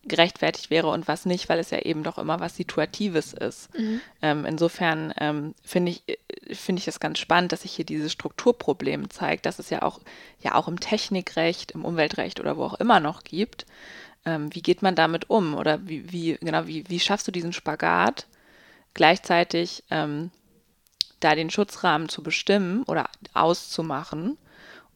gerechtfertigt 0.08 0.70
wäre 0.70 0.88
und 0.90 1.08
was 1.08 1.26
nicht, 1.26 1.50
weil 1.50 1.60
es 1.60 1.70
ja 1.70 1.80
eben 1.80 2.04
doch 2.04 2.18
immer 2.18 2.40
was 2.40 2.56
Situatives 2.56 3.34
ist. 3.34 3.74
Mhm. 3.78 4.02
Ähm, 4.22 4.46
insofern 4.46 5.14
ähm, 5.20 5.54
finde 5.64 5.92
ich, 5.92 6.04
finde 6.52 6.80
ich 6.80 6.86
das 6.86 7.00
ganz 7.00 7.20
spannend, 7.20 7.52
dass 7.52 7.62
sich 7.62 7.74
hier 7.74 7.86
dieses 7.86 8.12
Strukturproblem 8.12 9.10
zeigt, 9.10 9.46
dass 9.46 9.60
es 9.60 9.70
ja 9.70 9.82
auch, 9.82 10.00
ja 10.42 10.56
auch 10.56 10.68
im 10.68 10.80
Technikrecht, 10.80 11.72
im 11.72 11.86
Umweltrecht 11.86 12.40
oder 12.40 12.58
wo 12.58 12.64
auch 12.64 12.76
immer 12.76 13.00
noch 13.00 13.24
gibt. 13.24 13.66
Ähm, 14.26 14.54
wie 14.54 14.62
geht 14.62 14.82
man 14.82 14.96
damit 14.96 15.30
um? 15.30 15.56
Oder 15.56 15.88
wie, 15.88 16.12
wie, 16.12 16.38
genau, 16.42 16.68
wie, 16.68 16.84
wie 16.90 17.00
schaffst 17.00 17.28
du 17.28 17.32
diesen 17.32 17.54
Spagat, 17.54 18.28
gleichzeitig 18.94 19.84
ähm, 19.90 20.32
da 21.20 21.36
den 21.36 21.50
Schutzrahmen 21.50 22.10
zu 22.10 22.24
bestimmen 22.24 22.84
oder 22.84 23.10
auszumachen 23.34 24.38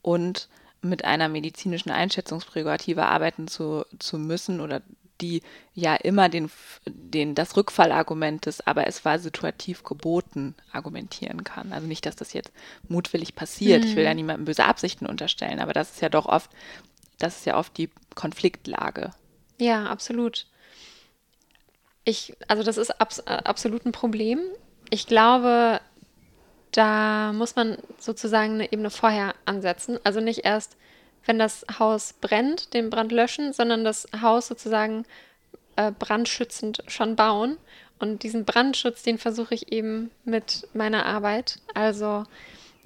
und 0.02 0.50
mit 0.82 1.06
einer 1.06 1.30
medizinischen 1.30 1.92
Einschätzungsprärogative 1.92 3.06
arbeiten 3.06 3.48
zu, 3.48 3.86
zu 4.00 4.18
müssen 4.18 4.60
oder 4.60 4.82
die 5.22 5.42
ja 5.74 5.96
immer 5.96 6.30
den, 6.30 6.50
den, 6.86 7.36
das 7.36 7.56
Rückfallargument 7.56 8.46
des, 8.46 8.66
aber 8.66 8.88
es 8.88 9.06
war 9.06 9.20
situativ 9.20 9.84
geboten, 9.84 10.56
argumentieren 10.72 11.44
kann. 11.44 11.72
Also 11.74 11.88
nicht, 11.88 12.06
dass 12.06 12.16
das 12.16 12.34
jetzt 12.34 12.52
mutwillig 12.88 13.36
passiert. 13.36 13.84
Mhm. 13.84 13.90
Ich 13.90 13.96
will 13.96 14.04
ja 14.04 14.12
mhm. 14.12 14.18
niemandem 14.18 14.46
böse 14.46 14.66
Absichten 14.66 15.06
unterstellen, 15.06 15.60
aber 15.60 15.74
das 15.74 15.92
ist 15.92 16.02
ja 16.02 16.10
doch 16.10 16.26
oft, 16.26 16.50
das 17.20 17.38
ist 17.38 17.46
ja 17.46 17.58
oft 17.58 17.78
die 17.78 17.90
Konfliktlage. 18.16 19.12
Ja, 19.58 19.86
absolut. 19.86 20.48
Ich, 22.04 22.34
also 22.48 22.64
das 22.64 22.78
ist 22.78 23.00
abs 23.00 23.20
absolut 23.20 23.86
ein 23.86 23.92
Problem. 23.92 24.40
Ich 24.90 25.06
glaube, 25.06 25.80
da 26.72 27.32
muss 27.34 27.56
man 27.56 27.78
sozusagen 28.00 28.56
eine 28.56 28.72
Ebene 28.72 28.90
vorher 28.90 29.36
ansetzen. 29.46 30.00
Also 30.04 30.20
nicht 30.20 30.46
erst 30.46 30.78
wenn 31.26 31.40
das 31.40 31.66
Haus 31.80 32.14
brennt, 32.14 32.74
den 32.74 32.90
Brand 32.90 33.12
löschen, 33.12 33.54
sondern 33.54 33.84
das 33.84 34.08
Haus 34.22 34.48
sozusagen 34.48 35.06
äh, 35.76 35.92
brandschützend 35.92 36.84
schon 36.88 37.16
bauen. 37.16 37.58
Und 38.00 38.24
diesen 38.24 38.46
Brandschutz, 38.46 39.04
den 39.04 39.18
versuche 39.18 39.54
ich 39.54 39.72
eben 39.72 40.10
mit 40.26 40.68
meiner 40.74 41.06
Arbeit. 41.06 41.60
Also 41.76 42.24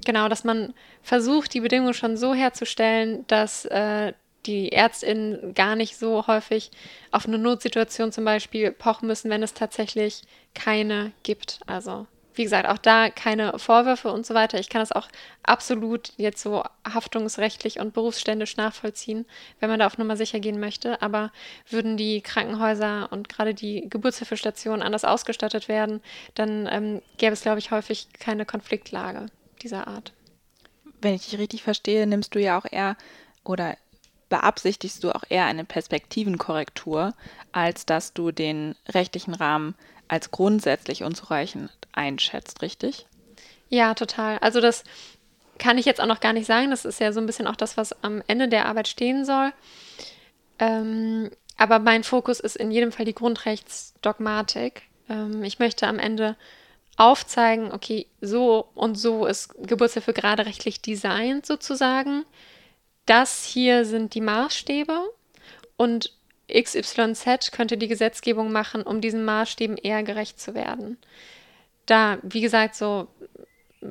genau, 0.04 0.28
dass 0.28 0.44
man 0.44 0.74
versucht, 1.02 1.54
die 1.54 1.62
Bedingungen 1.62 1.94
schon 1.94 2.18
so 2.18 2.34
herzustellen, 2.34 3.26
dass 3.28 3.66
äh, 3.66 4.14
die 4.46 4.70
ÄrztInnen 4.70 5.54
gar 5.56 5.76
nicht 5.76 5.98
so 5.98 6.28
häufig 6.28 6.72
auf 7.12 7.26
eine 7.28 7.38
Notsituation 7.38 8.12
zum 8.12 8.26
Beispiel 8.26 8.72
pochen 8.72 9.08
müssen, 9.08 9.30
wenn 9.30 9.42
es 9.42 9.54
tatsächlich 9.54 10.24
keine 10.54 11.12
gibt. 11.24 11.60
Also 11.66 12.08
wie 12.36 12.44
gesagt, 12.44 12.68
auch 12.68 12.78
da 12.78 13.10
keine 13.10 13.58
Vorwürfe 13.58 14.12
und 14.12 14.26
so 14.26 14.34
weiter. 14.34 14.60
Ich 14.60 14.70
kann 14.70 14.82
das 14.82 14.92
auch 14.92 15.08
absolut 15.44 16.12
jetzt 16.18 16.42
so 16.42 16.64
haftungsrechtlich 16.88 17.80
und 17.80 17.94
berufsständisch 17.94 18.58
nachvollziehen, 18.58 19.26
wenn 19.60 19.70
man 19.70 19.80
da 19.80 19.88
auf 19.88 19.98
Nummer 19.98 20.18
sicher 20.18 20.40
gehen 20.40 20.60
möchte. 20.60 21.02
Aber 21.02 21.32
würden 21.70 21.98
die 21.98 22.22
Krankenhäuser 22.22 23.12
und 23.12 23.30
gerade 23.30 23.54
die 23.54 23.88
Geburtshilfestationen 23.90 24.82
anders 24.82 25.06
ausgestattet 25.06 25.68
werden, 25.68 26.02
dann 26.34 26.68
ähm, 26.72 27.02
gäbe 27.18 27.34
es, 27.34 27.42
glaube 27.42 27.60
ich, 27.60 27.72
häufig 27.72 28.08
keine 28.20 28.46
Konfliktlage 28.46 29.28
dieser 29.62 29.88
Art. 29.88 30.14
Wenn 31.02 31.14
ich 31.14 31.30
dich 31.30 31.40
richtig 31.40 31.64
verstehe, 31.64 32.08
nimmst 32.08 32.36
du 32.36 32.40
ja 32.40 32.58
auch 32.58 32.66
eher 32.70 32.98
oder 33.44 33.78
beabsichtigst 34.30 35.04
du 35.04 35.12
auch 35.12 35.24
eher 35.30 35.46
eine 35.46 35.66
Perspektivenkorrektur, 35.66 37.14
als 37.52 37.86
dass 37.86 38.14
du 38.14 38.32
den 38.32 38.76
rechtlichen 38.90 39.34
Rahmen 39.34 39.76
als 40.08 40.32
grundsätzlich 40.32 41.04
unzureichend 41.04 41.72
einschätzt, 41.96 42.62
richtig? 42.62 43.06
Ja, 43.70 43.94
total. 43.94 44.38
Also 44.40 44.62
das 44.62 44.84
kann 45.58 45.78
ich 45.78 45.86
jetzt 45.86 46.02
auch 46.02 46.08
noch 46.08 46.20
gar 46.20 46.34
nicht 46.34 46.46
sagen. 46.46 46.72
Das 46.72 46.86
ist 46.86 47.00
ja 47.00 47.12
so 47.12 47.20
ein 47.20 47.26
bisschen 47.26 47.48
auch 47.48 47.56
das, 47.56 47.78
was 47.78 48.04
am 48.04 48.22
Ende 48.28 48.48
der 48.48 48.66
Arbeit 48.66 48.88
stehen 48.88 49.26
soll. 49.26 49.52
Ähm, 50.60 51.32
aber 51.58 51.80
mein 51.80 52.04
Fokus 52.04 52.40
ist 52.40 52.58
in 52.58 52.72
jedem 52.72 52.92
Fall 52.92 53.06
die 53.06 53.16
Grundrechtsdogmatik. 53.16 54.84
Ähm, 55.10 55.44
ich 55.44 55.60
möchte 55.60 55.88
am 55.88 56.00
Ende 56.00 56.36
aufzeigen, 56.98 57.72
okay, 57.72 58.08
so 58.22 58.70
und 58.74 58.96
so 58.96 59.26
ist 59.26 59.54
Geburtshilfe 59.62 60.14
gerade 60.14 60.46
rechtlich 60.46 60.82
designt 60.82 61.46
sozusagen. 61.46 62.26
Das 63.06 63.46
hier 63.46 63.86
sind 63.86 64.14
die 64.14 64.22
Maßstäbe 64.22 65.00
und 65.78 66.14
XYZ 66.52 67.52
könnte 67.52 67.78
die 67.78 67.88
Gesetzgebung 67.88 68.52
machen, 68.52 68.84
um 68.84 69.02
diesen 69.02 69.26
Maßstäben 69.26 69.78
eher 69.78 70.04
gerecht 70.04 70.40
zu 70.40 70.56
werden. 70.56 70.98
Da, 71.86 72.18
wie 72.24 72.42
gesagt, 72.42 72.76
so 72.76 73.08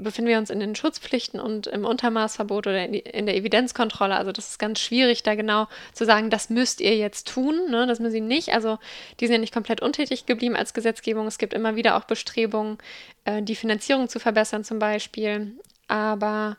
befinden 0.02 0.28
wir 0.28 0.38
uns 0.38 0.50
in 0.50 0.60
den 0.60 0.74
Schutzpflichten 0.74 1.40
und 1.40 1.66
im 1.66 1.84
Untermaßverbot 1.84 2.66
oder 2.66 2.88
in, 2.88 3.26
der 3.26 3.36
Evidenzkontrolle. 3.36 4.16
Also 4.16 4.32
das 4.32 4.50
ist 4.50 4.58
ganz 4.58 4.80
schwierig, 4.80 5.22
da 5.22 5.34
genau 5.34 5.68
zu 5.92 6.04
sagen, 6.04 6.30
das 6.30 6.50
müsst 6.50 6.80
ihr 6.80 6.96
jetzt 6.96 7.28
tun, 7.28 7.70
ne? 7.70 7.86
das 7.86 8.00
müssen 8.00 8.12
sie 8.12 8.20
nicht. 8.20 8.52
Also 8.52 8.78
die 9.20 9.26
sind 9.26 9.34
ja 9.34 9.40
nicht 9.40 9.54
komplett 9.54 9.80
untätig 9.80 10.26
geblieben 10.26 10.56
als 10.56 10.74
Gesetzgebung. 10.74 11.26
Es 11.26 11.38
gibt 11.38 11.54
immer 11.54 11.76
wieder 11.76 11.96
auch 11.96 12.04
Bestrebungen, 12.04 12.78
äh, 13.24 13.42
die 13.42 13.56
Finanzierung 13.56 14.08
zu 14.08 14.18
verbessern 14.18 14.64
zum 14.64 14.78
Beispiel. 14.78 15.52
Aber 15.88 16.56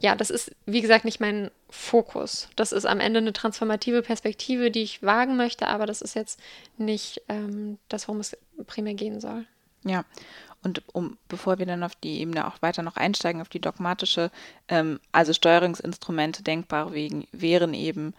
ja, 0.00 0.14
das 0.14 0.30
ist, 0.30 0.52
wie 0.66 0.80
gesagt, 0.80 1.04
nicht 1.04 1.20
mein 1.20 1.50
Fokus. 1.70 2.48
Das 2.56 2.72
ist 2.72 2.86
am 2.86 3.00
Ende 3.00 3.18
eine 3.18 3.32
transformative 3.32 4.02
Perspektive, 4.02 4.70
die 4.70 4.82
ich 4.82 5.02
wagen 5.02 5.36
möchte, 5.36 5.66
aber 5.66 5.86
das 5.86 6.02
ist 6.02 6.14
jetzt 6.14 6.40
nicht 6.76 7.22
ähm, 7.28 7.78
das, 7.88 8.08
worum 8.08 8.20
es 8.20 8.36
primär 8.66 8.94
gehen 8.94 9.20
soll. 9.20 9.44
Ja, 9.84 10.04
und 10.62 10.82
um, 10.92 11.16
bevor 11.28 11.58
wir 11.58 11.66
dann 11.66 11.82
auf 11.82 11.94
die 11.94 12.20
Ebene 12.20 12.46
auch 12.46 12.60
weiter 12.62 12.82
noch 12.82 12.96
einsteigen, 12.96 13.40
auf 13.40 13.48
die 13.48 13.60
dogmatische, 13.60 14.30
ähm, 14.68 15.00
also 15.12 15.32
Steuerungsinstrumente 15.32 16.42
denkbar 16.42 16.92
wegen, 16.92 17.26
wären 17.32 17.74
eben 17.74 18.14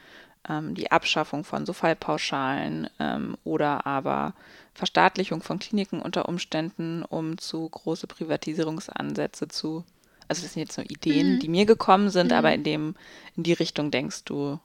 ähm, 0.47 0.75
die 0.75 0.91
Abschaffung 0.91 1.43
von 1.43 1.65
so 1.65 1.73
Fallpauschalen 1.73 2.89
ähm, 2.99 3.37
oder 3.43 3.85
aber 3.85 4.33
Verstaatlichung 4.73 5.43
von 5.43 5.59
Kliniken 5.59 6.01
unter 6.01 6.29
Umständen, 6.29 7.03
um 7.03 7.37
zu 7.37 7.67
große 7.67 8.07
Privatisierungsansätze 8.07 9.49
zu 9.49 9.83
also 10.29 10.43
das 10.43 10.53
sind 10.53 10.61
jetzt 10.61 10.77
nur 10.77 10.89
Ideen, 10.89 11.33
mhm. 11.33 11.39
die 11.39 11.49
mir 11.49 11.65
gekommen 11.65 12.09
sind, 12.11 12.27
mhm. 12.27 12.37
aber 12.37 12.53
in 12.53 12.63
dem, 12.63 12.95
in 13.35 13.43
die 13.43 13.53
Richtung 13.53 13.91
denkst 13.91 14.23
du. 14.25 14.59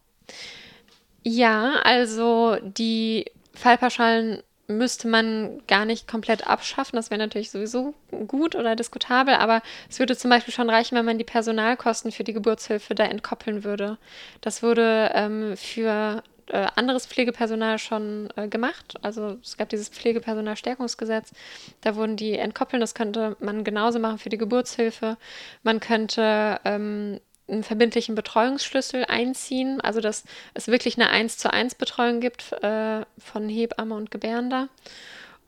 Ja, 1.23 1.81
also 1.85 2.59
die 2.63 3.25
Fallpauschalen 3.55 4.43
müsste 4.67 5.09
man 5.09 5.63
gar 5.67 5.85
nicht 5.85 6.09
komplett 6.09 6.47
abschaffen. 6.47 6.97
Das 6.97 7.11
wäre 7.11 7.19
natürlich 7.19 7.51
sowieso 7.51 7.95
gut 8.27 8.55
oder 8.55 8.77
diskutabel, 8.77 9.35
aber 9.35 9.63
es 9.89 9.99
würde 9.99 10.17
zum 10.17 10.31
Beispiel 10.31 10.55
schon 10.55 10.71
reichen, 10.71 10.97
wenn 10.97 11.05
man 11.05 11.19
die 11.19 11.25
Personalkosten 11.25 12.13
für 12.13 12.25
die 12.25 12.33
Geburtshilfe 12.33 12.95
da 12.95 13.05
entkoppeln 13.05 13.65
würde. 13.65 13.99
Das 14.41 14.63
würde 14.63 15.11
ähm, 15.15 15.57
für 15.57 16.23
äh, 16.47 16.67
anderes 16.77 17.07
Pflegepersonal 17.07 17.79
schon 17.79 18.29
äh, 18.37 18.49
gemacht. 18.49 18.95
Also 19.03 19.39
es 19.43 19.57
gab 19.57 19.69
dieses 19.69 19.89
Pflegepersonalstärkungsgesetz, 19.89 21.33
da 21.81 21.97
wurden 21.97 22.17
die 22.17 22.33
entkoppeln. 22.39 22.81
Das 22.81 22.95
könnte 22.95 23.37
man 23.41 23.65
genauso 23.65 23.99
machen 23.99 24.19
für 24.19 24.29
die 24.29 24.39
Geburtshilfe. 24.39 25.17
Man 25.63 25.81
könnte 25.81 26.61
ähm, 26.65 27.21
einen 27.49 27.63
verbindlichen 27.63 28.15
Betreuungsschlüssel 28.15 29.05
einziehen, 29.05 29.81
also 29.81 30.01
dass 30.01 30.25
es 30.55 30.69
wirklich 30.69 30.97
eine 30.97 31.11
1 31.11 31.39
zu 31.39 31.53
1 31.53 31.75
Betreuung 31.75 32.21
gibt 32.21 32.53
äh, 32.63 33.03
von 33.19 33.49
Hebamme 33.49 33.95
und 33.95 34.11
Gebärender. 34.11 34.69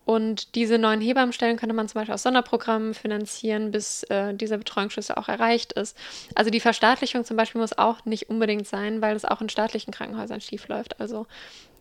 Und 0.06 0.54
diese 0.54 0.78
neuen 0.78 1.00
Hebammenstellen 1.00 1.56
könnte 1.56 1.74
man 1.74 1.88
zum 1.88 1.98
Beispiel 1.98 2.14
aus 2.14 2.22
Sonderprogrammen 2.22 2.94
finanzieren, 2.94 3.72
bis 3.72 4.04
äh, 4.04 4.34
dieser 4.34 4.56
Betreuungsschlüssel 4.56 5.16
auch 5.16 5.28
erreicht 5.28 5.72
ist. 5.72 5.96
Also 6.36 6.48
die 6.48 6.60
Verstaatlichung 6.60 7.24
zum 7.24 7.36
Beispiel 7.36 7.60
muss 7.60 7.76
auch 7.76 8.04
nicht 8.04 8.30
unbedingt 8.30 8.68
sein, 8.68 9.02
weil 9.02 9.16
es 9.16 9.24
auch 9.24 9.40
in 9.40 9.48
staatlichen 9.48 9.92
Krankenhäusern 9.92 10.40
schief 10.40 10.68
läuft. 10.68 11.00
Also 11.00 11.26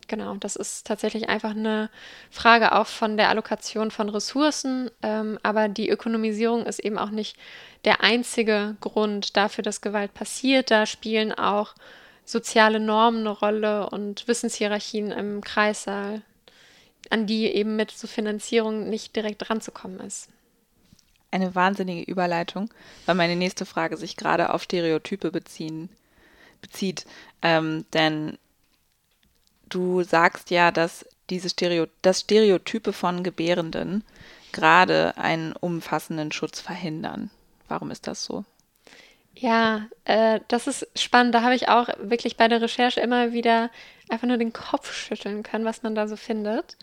genau, 0.08 0.36
das 0.36 0.56
ist 0.56 0.88
tatsächlich 0.88 1.30
einfach 1.30 1.52
eine 1.52 1.90
Frage 2.30 2.74
auch 2.74 2.88
von 2.88 3.18
der 3.18 3.30
Allokation 3.30 3.92
von 3.92 4.10
Ressourcen. 4.10 4.90
Ähm, 5.02 5.40
aber 5.44 5.68
die 5.68 5.90
Ökonomisierung 5.90 6.66
ist 6.66 6.80
eben 6.80 6.98
auch 6.98 7.12
nicht 7.12 7.38
der 7.86 8.02
einzige 8.02 8.76
Grund 8.82 9.38
dafür, 9.38 9.64
dass 9.64 9.82
Gewalt 9.82 10.14
passiert. 10.14 10.72
Da 10.72 10.86
spielen 10.86 11.34
auch 11.34 11.76
soziale 12.24 12.80
Normen 12.80 13.22
eine 13.22 13.30
Rolle 13.30 13.90
und 13.90 14.28
Wissenshierarchien 14.28 15.12
im 15.12 15.42
Kreissaal 15.42 16.22
an 17.10 17.28
die 17.28 17.46
eben 17.48 17.76
mit 17.76 17.92
zur 17.92 18.10
Finanzierung 18.10 18.90
nicht 18.90 19.16
direkt 19.16 19.50
ranzukommen 19.50 20.00
ist. 20.00 20.30
Eine 21.32 21.56
wahnsinnige 21.56 22.10
Überleitung, 22.10 22.70
weil 23.06 23.16
meine 23.16 23.36
nächste 23.36 23.66
Frage 23.66 23.98
sich 23.98 24.16
gerade 24.16 24.54
auf 24.54 24.64
Stereotype 24.64 25.32
beziehen, 25.32 25.90
bezieht. 26.62 27.06
Ähm, 27.42 27.86
denn 27.94 28.38
du 29.70 30.04
sagst 30.04 30.52
ja, 30.52 30.72
dass 30.72 31.06
diese 31.30 31.50
Stereo, 31.50 31.88
das 32.02 32.22
Stereotype 32.22 32.94
von 32.94 33.24
Gebärenden 33.24 34.04
gerade 34.52 35.18
einen 35.18 35.54
umfassenden 35.54 36.32
Schutz 36.32 36.60
verhindern. 36.60 37.30
Warum 37.68 37.92
ist 37.92 38.08
das 38.08 38.24
so? 38.24 38.46
Ja, 39.36 39.88
äh, 40.06 40.40
das 40.48 40.68
ist 40.68 40.88
spannend. 40.96 41.36
Da 41.36 41.42
habe 41.42 41.56
ich 41.56 41.68
auch 41.68 41.90
wirklich 42.00 42.38
bei 42.38 42.48
der 42.48 42.62
Recherche 42.62 43.02
immer 43.02 43.34
wieder 43.34 43.70
einfach 44.08 44.28
nur 44.28 44.38
den 44.38 44.54
Kopf 44.54 44.94
schütteln 44.94 45.44
können, 45.44 45.66
was 45.66 45.84
man 45.84 45.94
da 45.94 46.08
so 46.08 46.16
findet. 46.16 46.78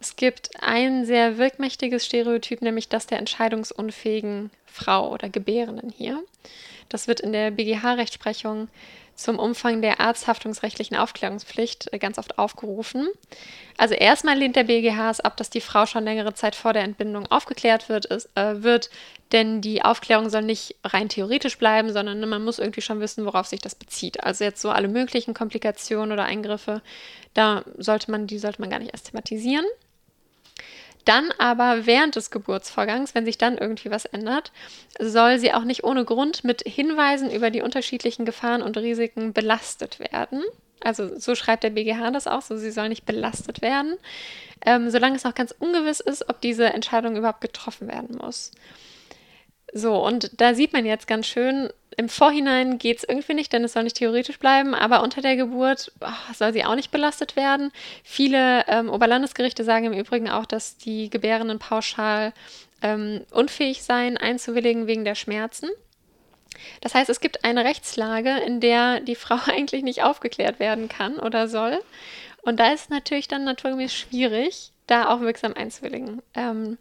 Es 0.00 0.16
gibt 0.16 0.50
ein 0.60 1.06
sehr 1.06 1.38
wirkmächtiges 1.38 2.04
Stereotyp, 2.04 2.62
nämlich 2.62 2.88
das 2.88 3.06
der 3.06 3.18
entscheidungsunfähigen 3.18 4.50
Frau 4.66 5.10
oder 5.10 5.28
Gebärenden 5.28 5.90
hier. 5.90 6.22
Das 6.88 7.08
wird 7.08 7.20
in 7.20 7.32
der 7.32 7.50
BGH-Rechtsprechung 7.50 8.68
zum 9.18 9.40
Umfang 9.40 9.82
der 9.82 9.98
arzthaftungsrechtlichen 9.98 10.96
Aufklärungspflicht 10.96 11.92
äh, 11.92 11.98
ganz 11.98 12.18
oft 12.18 12.38
aufgerufen. 12.38 13.08
Also 13.76 13.94
erstmal 13.94 14.38
lehnt 14.38 14.54
der 14.54 14.64
BGH 14.64 15.10
es 15.10 15.20
ab, 15.20 15.36
dass 15.36 15.50
die 15.50 15.60
Frau 15.60 15.86
schon 15.86 16.04
längere 16.04 16.34
Zeit 16.34 16.54
vor 16.54 16.72
der 16.72 16.84
Entbindung 16.84 17.26
aufgeklärt 17.26 17.88
wird, 17.88 18.06
ist, 18.06 18.30
äh, 18.36 18.62
wird, 18.62 18.90
denn 19.32 19.60
die 19.60 19.84
Aufklärung 19.84 20.30
soll 20.30 20.42
nicht 20.42 20.76
rein 20.84 21.08
theoretisch 21.08 21.58
bleiben, 21.58 21.92
sondern 21.92 22.20
ne, 22.20 22.26
man 22.26 22.44
muss 22.44 22.60
irgendwie 22.60 22.80
schon 22.80 23.00
wissen, 23.00 23.26
worauf 23.26 23.46
sich 23.46 23.60
das 23.60 23.74
bezieht. 23.74 24.22
Also 24.22 24.44
jetzt 24.44 24.62
so 24.62 24.70
alle 24.70 24.88
möglichen 24.88 25.34
Komplikationen 25.34 26.12
oder 26.12 26.24
Eingriffe, 26.24 26.80
da 27.34 27.64
sollte 27.76 28.12
man, 28.12 28.28
die 28.28 28.38
sollte 28.38 28.60
man 28.60 28.70
gar 28.70 28.78
nicht 28.78 28.92
erst 28.92 29.08
thematisieren. 29.10 29.66
Dann 31.04 31.30
aber 31.38 31.86
während 31.86 32.16
des 32.16 32.30
Geburtsvorgangs, 32.30 33.14
wenn 33.14 33.24
sich 33.24 33.38
dann 33.38 33.56
irgendwie 33.56 33.90
was 33.90 34.04
ändert, 34.04 34.52
soll 34.98 35.38
sie 35.38 35.52
auch 35.52 35.64
nicht 35.64 35.84
ohne 35.84 36.04
Grund 36.04 36.44
mit 36.44 36.62
Hinweisen 36.62 37.30
über 37.30 37.50
die 37.50 37.62
unterschiedlichen 37.62 38.24
Gefahren 38.24 38.62
und 38.62 38.76
Risiken 38.76 39.32
belastet 39.32 40.00
werden. 40.00 40.42
Also 40.80 41.18
so 41.18 41.34
schreibt 41.34 41.64
der 41.64 41.70
BGH 41.70 42.10
das 42.10 42.26
auch, 42.26 42.42
so 42.42 42.56
sie 42.56 42.70
soll 42.70 42.88
nicht 42.88 43.06
belastet 43.06 43.62
werden, 43.62 43.96
ähm, 44.64 44.90
solange 44.90 45.16
es 45.16 45.24
noch 45.24 45.34
ganz 45.34 45.54
ungewiss 45.58 46.00
ist, 46.00 46.28
ob 46.28 46.40
diese 46.40 46.66
Entscheidung 46.66 47.16
überhaupt 47.16 47.40
getroffen 47.40 47.88
werden 47.88 48.16
muss. 48.16 48.52
So, 49.72 49.96
und 50.04 50.40
da 50.40 50.54
sieht 50.54 50.72
man 50.72 50.86
jetzt 50.86 51.06
ganz 51.06 51.26
schön, 51.26 51.70
im 51.96 52.08
Vorhinein 52.08 52.78
geht 52.78 52.98
es 52.98 53.04
irgendwie 53.04 53.34
nicht, 53.34 53.52
denn 53.52 53.64
es 53.64 53.72
soll 53.72 53.82
nicht 53.82 53.96
theoretisch 53.96 54.38
bleiben, 54.38 54.74
aber 54.74 55.02
unter 55.02 55.20
der 55.20 55.34
Geburt 55.34 55.90
oh, 56.00 56.32
soll 56.32 56.52
sie 56.52 56.64
auch 56.64 56.76
nicht 56.76 56.92
belastet 56.92 57.34
werden. 57.34 57.72
Viele 58.04 58.64
ähm, 58.68 58.88
Oberlandesgerichte 58.88 59.64
sagen 59.64 59.86
im 59.86 59.92
Übrigen 59.92 60.30
auch, 60.30 60.46
dass 60.46 60.76
die 60.76 61.10
Gebärenden 61.10 61.58
pauschal 61.58 62.32
ähm, 62.82 63.22
unfähig 63.32 63.82
seien, 63.82 64.16
einzuwilligen 64.16 64.86
wegen 64.86 65.04
der 65.04 65.16
Schmerzen. 65.16 65.68
Das 66.80 66.94
heißt, 66.94 67.10
es 67.10 67.20
gibt 67.20 67.44
eine 67.44 67.64
Rechtslage, 67.64 68.38
in 68.46 68.60
der 68.60 69.00
die 69.00 69.14
Frau 69.16 69.38
eigentlich 69.46 69.82
nicht 69.82 70.04
aufgeklärt 70.04 70.60
werden 70.60 70.88
kann 70.88 71.18
oder 71.18 71.48
soll. 71.48 71.80
Und 72.42 72.60
da 72.60 72.72
ist 72.72 72.82
es 72.82 72.88
natürlich 72.90 73.26
dann 73.26 73.42
naturgemäß 73.42 73.92
schwierig, 73.92 74.70
da 74.86 75.08
auch 75.08 75.20
wirksam 75.20 75.54
einzuwilligen. 75.54 76.22
Ähm, 76.34 76.78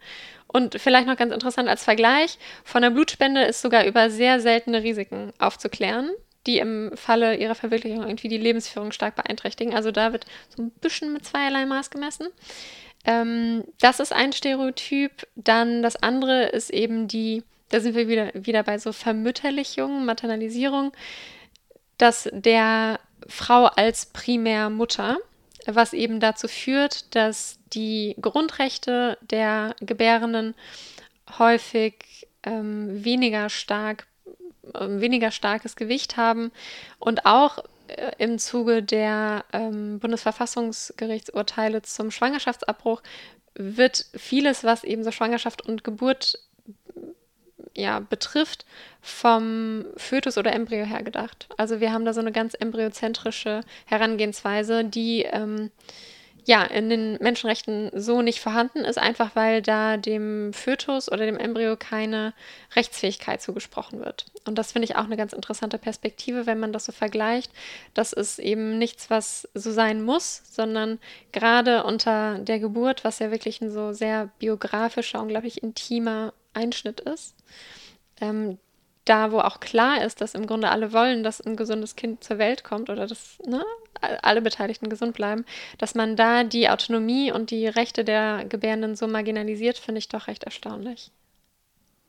und 0.47 0.79
vielleicht 0.79 1.07
noch 1.07 1.17
ganz 1.17 1.33
interessant 1.33 1.67
als 1.67 1.83
Vergleich, 1.83 2.37
von 2.63 2.81
der 2.81 2.89
Blutspende 2.89 3.43
ist 3.43 3.61
sogar 3.61 3.85
über 3.85 4.09
sehr 4.09 4.39
seltene 4.39 4.83
Risiken 4.83 5.33
aufzuklären, 5.39 6.09
die 6.45 6.59
im 6.59 6.91
Falle 6.95 7.35
ihrer 7.35 7.55
Verwirklichung 7.55 8.03
irgendwie 8.03 8.29
die 8.29 8.37
Lebensführung 8.37 8.91
stark 8.91 9.15
beeinträchtigen. 9.15 9.75
Also 9.75 9.91
da 9.91 10.13
wird 10.13 10.25
so 10.55 10.63
ein 10.63 10.71
bisschen 10.71 11.11
mit 11.11 11.25
zweierlei 11.25 11.65
Maß 11.65 11.89
gemessen. 11.89 12.27
Ähm, 13.05 13.65
das 13.79 13.99
ist 13.99 14.13
ein 14.13 14.31
Stereotyp. 14.31 15.27
Dann 15.35 15.81
das 15.81 15.97
andere 15.97 16.45
ist 16.45 16.69
eben 16.69 17.07
die, 17.07 17.43
da 17.69 17.81
sind 17.81 17.95
wir 17.95 18.07
wieder, 18.07 18.31
wieder 18.33 18.63
bei 18.63 18.77
so 18.77 18.93
Vermütterlichung, 18.93 20.05
Maternalisierung, 20.05 20.93
dass 21.97 22.29
der 22.31 22.99
Frau 23.27 23.65
als 23.65 24.05
Primärmutter 24.07 25.17
was 25.75 25.93
eben 25.93 26.19
dazu 26.19 26.47
führt, 26.47 27.15
dass 27.15 27.59
die 27.73 28.15
Grundrechte 28.21 29.17
der 29.21 29.75
Gebärenden 29.79 30.55
häufig 31.37 32.27
ähm, 32.43 33.03
weniger 33.03 33.49
stark 33.49 34.07
äh, 34.73 34.87
weniger 34.99 35.31
starkes 35.31 35.75
Gewicht 35.75 36.17
haben 36.17 36.51
und 36.99 37.25
auch 37.25 37.59
äh, 37.87 38.11
im 38.17 38.39
Zuge 38.39 38.83
der 38.83 39.45
ähm, 39.53 39.99
Bundesverfassungsgerichtsurteile 39.99 41.81
zum 41.81 42.11
Schwangerschaftsabbruch 42.11 43.01
wird 43.55 44.05
vieles, 44.15 44.63
was 44.63 44.83
eben 44.83 45.03
so 45.03 45.11
Schwangerschaft 45.11 45.63
und 45.63 45.83
Geburt 45.83 46.39
ja, 47.77 47.99
betrifft, 47.99 48.65
vom 49.01 49.85
Fötus 49.95 50.37
oder 50.37 50.51
Embryo 50.51 50.83
her 50.83 51.03
gedacht. 51.03 51.47
Also 51.57 51.79
wir 51.79 51.93
haben 51.93 52.05
da 52.05 52.13
so 52.13 52.19
eine 52.19 52.31
ganz 52.31 52.55
embryozentrische 52.55 53.61
Herangehensweise, 53.85 54.83
die 54.83 55.23
ähm, 55.23 55.71
ja 56.47 56.63
in 56.63 56.89
den 56.89 57.17
Menschenrechten 57.21 57.91
so 57.93 58.21
nicht 58.21 58.39
vorhanden 58.39 58.79
ist, 58.79 58.97
einfach 58.97 59.35
weil 59.35 59.61
da 59.61 59.97
dem 59.97 60.53
Fötus 60.53 61.11
oder 61.11 61.25
dem 61.25 61.37
Embryo 61.37 61.75
keine 61.77 62.33
Rechtsfähigkeit 62.75 63.41
zugesprochen 63.41 63.99
wird. 63.99 64.25
Und 64.45 64.57
das 64.57 64.71
finde 64.71 64.85
ich 64.85 64.95
auch 64.95 65.03
eine 65.03 65.17
ganz 65.17 65.33
interessante 65.33 65.77
Perspektive, 65.77 66.45
wenn 66.47 66.59
man 66.59 66.73
das 66.73 66.85
so 66.85 66.91
vergleicht. 66.91 67.51
Das 67.93 68.13
ist 68.13 68.39
eben 68.39 68.77
nichts, 68.77 69.09
was 69.09 69.47
so 69.53 69.71
sein 69.71 70.01
muss, 70.01 70.41
sondern 70.49 70.99
gerade 71.31 71.83
unter 71.83 72.39
der 72.39 72.59
Geburt, 72.59 73.03
was 73.03 73.19
ja 73.19 73.29
wirklich 73.29 73.61
ein 73.61 73.69
so 73.69 73.91
sehr 73.93 74.29
biografischer, 74.39 75.21
unglaublich 75.21 75.61
intimer 75.61 76.33
Einschnitt 76.53 76.99
ist. 77.01 77.35
Ähm, 78.19 78.57
da, 79.07 79.31
wo 79.31 79.39
auch 79.39 79.59
klar 79.59 80.03
ist, 80.03 80.21
dass 80.21 80.35
im 80.35 80.47
Grunde 80.47 80.69
alle 80.69 80.91
wollen, 80.91 81.23
dass 81.23 81.41
ein 81.41 81.55
gesundes 81.55 81.95
Kind 81.95 82.23
zur 82.23 82.37
Welt 82.37 82.63
kommt 82.63 82.89
oder 82.89 83.07
dass 83.07 83.39
ne, 83.45 83.63
alle 84.21 84.41
Beteiligten 84.41 84.89
gesund 84.89 85.15
bleiben, 85.15 85.45
dass 85.77 85.95
man 85.95 86.15
da 86.15 86.43
die 86.43 86.69
Autonomie 86.69 87.31
und 87.31 87.51
die 87.51 87.67
Rechte 87.67 88.03
der 88.03 88.45
Gebärenden 88.45 88.95
so 88.95 89.07
marginalisiert, 89.07 89.77
finde 89.77 89.99
ich 89.99 90.09
doch 90.09 90.27
recht 90.27 90.43
erstaunlich. 90.43 91.11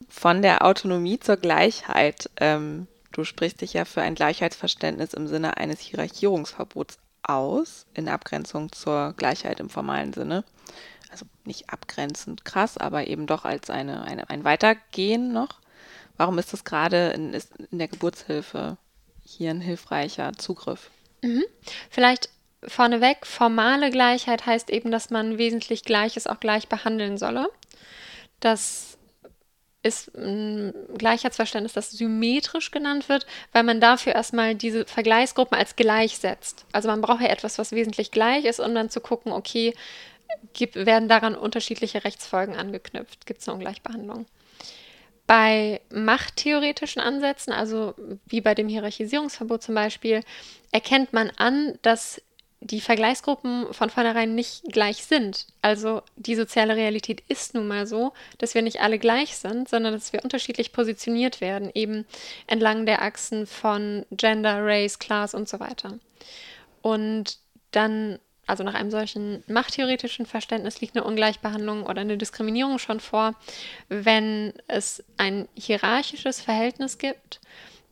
Von 0.08 0.42
der 0.42 0.64
Autonomie 0.64 1.18
zur 1.20 1.36
Gleichheit. 1.36 2.30
Ähm, 2.40 2.86
du 3.12 3.24
sprichst 3.24 3.60
dich 3.60 3.74
ja 3.74 3.84
für 3.84 4.02
ein 4.02 4.14
Gleichheitsverständnis 4.14 5.14
im 5.14 5.26
Sinne 5.26 5.56
eines 5.56 5.80
Hierarchierungsverbots 5.80 6.98
aus, 7.22 7.86
in 7.94 8.08
Abgrenzung 8.08 8.72
zur 8.72 9.12
Gleichheit 9.16 9.60
im 9.60 9.70
formalen 9.70 10.12
Sinne 10.12 10.44
also 11.10 11.26
nicht 11.44 11.70
abgrenzend 11.70 12.44
krass, 12.44 12.78
aber 12.78 13.06
eben 13.06 13.26
doch 13.26 13.44
als 13.44 13.70
eine, 13.70 14.02
eine, 14.02 14.30
ein 14.30 14.44
Weitergehen 14.44 15.32
noch. 15.32 15.60
Warum 16.16 16.38
ist 16.38 16.52
das 16.52 16.64
gerade 16.64 17.10
in, 17.10 17.32
in 17.70 17.78
der 17.78 17.88
Geburtshilfe 17.88 18.76
hier 19.24 19.50
ein 19.50 19.60
hilfreicher 19.60 20.32
Zugriff? 20.36 20.90
Mhm. 21.22 21.44
Vielleicht 21.90 22.28
vorneweg, 22.66 23.26
formale 23.26 23.90
Gleichheit 23.90 24.46
heißt 24.46 24.70
eben, 24.70 24.90
dass 24.90 25.10
man 25.10 25.38
wesentlich 25.38 25.84
Gleiches 25.84 26.26
auch 26.26 26.40
gleich 26.40 26.68
behandeln 26.68 27.18
solle. 27.18 27.48
Das 28.40 28.98
ist 29.82 30.14
ein 30.16 30.74
Gleichheitsverständnis, 30.96 31.72
das 31.72 31.92
symmetrisch 31.92 32.70
genannt 32.72 33.08
wird, 33.08 33.26
weil 33.52 33.62
man 33.62 33.80
dafür 33.80 34.14
erstmal 34.14 34.54
diese 34.54 34.84
Vergleichsgruppen 34.86 35.56
als 35.56 35.76
gleich 35.76 36.18
setzt. 36.18 36.66
Also 36.72 36.88
man 36.88 37.00
braucht 37.00 37.22
ja 37.22 37.28
etwas, 37.28 37.58
was 37.58 37.72
wesentlich 37.72 38.10
gleich 38.10 38.44
ist, 38.44 38.58
um 38.60 38.74
dann 38.74 38.90
zu 38.90 39.00
gucken, 39.00 39.32
okay, 39.32 39.74
gibt, 40.52 40.74
werden 40.74 41.08
daran 41.08 41.34
unterschiedliche 41.34 42.04
Rechtsfolgen 42.04 42.56
angeknüpft. 42.56 43.26
Gibt 43.26 43.40
es 43.40 43.48
eine 43.48 43.56
Ungleichbehandlung? 43.56 44.26
Bei 45.26 45.80
machttheoretischen 45.90 47.02
Ansätzen, 47.02 47.52
also 47.52 47.94
wie 48.26 48.40
bei 48.40 48.54
dem 48.54 48.68
Hierarchisierungsverbot 48.68 49.62
zum 49.62 49.74
Beispiel, 49.74 50.22
erkennt 50.72 51.12
man 51.12 51.30
an, 51.36 51.78
dass 51.82 52.22
die 52.60 52.80
Vergleichsgruppen 52.80 53.72
von 53.72 53.88
vornherein 53.90 54.34
nicht 54.34 54.64
gleich 54.72 55.04
sind. 55.04 55.46
Also 55.62 56.02
die 56.16 56.34
soziale 56.34 56.74
Realität 56.76 57.22
ist 57.28 57.54
nun 57.54 57.68
mal 57.68 57.86
so, 57.86 58.12
dass 58.38 58.54
wir 58.54 58.62
nicht 58.62 58.80
alle 58.80 58.98
gleich 58.98 59.36
sind, 59.36 59.68
sondern 59.68 59.92
dass 59.92 60.12
wir 60.12 60.24
unterschiedlich 60.24 60.72
positioniert 60.72 61.40
werden, 61.40 61.70
eben 61.74 62.04
entlang 62.46 62.84
der 62.84 63.02
Achsen 63.02 63.46
von 63.46 64.06
Gender, 64.10 64.64
Race, 64.64 64.98
Class 64.98 65.34
und 65.34 65.48
so 65.48 65.60
weiter. 65.60 65.98
Und 66.82 67.38
dann 67.70 68.18
also 68.48 68.64
nach 68.64 68.74
einem 68.74 68.90
solchen 68.90 69.44
machttheoretischen 69.46 70.26
Verständnis 70.26 70.80
liegt 70.80 70.96
eine 70.96 71.04
Ungleichbehandlung 71.04 71.84
oder 71.84 72.00
eine 72.00 72.16
Diskriminierung 72.16 72.78
schon 72.78 72.98
vor, 72.98 73.34
wenn 73.88 74.54
es 74.66 75.04
ein 75.18 75.48
hierarchisches 75.54 76.40
Verhältnis 76.40 76.98
gibt, 76.98 77.40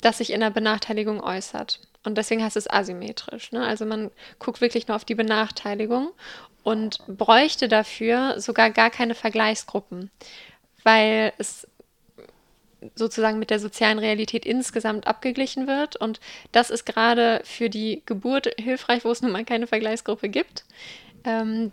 das 0.00 0.18
sich 0.18 0.32
in 0.32 0.40
der 0.40 0.50
Benachteiligung 0.50 1.22
äußert. 1.22 1.80
Und 2.04 2.16
deswegen 2.16 2.42
heißt 2.42 2.56
es 2.56 2.70
asymmetrisch. 2.70 3.52
Ne? 3.52 3.64
Also 3.64 3.84
man 3.84 4.10
guckt 4.38 4.60
wirklich 4.60 4.88
nur 4.88 4.96
auf 4.96 5.04
die 5.04 5.14
Benachteiligung 5.14 6.10
und 6.62 6.98
bräuchte 7.06 7.68
dafür 7.68 8.40
sogar 8.40 8.70
gar 8.70 8.90
keine 8.90 9.14
Vergleichsgruppen, 9.14 10.10
weil 10.84 11.32
es 11.38 11.68
sozusagen 12.94 13.38
mit 13.38 13.50
der 13.50 13.58
sozialen 13.58 13.98
Realität 13.98 14.46
insgesamt 14.46 15.06
abgeglichen 15.06 15.66
wird. 15.66 15.96
Und 15.96 16.20
das 16.52 16.70
ist 16.70 16.86
gerade 16.86 17.40
für 17.44 17.70
die 17.70 18.02
Geburt 18.06 18.48
hilfreich, 18.58 19.04
wo 19.04 19.10
es 19.10 19.22
nun 19.22 19.32
mal 19.32 19.44
keine 19.44 19.66
Vergleichsgruppe 19.66 20.28
gibt. 20.28 20.64
Ähm, 21.24 21.72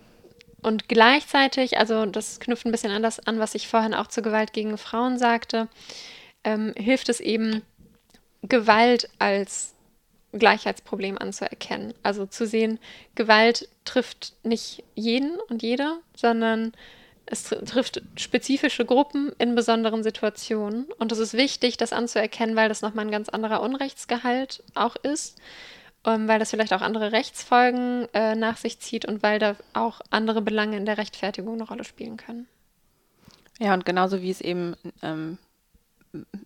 und 0.62 0.88
gleichzeitig, 0.88 1.78
also 1.78 2.06
das 2.06 2.40
knüpft 2.40 2.66
ein 2.66 2.72
bisschen 2.72 2.92
an 2.92 3.04
das 3.04 3.20
an, 3.20 3.40
was 3.40 3.56
ich 3.56 3.68
vorhin 3.68 3.94
auch 3.94 4.08
zur 4.08 4.24
Gewalt 4.24 4.54
gegen 4.54 4.78
Frauen 4.78 5.18
sagte, 5.18 5.68
ähm, 6.44 6.74
hilft 6.78 7.10
es 7.10 7.20
eben, 7.20 7.62
Gewalt 8.44 9.10
als 9.20 9.74
Gleichheitsproblem 10.34 11.18
anzuerkennen. 11.18 11.94
Also 12.04 12.26
zu 12.26 12.46
sehen, 12.46 12.80
Gewalt 13.16 13.70
trifft 13.86 14.34
nicht 14.44 14.84
jeden 14.96 15.38
und 15.50 15.62
jede, 15.62 15.98
sondern 16.16 16.74
es 17.26 17.44
trifft 17.44 18.02
spezifische 18.18 18.86
Gruppen 18.86 19.32
in 19.38 19.56
besonderen 19.56 20.04
Situationen. 20.04 20.86
Und 20.98 21.12
es 21.12 21.20
ist 21.20 21.34
wichtig, 21.34 21.78
das 21.78 21.94
anzuerkennen, 21.94 22.56
weil 22.56 22.70
das 22.70 22.82
nochmal 22.82 23.06
ein 23.06 23.12
ganz 23.12 23.30
anderer 23.30 23.62
Unrechtsgehalt 23.62 24.64
auch 24.76 24.96
ist. 24.98 25.40
ähm, 26.06 26.28
weil 26.28 26.40
das 26.40 26.52
vielleicht 26.52 26.74
auch 26.74 26.82
andere 26.82 27.12
Rechtsfolgen 27.12 28.08
äh, 28.14 28.36
nach 28.36 28.58
sich 28.58 28.80
zieht 28.80 29.06
und 29.06 29.24
weil 29.24 29.40
da 29.40 29.56
auch 29.74 30.02
andere 30.10 30.42
Belange 30.42 30.78
in 30.78 30.86
der 30.86 30.98
Rechtfertigung 30.98 31.54
eine 31.56 31.68
Rolle 31.68 31.84
spielen 31.84 32.18
können. 32.18 32.48
Ja, 33.60 33.74
und 33.74 33.86
genauso 33.86 34.22
wie 34.22 34.32
es 34.32 34.42
eben 34.42 34.76
ähm, 35.02 35.38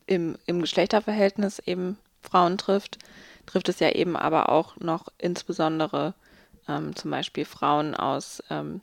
im, 0.05 0.37
im 0.45 0.61
Geschlechterverhältnis 0.61 1.59
eben 1.59 1.97
Frauen 2.21 2.57
trifft, 2.57 2.99
trifft 3.45 3.69
es 3.69 3.79
ja 3.79 3.89
eben 3.91 4.15
aber 4.15 4.49
auch 4.49 4.77
noch 4.77 5.07
insbesondere 5.17 6.13
ähm, 6.67 6.95
zum 6.95 7.11
Beispiel 7.11 7.45
Frauen 7.45 7.95
aus 7.95 8.43
ähm, 8.49 8.81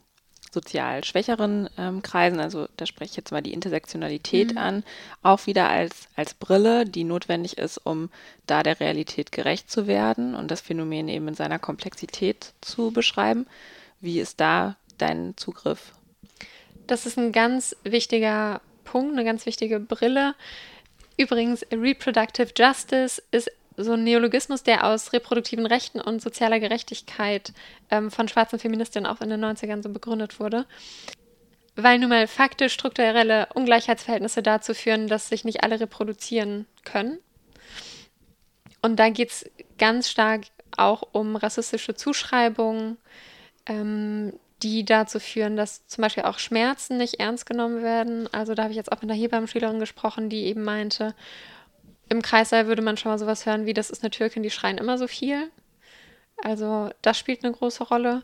sozial 0.55 1.03
schwächeren 1.03 1.69
ähm, 1.77 2.01
Kreisen, 2.01 2.39
also 2.39 2.67
da 2.77 2.87
spreche 2.87 3.11
ich 3.11 3.17
jetzt 3.17 3.31
mal 3.31 3.43
die 3.43 3.53
Intersektionalität 3.53 4.53
mhm. 4.53 4.57
an, 4.57 4.83
auch 5.21 5.45
wieder 5.45 5.69
als, 5.69 6.07
als 6.15 6.33
Brille, 6.33 6.85
die 6.85 7.03
notwendig 7.03 7.59
ist, 7.59 7.77
um 7.77 8.09
da 8.47 8.63
der 8.63 8.79
Realität 8.79 9.31
gerecht 9.31 9.69
zu 9.69 9.85
werden 9.85 10.33
und 10.33 10.49
das 10.49 10.61
Phänomen 10.61 11.07
eben 11.07 11.27
in 11.27 11.35
seiner 11.35 11.59
Komplexität 11.59 12.53
zu 12.61 12.91
beschreiben. 12.91 13.45
Wie 14.01 14.19
ist 14.19 14.39
da 14.39 14.77
dein 14.97 15.37
Zugriff? 15.37 15.93
Das 16.87 17.05
ist 17.05 17.17
ein 17.17 17.31
ganz 17.31 17.75
wichtiger 17.83 18.61
Punkt, 18.83 19.13
eine 19.13 19.25
ganz 19.25 19.45
wichtige 19.45 19.79
Brille. 19.79 20.35
Übrigens, 21.17 21.65
Reproductive 21.71 22.49
Justice 22.57 23.21
ist 23.31 23.51
so 23.77 23.93
ein 23.93 24.03
Neologismus, 24.03 24.63
der 24.63 24.85
aus 24.85 25.13
reproduktiven 25.13 25.65
Rechten 25.65 25.99
und 25.99 26.21
sozialer 26.21 26.59
Gerechtigkeit 26.59 27.53
ähm, 27.91 28.11
von 28.11 28.27
schwarzen 28.27 28.59
Feministinnen 28.59 29.09
auch 29.09 29.21
in 29.21 29.29
den 29.29 29.43
90ern 29.43 29.83
so 29.83 29.89
begründet 29.89 30.39
wurde. 30.39 30.65
Weil 31.75 31.99
nun 31.99 32.09
mal 32.09 32.27
faktisch 32.27 32.73
strukturelle 32.73 33.49
Ungleichheitsverhältnisse 33.53 34.41
dazu 34.41 34.73
führen, 34.73 35.07
dass 35.07 35.29
sich 35.29 35.43
nicht 35.43 35.63
alle 35.63 35.79
reproduzieren 35.79 36.65
können. 36.85 37.19
Und 38.81 38.97
da 38.97 39.09
geht 39.09 39.31
es 39.31 39.49
ganz 39.77 40.09
stark 40.09 40.45
auch 40.77 41.03
um 41.11 41.35
rassistische 41.35 41.95
Zuschreibungen, 41.95 42.97
ähm, 43.65 44.33
die 44.63 44.85
dazu 44.85 45.19
führen, 45.19 45.57
dass 45.57 45.85
zum 45.87 46.01
Beispiel 46.01 46.23
auch 46.23 46.39
Schmerzen 46.39 46.97
nicht 46.97 47.19
ernst 47.19 47.45
genommen 47.45 47.83
werden. 47.83 48.31
Also 48.33 48.53
da 48.53 48.63
habe 48.63 48.71
ich 48.71 48.77
jetzt 48.77 48.91
auch 48.91 49.01
mit 49.01 49.11
einer 49.11 49.19
Hebammenschülerin 49.19 49.79
gesprochen, 49.79 50.29
die 50.29 50.45
eben 50.45 50.63
meinte, 50.63 51.13
im 52.09 52.21
Kreissaal 52.21 52.67
würde 52.67 52.81
man 52.81 52.97
schon 52.97 53.11
mal 53.11 53.19
sowas 53.19 53.45
hören 53.45 53.65
wie, 53.65 53.73
das 53.73 53.89
ist 53.89 54.03
eine 54.03 54.11
Türkin, 54.11 54.43
die 54.43 54.51
schreien 54.51 54.77
immer 54.77 54.97
so 54.97 55.07
viel. 55.07 55.49
Also 56.37 56.89
das 57.01 57.17
spielt 57.17 57.43
eine 57.43 57.53
große 57.53 57.83
Rolle. 57.83 58.23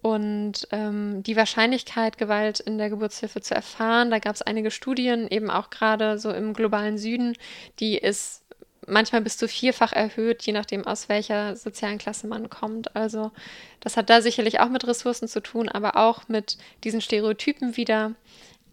Und 0.00 0.66
ähm, 0.72 1.22
die 1.22 1.36
Wahrscheinlichkeit, 1.36 2.18
Gewalt 2.18 2.58
in 2.58 2.76
der 2.76 2.90
Geburtshilfe 2.90 3.40
zu 3.40 3.54
erfahren, 3.54 4.10
da 4.10 4.18
gab 4.18 4.34
es 4.34 4.42
einige 4.42 4.72
Studien, 4.72 5.28
eben 5.28 5.48
auch 5.48 5.70
gerade 5.70 6.18
so 6.18 6.32
im 6.32 6.54
globalen 6.54 6.98
Süden, 6.98 7.36
die 7.78 7.96
ist 7.96 8.42
manchmal 8.86 9.20
bis 9.20 9.36
zu 9.36 9.46
vierfach 9.46 9.92
erhöht, 9.92 10.42
je 10.42 10.52
nachdem, 10.52 10.84
aus 10.84 11.08
welcher 11.08 11.54
sozialen 11.54 11.98
Klasse 11.98 12.26
man 12.26 12.50
kommt. 12.50 12.96
Also 12.96 13.30
das 13.78 13.96
hat 13.96 14.10
da 14.10 14.22
sicherlich 14.22 14.58
auch 14.58 14.68
mit 14.68 14.84
Ressourcen 14.86 15.28
zu 15.28 15.40
tun, 15.40 15.68
aber 15.68 15.96
auch 15.96 16.28
mit 16.28 16.58
diesen 16.82 17.00
Stereotypen 17.00 17.76
wieder. 17.76 18.12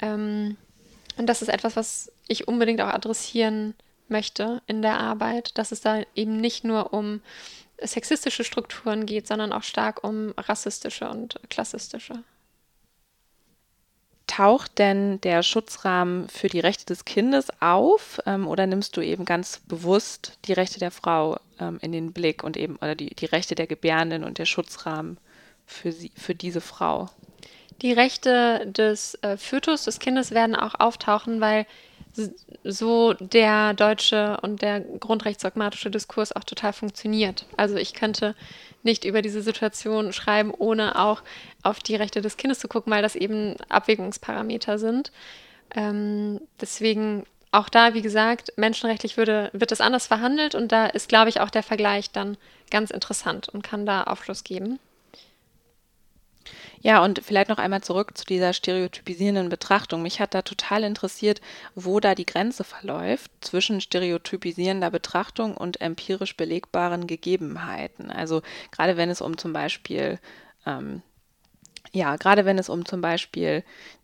Ähm, 0.01 0.57
und 1.17 1.27
das 1.27 1.43
ist 1.43 1.49
etwas, 1.49 1.75
was 1.75 2.11
ich 2.27 2.47
unbedingt 2.47 2.81
auch 2.81 2.87
adressieren 2.87 3.75
möchte 4.09 4.61
in 4.67 4.81
der 4.81 4.99
Arbeit, 4.99 5.57
dass 5.57 5.71
es 5.71 5.81
da 5.81 6.03
eben 6.15 6.37
nicht 6.37 6.63
nur 6.63 6.93
um 6.93 7.21
sexistische 7.81 8.43
Strukturen 8.43 9.05
geht, 9.05 9.27
sondern 9.27 9.53
auch 9.53 9.63
stark 9.63 10.03
um 10.03 10.33
rassistische 10.37 11.09
und 11.09 11.39
klassistische. 11.49 12.23
Taucht 14.27 14.77
denn 14.77 15.19
der 15.21 15.41
Schutzrahmen 15.41 16.29
für 16.29 16.49
die 16.49 16.59
Rechte 16.59 16.85
des 16.85 17.03
Kindes 17.03 17.47
auf 17.61 18.19
ähm, 18.25 18.47
oder 18.47 18.67
nimmst 18.67 18.95
du 18.95 19.01
eben 19.01 19.25
ganz 19.25 19.59
bewusst 19.67 20.37
die 20.45 20.53
Rechte 20.53 20.79
der 20.79 20.91
Frau 20.91 21.39
ähm, 21.59 21.79
in 21.81 21.91
den 21.91 22.13
Blick 22.13 22.43
und 22.43 22.55
eben 22.55 22.75
oder 22.75 22.95
die, 22.95 23.15
die 23.15 23.25
Rechte 23.25 23.55
der 23.55 23.65
Gebärenden 23.65 24.23
und 24.23 24.37
der 24.37 24.45
Schutzrahmen 24.45 25.17
für, 25.65 25.91
sie, 25.91 26.11
für 26.15 26.35
diese 26.35 26.61
Frau? 26.61 27.09
Die 27.81 27.93
Rechte 27.93 28.67
des 28.67 29.15
äh, 29.23 29.35
Fötus, 29.37 29.85
des 29.85 29.99
Kindes 29.99 30.31
werden 30.31 30.55
auch 30.55 30.75
auftauchen, 30.79 31.41
weil 31.41 31.65
so 32.63 33.13
der 33.13 33.73
deutsche 33.73 34.37
und 34.41 34.61
der 34.61 34.81
grundrechtsdogmatische 34.81 35.91
Diskurs 35.91 36.35
auch 36.35 36.43
total 36.43 36.73
funktioniert. 36.73 37.45
Also 37.57 37.75
ich 37.75 37.93
könnte 37.93 38.35
nicht 38.83 39.05
über 39.05 39.21
diese 39.21 39.41
Situation 39.41 40.13
schreiben, 40.13 40.53
ohne 40.57 40.99
auch 40.99 41.21
auf 41.63 41.79
die 41.79 41.95
Rechte 41.95 42.21
des 42.21 42.37
Kindes 42.37 42.59
zu 42.59 42.67
gucken, 42.67 42.91
weil 42.91 43.01
das 43.01 43.15
eben 43.15 43.55
Abwägungsparameter 43.69 44.79
sind. 44.79 45.11
Ähm, 45.75 46.39
deswegen 46.59 47.25
auch 47.51 47.69
da, 47.69 47.93
wie 47.93 48.01
gesagt, 48.01 48.53
menschenrechtlich 48.57 49.17
würde, 49.17 49.49
wird 49.53 49.71
das 49.71 49.81
anders 49.81 50.07
verhandelt 50.07 50.55
und 50.55 50.71
da 50.71 50.85
ist, 50.85 51.09
glaube 51.09 51.29
ich, 51.29 51.41
auch 51.41 51.49
der 51.49 51.63
Vergleich 51.63 52.11
dann 52.11 52.37
ganz 52.69 52.91
interessant 52.91 53.49
und 53.49 53.63
kann 53.63 53.85
da 53.85 54.03
Aufschluss 54.03 54.43
geben. 54.43 54.79
Ja, 56.81 57.03
und 57.03 57.21
vielleicht 57.23 57.49
noch 57.49 57.57
einmal 57.57 57.81
zurück 57.81 58.17
zu 58.17 58.25
dieser 58.25 58.53
stereotypisierenden 58.53 59.49
Betrachtung. 59.49 60.01
Mich 60.01 60.21
hat 60.21 60.33
da 60.33 60.41
total 60.41 60.83
interessiert, 60.83 61.41
wo 61.75 61.99
da 61.99 62.15
die 62.15 62.25
Grenze 62.25 62.63
verläuft 62.63 63.31
zwischen 63.41 63.81
stereotypisierender 63.81 64.89
Betrachtung 64.89 65.57
und 65.57 65.81
empirisch 65.81 66.37
belegbaren 66.37 67.05
Gegebenheiten. 67.05 68.11
Also 68.11 68.41
gerade 68.71 68.95
wenn 68.95 69.09
es 69.09 69.19
um 69.19 69.37
zum 69.37 69.51
Beispiel 69.51 70.19
ähm, 70.65 71.01
ja, 71.91 72.15
gerade 72.17 72.45
wenn 72.45 72.57
es 72.57 72.69
um 72.69 72.85
zum 72.85 73.01
Beispiel 73.01 73.63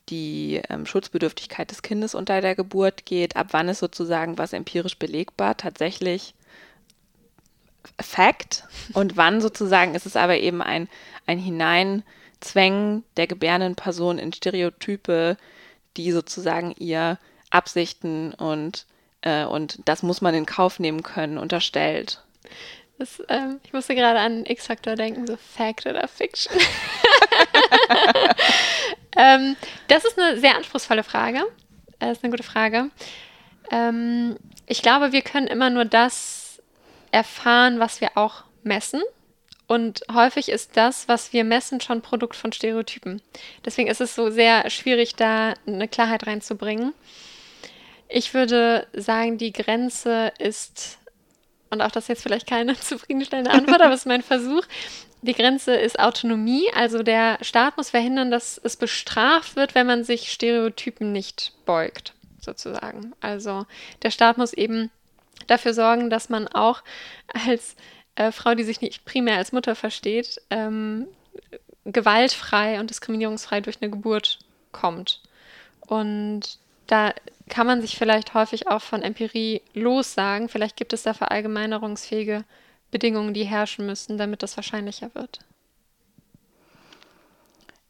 die 0.09 0.61
ähm, 0.69 0.86
Schutzbedürftigkeit 0.86 1.71
des 1.71 1.82
Kindes 1.82 2.15
unter 2.15 2.41
der 2.41 2.55
Geburt 2.55 3.05
geht, 3.05 3.36
ab 3.36 3.47
wann 3.51 3.69
ist 3.69 3.80
sozusagen 3.80 4.38
was 4.38 4.53
empirisch 4.53 4.97
belegbar 4.97 5.57
tatsächlich 5.57 6.34
Fact 7.99 8.63
und 8.93 9.17
wann 9.17 9.41
sozusagen 9.41 9.93
ist 9.93 10.05
es 10.05 10.15
aber 10.15 10.38
eben 10.38 10.61
ein, 10.61 10.89
ein 11.28 11.38
Hinein 11.38 12.03
Zwängen 12.46 13.04
der 13.18 13.28
gebärenden 13.28 13.76
Person 13.76 14.20
in 14.20 14.32
Stereotype, 14.32 15.38
die 15.98 16.12
sozusagen 16.12 16.74
ihr 16.78 17.18
Absichten 17.50 18.34
und, 18.34 18.86
äh, 19.22 19.46
und 19.46 19.80
das 19.86 20.04
muss 20.04 20.22
man 20.22 20.36
in 20.36 20.46
Kauf 20.46 20.80
nehmen 20.80 21.04
können, 21.04 21.38
unterstellt. 21.38 22.24
Das, 22.98 23.22
ähm, 23.30 23.60
ich 23.64 23.74
musste 23.74 23.96
gerade 23.96 24.20
an 24.20 24.46
X-Factor 24.46 24.96
denken, 24.96 25.28
so 25.28 25.38
Fact 25.38 25.86
oder 25.86 26.08
Fiction. 26.08 26.56
ähm, 29.18 29.56
das 29.88 30.06
ist 30.06 30.20
eine 30.20 30.39
sehr 30.39 30.56
anspruchsvolle 30.56 31.04
Frage. 31.04 31.43
Das 32.00 32.18
ist 32.18 32.24
eine 32.24 32.32
gute 32.32 32.43
Frage. 32.43 32.89
Ähm, 33.72 34.38
ich 34.68 34.82
glaube, 34.82 35.12
wir 35.12 35.24
können 35.24 35.48
immer 35.48 35.70
nur 35.70 35.86
das 35.86 36.62
erfahren, 37.12 37.80
was 37.80 38.02
wir 38.02 38.12
auch 38.16 38.43
messen. 38.64 39.02
Und 39.68 40.03
häufig 40.13 40.49
ist 40.49 40.78
das, 40.78 41.07
was 41.07 41.34
wir 41.34 41.43
messen, 41.43 41.82
schon 41.82 42.01
Produkt 42.01 42.36
von 42.36 42.51
Stereotypen. 42.51 43.22
Deswegen 43.66 43.89
ist 43.89 44.01
es 44.01 44.13
so 44.13 44.30
sehr 44.30 44.70
schwierig, 44.70 45.16
da 45.16 45.55
eine 45.66 45.88
Klarheit 45.88 46.28
reinzubringen. 46.28 46.93
Ich 48.07 48.34
würde 48.34 48.88
sagen, 48.93 49.38
die 49.38 49.53
Grenze 49.53 50.32
ist, 50.38 50.99
und 51.72 51.82
auch 51.82 51.89
das 51.89 52.05
ist 52.05 52.09
jetzt 52.09 52.24
vielleicht 52.24 52.47
keine 52.47 52.76
zufriedenstellende 52.80 53.51
Antwort, 53.51 53.82
aber 53.82 53.93
es 53.93 54.01
ist 54.01 54.05
mein 54.05 54.22
Versuch, 54.22 54.66
die 55.26 55.34
Grenze 55.34 55.76
ist 55.76 55.99
Autonomie. 55.99 56.70
Also 56.76 57.01
der 57.01 57.39
Staat 57.41 57.78
muss 57.78 57.89
verhindern, 57.89 58.30
dass 58.30 58.61
es 58.63 58.76
bestraft 58.76 59.55
wird, 59.55 59.74
wenn 59.74 59.88
man 59.88 60.03
sich 60.03 60.32
Stereotypen 60.32 61.11
nicht 61.11 61.53
beugt, 61.66 62.13
sozusagen. 62.39 63.13
Also 63.22 63.66
der 64.03 64.11
Staat 64.11 64.38
muss 64.38 64.53
eben 64.53 64.91
dafür 65.47 65.74
sorgen, 65.74 66.11
dass 66.11 66.30
man 66.30 66.47
auch 66.47 66.84
als 67.47 67.76
äh, 68.16 68.32
Frau, 68.32 68.55
die 68.55 68.63
sich 68.63 68.82
nicht 68.82 69.05
primär 69.05 69.38
als 69.38 69.51
Mutter 69.51 69.76
versteht, 69.76 70.41
ähm, 70.49 71.07
gewaltfrei 71.86 72.80
und 72.80 72.89
diskriminierungsfrei 72.89 73.61
durch 73.61 73.82
eine 73.82 73.91
Geburt 73.91 74.39
kommt. 74.72 75.22
Und 75.82 76.59
da 76.88 77.13
kann 77.49 77.68
man 77.68 77.82
sich 77.82 77.97
vielleicht 77.97 78.34
häufig 78.34 78.68
auch 78.68 78.82
von 78.82 79.01
Empirie 79.01 79.61
lossagen. 79.74 80.49
Vielleicht 80.49 80.78
gibt 80.78 80.93
es 80.93 81.03
da 81.03 81.13
verallgemeinerungsfähige 81.13 82.43
Bedingungen, 82.91 83.34
die 83.34 83.43
herrschen 83.43 83.86
müssen, 83.86 84.18
damit 84.18 84.41
das 84.41 84.57
wahrscheinlicher 84.57 85.13
wird. 85.13 85.39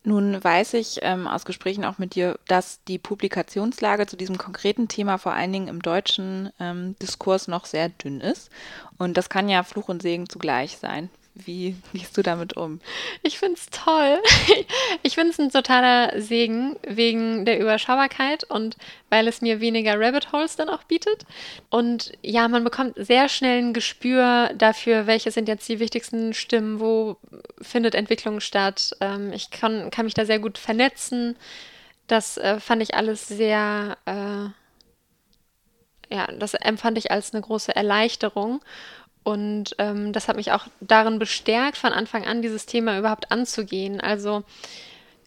Nun 0.07 0.41
weiß 0.43 0.75
ich 0.75 0.99
ähm, 1.01 1.27
aus 1.27 1.45
Gesprächen 1.45 1.83
auch 1.83 1.97
mit 1.97 2.13
dir, 2.13 2.37
dass 2.47 2.83
die 2.83 2.99
Publikationslage 2.99 4.05
zu 4.05 4.15
diesem 4.15 4.37
konkreten 4.37 4.87
Thema 4.87 5.17
vor 5.17 5.33
allen 5.33 5.51
Dingen 5.51 5.67
im 5.67 5.81
deutschen 5.81 6.51
ähm, 6.59 6.95
Diskurs 7.01 7.47
noch 7.47 7.65
sehr 7.65 7.89
dünn 7.89 8.21
ist. 8.21 8.51
Und 8.99 9.17
das 9.17 9.29
kann 9.29 9.49
ja 9.49 9.63
Fluch 9.63 9.89
und 9.89 10.03
Segen 10.03 10.29
zugleich 10.29 10.77
sein. 10.77 11.09
Wie 11.37 11.75
gehst 11.93 12.17
du 12.17 12.21
damit 12.21 12.55
um? 12.55 12.79
Ich 13.21 13.37
finde 13.37 13.55
es 13.55 13.67
toll. 13.69 14.21
Ich 15.03 15.15
finde 15.15 15.31
es 15.31 15.39
ein 15.39 15.51
totaler 15.51 16.19
Segen 16.19 16.77
wegen 16.87 17.45
der 17.45 17.59
Überschaubarkeit 17.59 18.43
und 18.45 18.75
weil 19.09 19.27
es 19.27 19.41
mir 19.41 19.59
weniger 19.59 19.99
Rabbit 19.99 20.31
Holes 20.31 20.55
dann 20.55 20.69
auch 20.69 20.83
bietet. 20.83 21.25
Und 21.69 22.13
ja, 22.23 22.47
man 22.47 22.63
bekommt 22.63 22.95
sehr 22.97 23.29
schnell 23.29 23.61
ein 23.61 23.73
Gespür 23.73 24.51
dafür, 24.55 25.05
welche 25.05 25.29
sind 25.31 25.47
jetzt 25.47 25.67
die 25.69 25.79
wichtigsten 25.79 26.33
Stimmen, 26.33 26.79
wo 26.79 27.17
findet 27.61 27.93
Entwicklung 27.93 28.39
statt. 28.39 28.95
Ähm, 29.01 29.31
ich 29.33 29.51
kann, 29.51 29.91
kann 29.91 30.05
mich 30.05 30.15
da 30.15 30.25
sehr 30.25 30.39
gut 30.39 30.57
vernetzen. 30.57 31.35
Das 32.07 32.37
äh, 32.37 32.59
fand 32.59 32.81
ich 32.81 32.95
alles 32.95 33.27
sehr, 33.27 33.97
äh, 34.05 34.49
ja, 36.15 36.27
das 36.39 36.53
empfand 36.55 36.97
ich 36.97 37.11
als 37.11 37.33
eine 37.33 37.41
große 37.41 37.75
Erleichterung. 37.75 38.61
Und 39.25 39.75
ähm, 39.79 40.13
das 40.13 40.27
hat 40.27 40.35
mich 40.35 40.51
auch 40.51 40.67
darin 40.81 41.17
bestärkt, 41.17 41.77
von 41.77 41.91
Anfang 41.91 42.25
an 42.25 42.43
dieses 42.43 42.67
Thema 42.67 42.99
überhaupt 42.99 43.31
anzugehen. 43.31 43.99
Also 43.99 44.43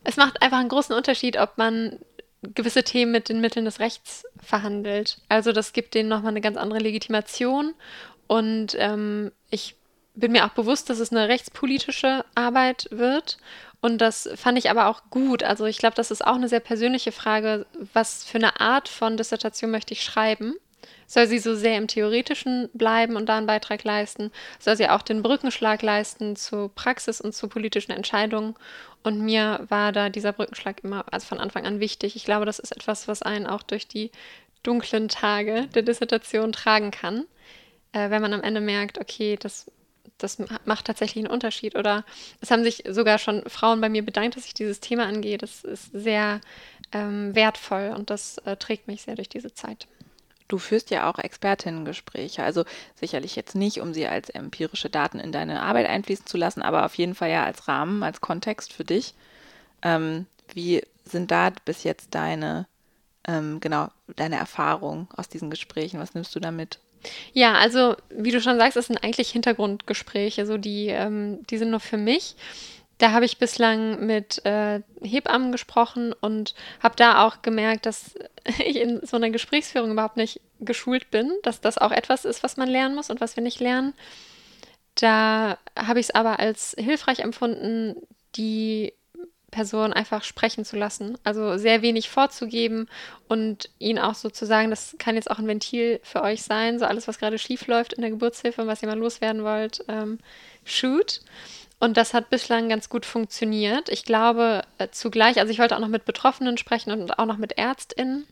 es 0.05 0.17
macht 0.17 0.41
einfach 0.41 0.59
einen 0.59 0.69
großen 0.69 0.95
Unterschied, 0.95 1.37
ob 1.37 1.59
man 1.59 1.99
gewisse 2.43 2.85
Themen 2.85 3.11
mit 3.11 3.29
den 3.29 3.41
Mitteln 3.41 3.65
des 3.65 3.81
Rechts 3.81 4.25
verhandelt. 4.41 5.19
Also 5.29 5.51
das 5.51 5.73
gibt 5.73 5.95
denen 5.95 6.09
nochmal 6.09 6.31
eine 6.31 6.41
ganz 6.41 6.57
andere 6.57 6.79
Legitimation. 6.79 7.75
Und 8.29 8.77
ähm, 8.79 9.33
ich 9.51 9.75
bin 10.15 10.31
mir 10.31 10.45
auch 10.45 10.51
bewusst, 10.51 10.89
dass 10.91 11.01
es 11.01 11.11
eine 11.11 11.29
rechtspolitische 11.29 12.25
Arbeit 12.37 12.87
wird. 12.93 13.39
Und 13.81 13.99
das 13.99 14.29
fand 14.37 14.59
ich 14.59 14.71
aber 14.71 14.87
auch 14.87 15.11
gut. 15.11 15.43
Also 15.43 15.65
ich 15.67 15.79
glaube, 15.79 15.97
das 15.97 16.13
ist 16.13 16.25
auch 16.25 16.37
eine 16.37 16.49
sehr 16.49 16.61
persönliche 16.61 17.11
Frage, 17.11 17.67
was 17.95 18.23
für 18.23 18.39
eine 18.39 18.61
Art 18.61 18.89
von 18.89 19.17
Dissertation 19.17 19.73
möchte 19.73 19.95
ich 19.95 20.05
schreiben. 20.05 20.55
Soll 21.09 21.27
sie 21.27 21.39
so 21.39 21.57
sehr 21.57 21.79
im 21.79 21.89
Theoretischen 21.89 22.69
bleiben 22.75 23.17
und 23.17 23.31
da 23.31 23.39
einen 23.39 23.47
Beitrag 23.47 23.83
leisten? 23.83 24.31
Soll 24.59 24.77
sie 24.77 24.91
auch 24.91 25.01
den 25.01 25.23
Brückenschlag 25.23 25.81
leisten 25.81 26.37
zu 26.37 26.71
Praxis 26.75 27.23
und 27.23 27.35
zu 27.35 27.49
politischen 27.49 27.93
Entscheidungen? 27.93 28.55
Und 29.03 29.19
mir 29.19 29.65
war 29.71 29.91
da 29.91 30.11
dieser 30.11 30.35
Brückenschlag 30.35 30.85
immer, 30.85 31.07
also 31.11 31.27
von 31.27 31.41
Anfang 31.41 31.65
an 31.65 31.81
wichtig. 31.81 32.15
Ich 32.15 32.25
glaube, 32.25 32.45
das 32.45 32.59
ist 32.59 32.73
etwas, 32.73 33.09
was 33.09 33.23
einen 33.23 33.47
auch 33.47 33.63
durch 33.63 33.89
die 33.89 34.11
dunklen 34.63 35.09
Tage 35.09 35.67
der 35.75 35.81
Dissertation 35.81 36.53
tragen 36.53 36.91
kann. 36.91 37.25
Äh, 37.93 38.11
wenn 38.11 38.21
man 38.21 38.35
am 38.35 38.43
Ende 38.43 38.61
merkt, 38.61 38.99
okay, 38.99 39.39
das, 39.41 39.71
das 40.19 40.37
macht 40.67 40.85
tatsächlich 40.85 41.25
einen 41.25 41.33
Unterschied. 41.33 41.75
Oder 41.75 42.05
es 42.43 42.51
haben 42.51 42.65
sich 42.65 42.85
sogar 42.87 43.17
schon 43.17 43.49
Frauen 43.49 43.81
bei 43.81 43.89
mir 43.89 44.05
bedankt, 44.05 44.37
dass 44.37 44.45
ich 44.45 44.53
dieses 44.53 44.81
Thema 44.81 45.07
angehe. 45.07 45.39
Das 45.39 45.65
ist 45.65 45.91
sehr 45.95 46.43
ähm, 46.93 47.35
wertvoll 47.35 47.95
und 47.97 48.11
das 48.11 48.37
äh, 48.45 48.57
trägt 48.57 48.89
mich 48.89 49.01
sehr 49.01 49.15
durch 49.15 49.31
diese 49.31 49.55
Zeit. 49.55 49.87
Du 50.49 50.59
führst 50.59 50.91
ja 50.91 51.11
auch 51.11 51.19
Expertinnengespräche, 51.19 52.43
also 52.43 52.65
sicherlich 52.95 53.37
jetzt 53.37 53.55
nicht, 53.55 53.81
um 53.81 53.93
sie 53.93 54.07
als 54.07 54.31
empirische 54.31 54.91
Daten 54.91 55.21
in 55.21 55.31
deine 55.31 55.63
Arbeit 55.63 55.87
einfließen 55.87 56.27
zu 56.27 56.39
lassen, 56.39 56.63
aber 56.63 56.87
auf 56.87 56.95
jeden 56.95 57.15
Fall 57.15 57.31
ja 57.31 57.45
als 57.45 57.69
Rahmen, 57.69 58.03
als 58.03 58.21
Kontext 58.21 58.73
für 58.73 58.85
dich. 58.85 59.15
Ähm, 59.83 60.27
wie 60.55 60.83
sind 61.05 61.31
da 61.31 61.51
bis 61.65 61.85
jetzt 61.85 62.15
deine, 62.15 62.67
ähm, 63.27 63.61
genau, 63.61 63.89
deine 64.17 64.37
Erfahrungen 64.37 65.09
aus 65.15 65.29
diesen 65.29 65.51
Gesprächen? 65.51 66.01
Was 66.01 66.15
nimmst 66.15 66.35
du 66.35 66.41
damit? 66.41 66.79
Ja, 67.33 67.55
also 67.55 67.97
wie 68.11 68.31
du 68.31 68.41
schon 68.41 68.59
sagst, 68.59 68.77
es 68.77 68.87
sind 68.87 69.03
eigentlich 69.05 69.31
Hintergrundgespräche, 69.31 70.47
so 70.47 70.59
die, 70.59 70.87
ähm, 70.89 71.47
die 71.49 71.59
sind 71.59 71.71
nur 71.71 71.81
für 71.81 71.97
mich. 71.97 72.35
Da 72.99 73.13
habe 73.13 73.25
ich 73.25 73.39
bislang 73.39 74.05
mit 74.05 74.45
äh, 74.45 74.81
Hebammen 75.01 75.53
gesprochen 75.53 76.13
und 76.21 76.55
habe 76.83 76.97
da 76.97 77.25
auch 77.25 77.43
gemerkt, 77.43 77.87
dass 77.87 78.15
ich 78.59 78.77
in 78.77 79.05
so 79.07 79.17
einer 79.17 79.31
Gesprächsführung 79.31 79.93
überhaupt 79.93 80.17
nicht 80.17 80.41
geschult 80.61 81.11
bin, 81.11 81.33
dass 81.43 81.61
das 81.61 81.79
auch 81.79 81.93
etwas 81.93 82.25
ist, 82.25 82.43
was 82.43 82.57
man 82.57 82.69
lernen 82.69 82.95
muss 82.95 83.11
und 83.11 83.21
was 83.21 83.37
wir 83.37 83.43
nicht 83.43 83.61
lernen. 83.61 83.95
Da 84.97 85.59
habe 85.77 86.01
ich 86.01 86.07
es 86.07 86.15
aber 86.15 86.41
als 86.41 86.75
hilfreich 86.77 87.21
empfunden, 87.21 87.95
die 88.35 88.93
Person 89.51 89.93
einfach 89.93 90.25
sprechen 90.25 90.65
zu 90.65 90.77
lassen. 90.77 91.17
Also 91.25 91.57
sehr 91.57 91.81
wenig 91.83 92.11
vorzugeben 92.11 92.89
und 93.29 93.71
ihnen 93.79 93.99
auch 93.99 94.15
so 94.15 94.29
zu 94.29 94.45
sagen, 94.45 94.71
das 94.71 94.97
kann 94.99 95.15
jetzt 95.15 95.31
auch 95.31 95.39
ein 95.39 95.47
Ventil 95.47 96.01
für 96.03 96.23
euch 96.23 96.43
sein, 96.43 96.79
so 96.79 96.85
alles, 96.85 97.09
was 97.09 97.19
gerade 97.19 97.39
schief 97.39 97.67
läuft 97.67 97.95
in 97.95 98.03
der 98.03 98.11
Geburtshilfe 98.11 98.63
und 98.63 98.69
was 98.69 98.83
ihr 98.83 98.89
mal 98.89 98.99
loswerden 98.99 99.45
wollt, 99.45 99.85
ähm, 99.89 100.19
shoot. 100.65 101.21
Und 101.81 101.97
das 101.97 102.13
hat 102.13 102.31
bislang 102.31 102.69
ganz 102.69 102.89
gut 102.89 103.07
funktioniert. 103.07 103.89
Ich 103.89 104.05
glaube 104.05 104.63
äh, 104.79 104.89
zugleich, 104.91 105.39
also 105.39 105.53
ich 105.53 105.59
wollte 105.59 105.77
auch 105.77 105.81
noch 105.81 105.89
mit 105.89 106.05
Betroffenen 106.05 106.59
sprechen 106.59 106.91
und 106.91 107.19
auch 107.19 107.27
noch 107.27 107.39
mit 107.39 107.57
ÄrztInnen. 107.57 108.27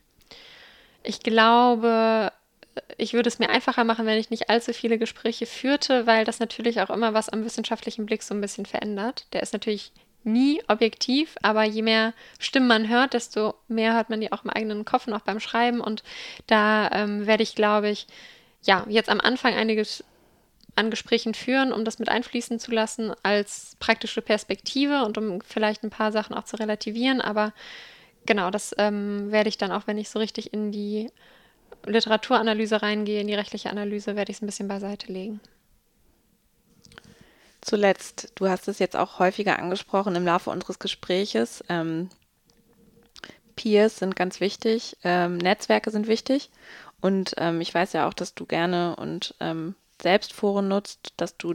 Ich 1.05 1.21
glaube, 1.21 2.33
äh, 2.75 2.81
ich 2.97 3.15
würde 3.15 3.29
es 3.29 3.39
mir 3.39 3.49
einfacher 3.49 3.85
machen, 3.85 4.07
wenn 4.07 4.19
ich 4.19 4.31
nicht 4.31 4.51
allzu 4.51 4.73
viele 4.73 4.99
Gespräche 4.99 5.47
führte, 5.47 6.07
weil 6.07 6.25
das 6.25 6.41
natürlich 6.41 6.81
auch 6.81 6.91
immer 6.91 7.15
was 7.15 7.29
am 7.29 7.45
wissenschaftlichen 7.45 8.05
Blick 8.05 8.25
so 8.25 8.35
ein 8.35 8.41
bisschen 8.41 8.67
verändert. 8.67 9.27
Der 9.33 9.43
ist 9.43 9.53
natürlich 9.53 9.93
nie 10.25 10.61
objektiv, 10.67 11.37
aber 11.43 11.63
je 11.63 11.83
mehr 11.83 12.13
Stimmen 12.41 12.67
man 12.67 12.89
hört, 12.89 13.15
desto 13.15 13.55
mehr 13.69 13.95
hört 13.95 14.11
man 14.11 14.21
die 14.21 14.33
auch 14.33 14.45
im 14.45 14.51
eigenen 14.51 14.85
Kopf 14.85 15.07
und 15.07 15.15
auch 15.15 15.21
beim 15.21 15.39
Schreiben. 15.39 15.81
Und 15.81 16.03
da 16.49 16.91
ähm, 16.91 17.29
werde 17.29 17.45
ich, 17.45 17.55
glaube 17.55 17.91
ich, 17.91 18.09
ja, 18.65 18.85
jetzt 18.89 19.09
am 19.09 19.21
Anfang 19.21 19.55
einiges 19.55 20.03
an 20.77 20.91
Gesprächen 20.91 21.35
führen, 21.35 21.73
um 21.73 21.85
das 21.85 21.99
mit 21.99 22.09
einfließen 22.09 22.59
zu 22.59 22.71
lassen 22.71 23.13
als 23.23 23.77
praktische 23.79 24.23
Perspektive 24.23 25.05
und 25.05 25.19
um 25.19 25.41
vielleicht 25.41 25.83
ein 25.83 25.91
paar 25.91 26.13
Sachen 26.13 26.35
auch 26.35 26.45
zu 26.45 26.57
relativieren. 26.57 27.21
Aber 27.21 27.53
genau, 28.27 28.51
das 28.51 28.75
ähm, 28.79 29.33
werde 29.33 29.49
ich 29.49 29.59
dann 29.59 29.73
auch, 29.73 29.87
wenn 29.87 29.99
ich 29.99 30.11
so 30.11 30.19
richtig 30.19 30.53
in 30.53 30.73
die 30.73 31.11
Literaturanalyse 31.85 32.83
reingehe, 32.83 33.21
in 33.21 33.27
die 33.27 33.35
rechtliche 33.35 33.71
Analyse, 33.71 34.17
werde 34.17 34.31
ich 34.31 34.39
es 34.39 34.43
ein 34.43 34.47
bisschen 34.47 34.69
beiseite 34.69 35.13
legen. 35.13 35.41
Zuletzt, 37.61 38.33
du 38.37 38.49
hast 38.49 38.69
es 38.69 38.79
jetzt 38.79 38.97
auch 38.97 39.19
häufiger 39.19 39.59
angesprochen 39.59 40.15
im 40.15 40.25
Laufe 40.25 40.51
unseres 40.51 40.79
Gespräches. 40.79 41.65
Ähm, 41.69 42.11
Peers 43.57 43.99
sind 43.99 44.15
ganz 44.15 44.41
wichtig, 44.41 44.97
ähm, 45.03 45.39
Netzwerke 45.39 45.91
sind 45.91 46.07
wichtig. 46.07 46.51
Und 47.01 47.35
ähm, 47.39 47.61
ich 47.61 47.75
weiß 47.75 47.93
ja 47.93 48.07
auch, 48.07 48.15
dass 48.15 48.35
du 48.35 48.47
gerne 48.47 48.97
und 48.97 49.35
ähm, 49.41 49.75
selbst 50.01 50.33
Foren 50.33 50.69
nutzt, 50.69 51.13
dass 51.17 51.37
du 51.37 51.55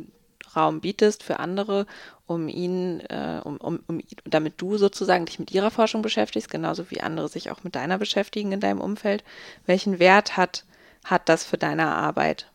Raum 0.56 0.82
bietest 0.82 1.24
für 1.24 1.40
andere, 1.40 1.86
um 2.26 2.48
ihnen, 2.48 3.00
äh, 3.02 3.42
um, 3.44 3.58
um, 3.58 3.84
um, 3.88 4.02
damit 4.26 4.56
du 4.58 4.78
sozusagen 4.78 5.26
dich 5.26 5.40
mit 5.40 5.52
ihrer 5.52 5.72
Forschung 5.72 6.02
beschäftigst, 6.02 6.50
genauso 6.50 6.90
wie 6.92 7.02
andere 7.02 7.28
sich 7.30 7.52
auch 7.52 7.64
mit 7.64 7.76
deiner 7.76 7.98
beschäftigen 7.98 8.52
in 8.52 8.60
deinem 8.60 8.82
Umfeld. 8.82 9.24
Welchen 9.66 10.00
Wert 10.00 10.38
hat, 10.38 10.66
hat 11.06 11.30
das 11.30 11.44
für 11.44 11.58
deine 11.58 11.88
Arbeit? 11.88 12.48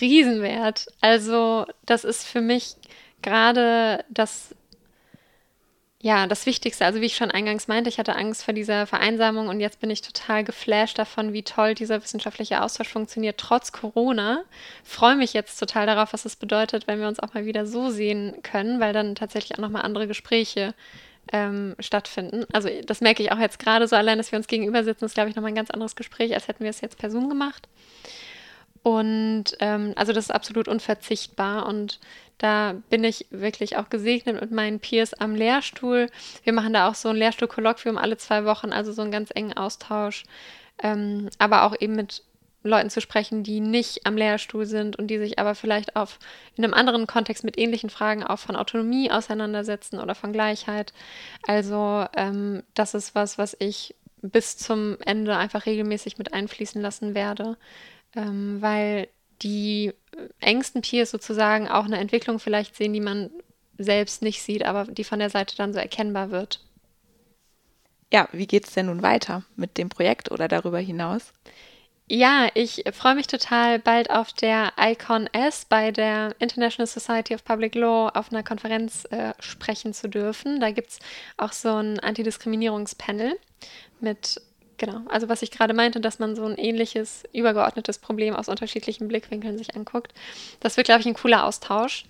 Riesenwert. 0.00 0.86
Also, 1.00 1.66
das 1.84 2.04
ist 2.04 2.24
für 2.24 2.40
mich 2.40 2.76
gerade 3.22 4.04
das 4.08 4.54
ja, 6.02 6.26
das 6.26 6.46
Wichtigste, 6.46 6.86
also 6.86 7.02
wie 7.02 7.06
ich 7.06 7.16
schon 7.16 7.30
eingangs 7.30 7.68
meinte, 7.68 7.90
ich 7.90 7.98
hatte 7.98 8.16
Angst 8.16 8.42
vor 8.44 8.54
dieser 8.54 8.86
Vereinsamung 8.86 9.48
und 9.48 9.60
jetzt 9.60 9.80
bin 9.80 9.90
ich 9.90 10.00
total 10.00 10.44
geflasht 10.44 10.98
davon, 10.98 11.34
wie 11.34 11.42
toll 11.42 11.74
dieser 11.74 12.02
wissenschaftliche 12.02 12.62
Austausch 12.62 12.88
funktioniert, 12.88 13.36
trotz 13.36 13.70
Corona. 13.70 14.42
Freue 14.82 15.16
mich 15.16 15.34
jetzt 15.34 15.58
total 15.58 15.84
darauf, 15.84 16.14
was 16.14 16.24
es 16.24 16.36
bedeutet, 16.36 16.86
wenn 16.86 17.00
wir 17.00 17.08
uns 17.08 17.20
auch 17.20 17.34
mal 17.34 17.44
wieder 17.44 17.66
so 17.66 17.90
sehen 17.90 18.36
können, 18.42 18.80
weil 18.80 18.94
dann 18.94 19.14
tatsächlich 19.14 19.58
auch 19.58 19.62
nochmal 19.62 19.82
andere 19.82 20.06
Gespräche 20.06 20.72
ähm, 21.34 21.76
stattfinden. 21.78 22.46
Also 22.50 22.70
das 22.86 23.02
merke 23.02 23.22
ich 23.22 23.30
auch 23.30 23.38
jetzt 23.38 23.58
gerade 23.58 23.86
so 23.86 23.94
allein, 23.94 24.16
dass 24.16 24.32
wir 24.32 24.38
uns 24.38 24.46
gegenüber 24.46 24.82
sitzen, 24.84 25.04
ist, 25.04 25.14
glaube 25.14 25.28
ich, 25.28 25.36
nochmal 25.36 25.52
ein 25.52 25.56
ganz 25.56 25.70
anderes 25.70 25.96
Gespräch, 25.96 26.32
als 26.32 26.48
hätten 26.48 26.64
wir 26.64 26.70
es 26.70 26.80
jetzt 26.80 26.96
per 26.96 27.10
Zoom 27.10 27.28
gemacht. 27.28 27.68
Und 28.82 29.44
ähm, 29.60 29.92
also 29.96 30.12
das 30.12 30.24
ist 30.26 30.30
absolut 30.30 30.68
unverzichtbar 30.68 31.66
und 31.66 32.00
da 32.38 32.74
bin 32.88 33.04
ich 33.04 33.26
wirklich 33.30 33.76
auch 33.76 33.90
gesegnet 33.90 34.40
mit 34.40 34.50
meinen 34.50 34.80
Peers 34.80 35.12
am 35.12 35.34
Lehrstuhl. 35.34 36.08
Wir 36.42 36.54
machen 36.54 36.72
da 36.72 36.88
auch 36.88 36.94
so 36.94 37.10
ein 37.10 37.16
Lehrstuhl-Kolloquium 37.16 37.98
alle 37.98 38.16
zwei 38.16 38.46
Wochen, 38.46 38.72
also 38.72 38.92
so 38.92 39.02
einen 39.02 39.10
ganz 39.10 39.30
engen 39.34 39.52
Austausch. 39.52 40.24
Ähm, 40.82 41.28
aber 41.38 41.64
auch 41.64 41.78
eben 41.78 41.94
mit 41.94 42.22
Leuten 42.62 42.90
zu 42.90 43.00
sprechen, 43.00 43.42
die 43.42 43.60
nicht 43.60 44.06
am 44.06 44.16
Lehrstuhl 44.16 44.66
sind 44.66 44.96
und 44.96 45.08
die 45.08 45.18
sich 45.18 45.38
aber 45.38 45.54
vielleicht 45.54 45.96
auf 45.96 46.18
in 46.56 46.64
einem 46.64 46.74
anderen 46.74 47.06
Kontext 47.06 47.44
mit 47.44 47.58
ähnlichen 47.58 47.90
Fragen 47.90 48.22
auch 48.22 48.38
von 48.38 48.56
Autonomie 48.56 49.10
auseinandersetzen 49.10 49.98
oder 49.98 50.14
von 50.14 50.32
Gleichheit. 50.32 50.92
Also 51.46 52.06
ähm, 52.16 52.62
das 52.74 52.94
ist 52.94 53.14
was, 53.14 53.38
was 53.38 53.56
ich 53.58 53.94
bis 54.22 54.58
zum 54.58 54.98
Ende 55.00 55.36
einfach 55.36 55.64
regelmäßig 55.64 56.18
mit 56.18 56.34
einfließen 56.34 56.80
lassen 56.80 57.14
werde, 57.14 57.56
ähm, 58.14 58.60
weil 58.60 59.08
die 59.42 59.92
engsten 60.40 60.82
Peers 60.82 61.10
sozusagen 61.10 61.68
auch 61.68 61.84
eine 61.84 61.98
Entwicklung 61.98 62.38
vielleicht 62.38 62.76
sehen, 62.76 62.92
die 62.92 63.00
man 63.00 63.30
selbst 63.78 64.22
nicht 64.22 64.42
sieht, 64.42 64.64
aber 64.64 64.84
die 64.84 65.04
von 65.04 65.18
der 65.18 65.30
Seite 65.30 65.56
dann 65.56 65.72
so 65.72 65.78
erkennbar 65.78 66.30
wird. 66.30 66.60
Ja, 68.12 68.28
wie 68.32 68.46
geht 68.46 68.66
es 68.66 68.74
denn 68.74 68.86
nun 68.86 69.02
weiter 69.02 69.44
mit 69.56 69.78
dem 69.78 69.88
Projekt 69.88 70.30
oder 70.30 70.48
darüber 70.48 70.78
hinaus? 70.78 71.32
Ja, 72.12 72.48
ich 72.54 72.82
freue 72.92 73.14
mich 73.14 73.28
total, 73.28 73.78
bald 73.78 74.10
auf 74.10 74.32
der 74.32 74.72
ICON 74.76 75.28
S 75.28 75.64
bei 75.64 75.92
der 75.92 76.34
International 76.40 76.88
Society 76.88 77.36
of 77.36 77.44
Public 77.44 77.76
Law 77.76 78.10
auf 78.12 78.32
einer 78.32 78.42
Konferenz 78.42 79.04
äh, 79.12 79.32
sprechen 79.38 79.94
zu 79.94 80.08
dürfen. 80.08 80.58
Da 80.58 80.72
gibt 80.72 80.90
es 80.90 80.98
auch 81.36 81.52
so 81.52 81.76
ein 81.76 82.00
Antidiskriminierungspanel 82.00 83.38
mit 84.00 84.40
Genau, 84.80 85.02
also 85.10 85.28
was 85.28 85.42
ich 85.42 85.50
gerade 85.50 85.74
meinte, 85.74 86.00
dass 86.00 86.20
man 86.20 86.34
so 86.34 86.46
ein 86.46 86.56
ähnliches, 86.56 87.24
übergeordnetes 87.34 87.98
Problem 87.98 88.34
aus 88.34 88.48
unterschiedlichen 88.48 89.08
Blickwinkeln 89.08 89.58
sich 89.58 89.76
anguckt. 89.76 90.14
Das 90.60 90.78
wird, 90.78 90.86
glaube 90.86 91.02
ich, 91.02 91.06
ein 91.06 91.12
cooler 91.12 91.44
Austausch. 91.44 92.06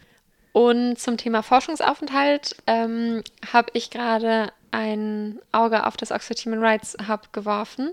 Und 0.52 0.96
zum 0.96 1.16
Thema 1.16 1.42
Forschungsaufenthalt 1.42 2.54
ähm, 2.68 3.24
habe 3.52 3.70
ich 3.72 3.90
gerade 3.90 4.52
ein 4.70 5.40
Auge 5.50 5.84
auf 5.84 5.96
das 5.96 6.12
Oxford 6.12 6.38
Human 6.46 6.62
Rights 6.62 6.96
Hub 7.08 7.32
geworfen, 7.32 7.90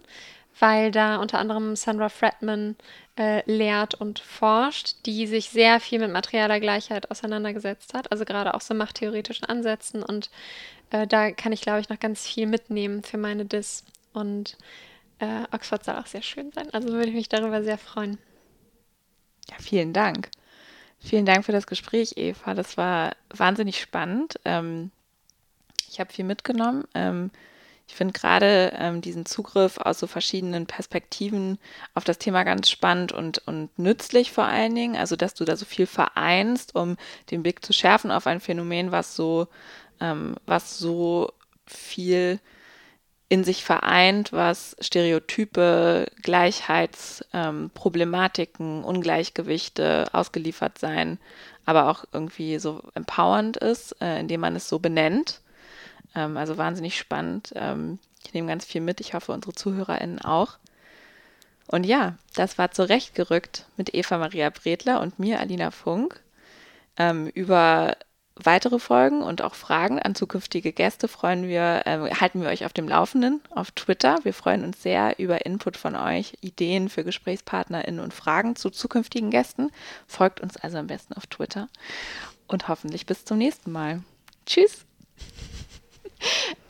weil 0.59 0.91
da 0.91 1.15
unter 1.15 1.39
anderem 1.39 1.75
Sandra 1.75 2.09
Fredman 2.09 2.75
äh, 3.17 3.41
lehrt 3.51 3.95
und 3.95 4.19
forscht, 4.19 5.07
die 5.07 5.25
sich 5.25 5.49
sehr 5.49 5.79
viel 5.79 5.97
mit 5.97 6.11
materialer 6.11 6.59
Gleichheit 6.59 7.09
auseinandergesetzt 7.09 7.95
hat, 7.95 8.11
also 8.11 8.25
gerade 8.25 8.53
auch 8.53 8.61
so 8.61 8.75
machttheoretischen 8.75 9.47
Ansätzen. 9.47 10.03
Und 10.03 10.29
äh, 10.91 11.07
da 11.07 11.31
kann 11.31 11.51
ich, 11.51 11.61
glaube 11.61 11.79
ich, 11.79 11.89
noch 11.89 11.99
ganz 11.99 12.27
viel 12.27 12.45
mitnehmen 12.45 13.01
für 13.01 13.17
meine 13.17 13.45
Dis. 13.45 13.83
Und 14.17 14.57
äh, 15.19 15.43
Oxford 15.51 15.85
soll 15.85 15.95
auch 15.95 16.07
sehr 16.07 16.23
schön 16.23 16.51
sein. 16.51 16.69
Also 16.73 16.89
würde 16.89 17.09
ich 17.09 17.15
mich 17.15 17.29
darüber 17.29 17.63
sehr 17.63 17.77
freuen. 17.77 18.17
Ja, 19.49 19.55
vielen 19.59 19.93
Dank. 19.93 20.29
Vielen 20.99 21.25
Dank 21.25 21.45
für 21.45 21.51
das 21.51 21.67
Gespräch, 21.67 22.13
Eva. 22.17 22.55
Das 22.55 22.77
war 22.77 23.15
wahnsinnig 23.29 23.79
spannend. 23.79 24.39
Ähm, 24.43 24.91
ich 25.87 25.99
habe 25.99 26.11
viel 26.11 26.25
mitgenommen. 26.25 26.85
Ähm, 26.95 27.29
ich 27.87 27.95
finde 27.95 28.13
gerade 28.19 28.73
ähm, 28.75 29.01
diesen 29.01 29.27
Zugriff 29.27 29.77
aus 29.77 29.99
so 29.99 30.07
verschiedenen 30.07 30.65
Perspektiven 30.65 31.59
auf 31.93 32.03
das 32.03 32.17
Thema 32.17 32.43
ganz 32.43 32.69
spannend 32.69 33.11
und, 33.11 33.47
und 33.47 33.69
nützlich 33.77 34.31
vor 34.31 34.45
allen 34.45 34.73
Dingen. 34.73 34.97
Also, 34.97 35.15
dass 35.15 35.35
du 35.35 35.45
da 35.45 35.55
so 35.55 35.65
viel 35.65 35.85
vereinst, 35.85 36.75
um 36.75 36.97
den 37.29 37.43
Blick 37.43 37.63
zu 37.63 37.71
schärfen 37.71 38.09
auf 38.09 38.25
ein 38.25 38.41
Phänomen, 38.41 38.91
was 38.91 39.15
so, 39.15 39.47
ähm, 40.01 40.35
was 40.47 40.79
so 40.79 41.31
viel 41.67 42.39
in 43.29 43.43
sich 43.43 43.65
vereint, 43.65 44.31
was 44.31 44.75
Stereotype, 44.79 46.05
Gleichheitsproblematiken, 46.21 48.79
ähm, 48.79 48.85
Ungleichgewichte, 48.85 50.05
ausgeliefert 50.13 50.77
sein, 50.79 51.19
aber 51.65 51.89
auch 51.89 52.05
irgendwie 52.13 52.57
so 52.59 52.81
empowernd 52.95 53.57
ist, 53.57 54.01
äh, 54.01 54.19
indem 54.19 54.39
man 54.41 54.55
es 54.55 54.69
so 54.69 54.77
benennt. 54.79 55.41
Ähm, 56.15 56.37
also 56.37 56.57
wahnsinnig 56.57 56.97
spannend. 56.97 57.51
Ähm, 57.55 57.99
ich 58.23 58.33
nehme 58.33 58.47
ganz 58.47 58.65
viel 58.65 58.81
mit. 58.81 59.01
Ich 59.01 59.13
hoffe, 59.13 59.33
unsere 59.33 59.53
ZuhörerInnen 59.53 60.21
auch. 60.21 60.57
Und 61.67 61.85
ja, 61.85 62.15
das 62.33 62.57
war 62.57 62.71
zurechtgerückt 62.71 63.65
mit 63.75 63.93
Eva 63.93 64.17
Maria 64.17 64.49
Bredler 64.49 65.01
und 65.01 65.19
mir, 65.19 65.41
Alina 65.41 65.71
Funk, 65.71 66.21
ähm, 66.97 67.27
über 67.27 67.97
weitere 68.43 68.79
Folgen 68.79 69.21
und 69.21 69.41
auch 69.41 69.55
Fragen 69.55 69.99
an 69.99 70.15
zukünftige 70.15 70.71
Gäste 70.71 71.07
freuen 71.07 71.47
wir, 71.47 71.83
äh, 71.85 72.15
halten 72.15 72.41
wir 72.41 72.49
euch 72.49 72.65
auf 72.65 72.73
dem 72.73 72.87
Laufenden 72.87 73.41
auf 73.49 73.71
Twitter. 73.71 74.17
Wir 74.23 74.33
freuen 74.33 74.63
uns 74.63 74.81
sehr 74.81 75.19
über 75.19 75.45
Input 75.45 75.77
von 75.77 75.95
euch, 75.95 76.33
Ideen 76.41 76.89
für 76.89 77.03
GesprächspartnerInnen 77.03 77.99
und 77.99 78.13
Fragen 78.13 78.55
zu 78.55 78.69
zukünftigen 78.69 79.31
Gästen. 79.31 79.71
Folgt 80.07 80.41
uns 80.41 80.57
also 80.57 80.77
am 80.77 80.87
besten 80.87 81.13
auf 81.13 81.27
Twitter 81.27 81.67
und 82.47 82.67
hoffentlich 82.67 83.05
bis 83.05 83.25
zum 83.25 83.37
nächsten 83.37 83.71
Mal. 83.71 84.01
Tschüss! 84.45 84.85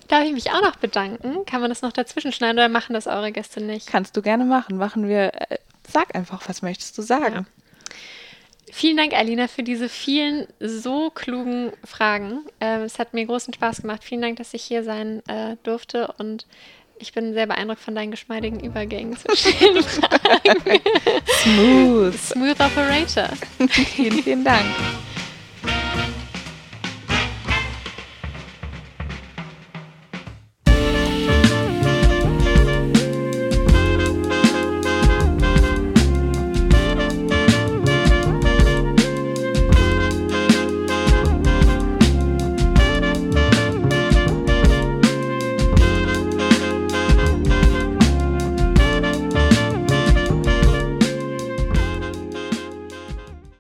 Darf 0.08 0.24
ich 0.24 0.34
mich 0.34 0.52
auch 0.52 0.62
noch 0.62 0.78
bedanken? 0.78 1.46
Kann 1.46 1.60
man 1.60 1.70
das 1.70 1.82
noch 1.82 1.92
dazwischen 1.92 2.32
schneiden 2.32 2.58
oder 2.58 2.70
machen 2.70 2.94
das 2.94 3.08
eure 3.08 3.32
Gäste 3.32 3.62
nicht? 3.62 3.88
Kannst 3.88 4.16
du 4.16 4.22
gerne 4.22 4.46
machen. 4.46 4.78
Machen 4.78 5.08
wir. 5.08 5.34
Äh, 5.52 5.58
sag 5.88 6.16
einfach, 6.16 6.48
was 6.48 6.62
möchtest 6.62 6.98
du 6.98 7.02
sagen? 7.02 7.34
Ja. 7.34 7.46
Vielen 8.72 8.98
Dank, 8.98 9.14
Alina, 9.14 9.48
für 9.48 9.64
diese 9.64 9.88
vielen 9.88 10.48
so 10.60 11.10
klugen 11.10 11.72
Fragen. 11.86 12.42
Ähm, 12.60 12.82
es 12.82 13.00
hat 13.00 13.14
mir 13.14 13.26
großen 13.26 13.54
Spaß 13.54 13.82
gemacht. 13.82 14.04
Vielen 14.04 14.22
Dank, 14.22 14.38
dass 14.38 14.54
ich 14.54 14.64
hier 14.64 14.84
sein 14.84 15.22
äh, 15.28 15.56
durfte 15.64 16.14
und 16.18 16.46
ich 17.00 17.14
bin 17.14 17.34
sehr 17.34 17.48
beeindruckt 17.48 17.82
von 17.82 17.96
deinen 17.96 18.12
geschmeidigen 18.12 18.60
Übergängen 18.60 19.16
zwischen 19.18 19.58
den 19.60 19.84
Fragen. 19.84 20.82
Smooth. 21.44 22.16
Smooth 22.16 22.60
Operator. 22.60 23.30
vielen, 23.70 24.24
vielen 24.24 24.44
Dank. 24.44 24.66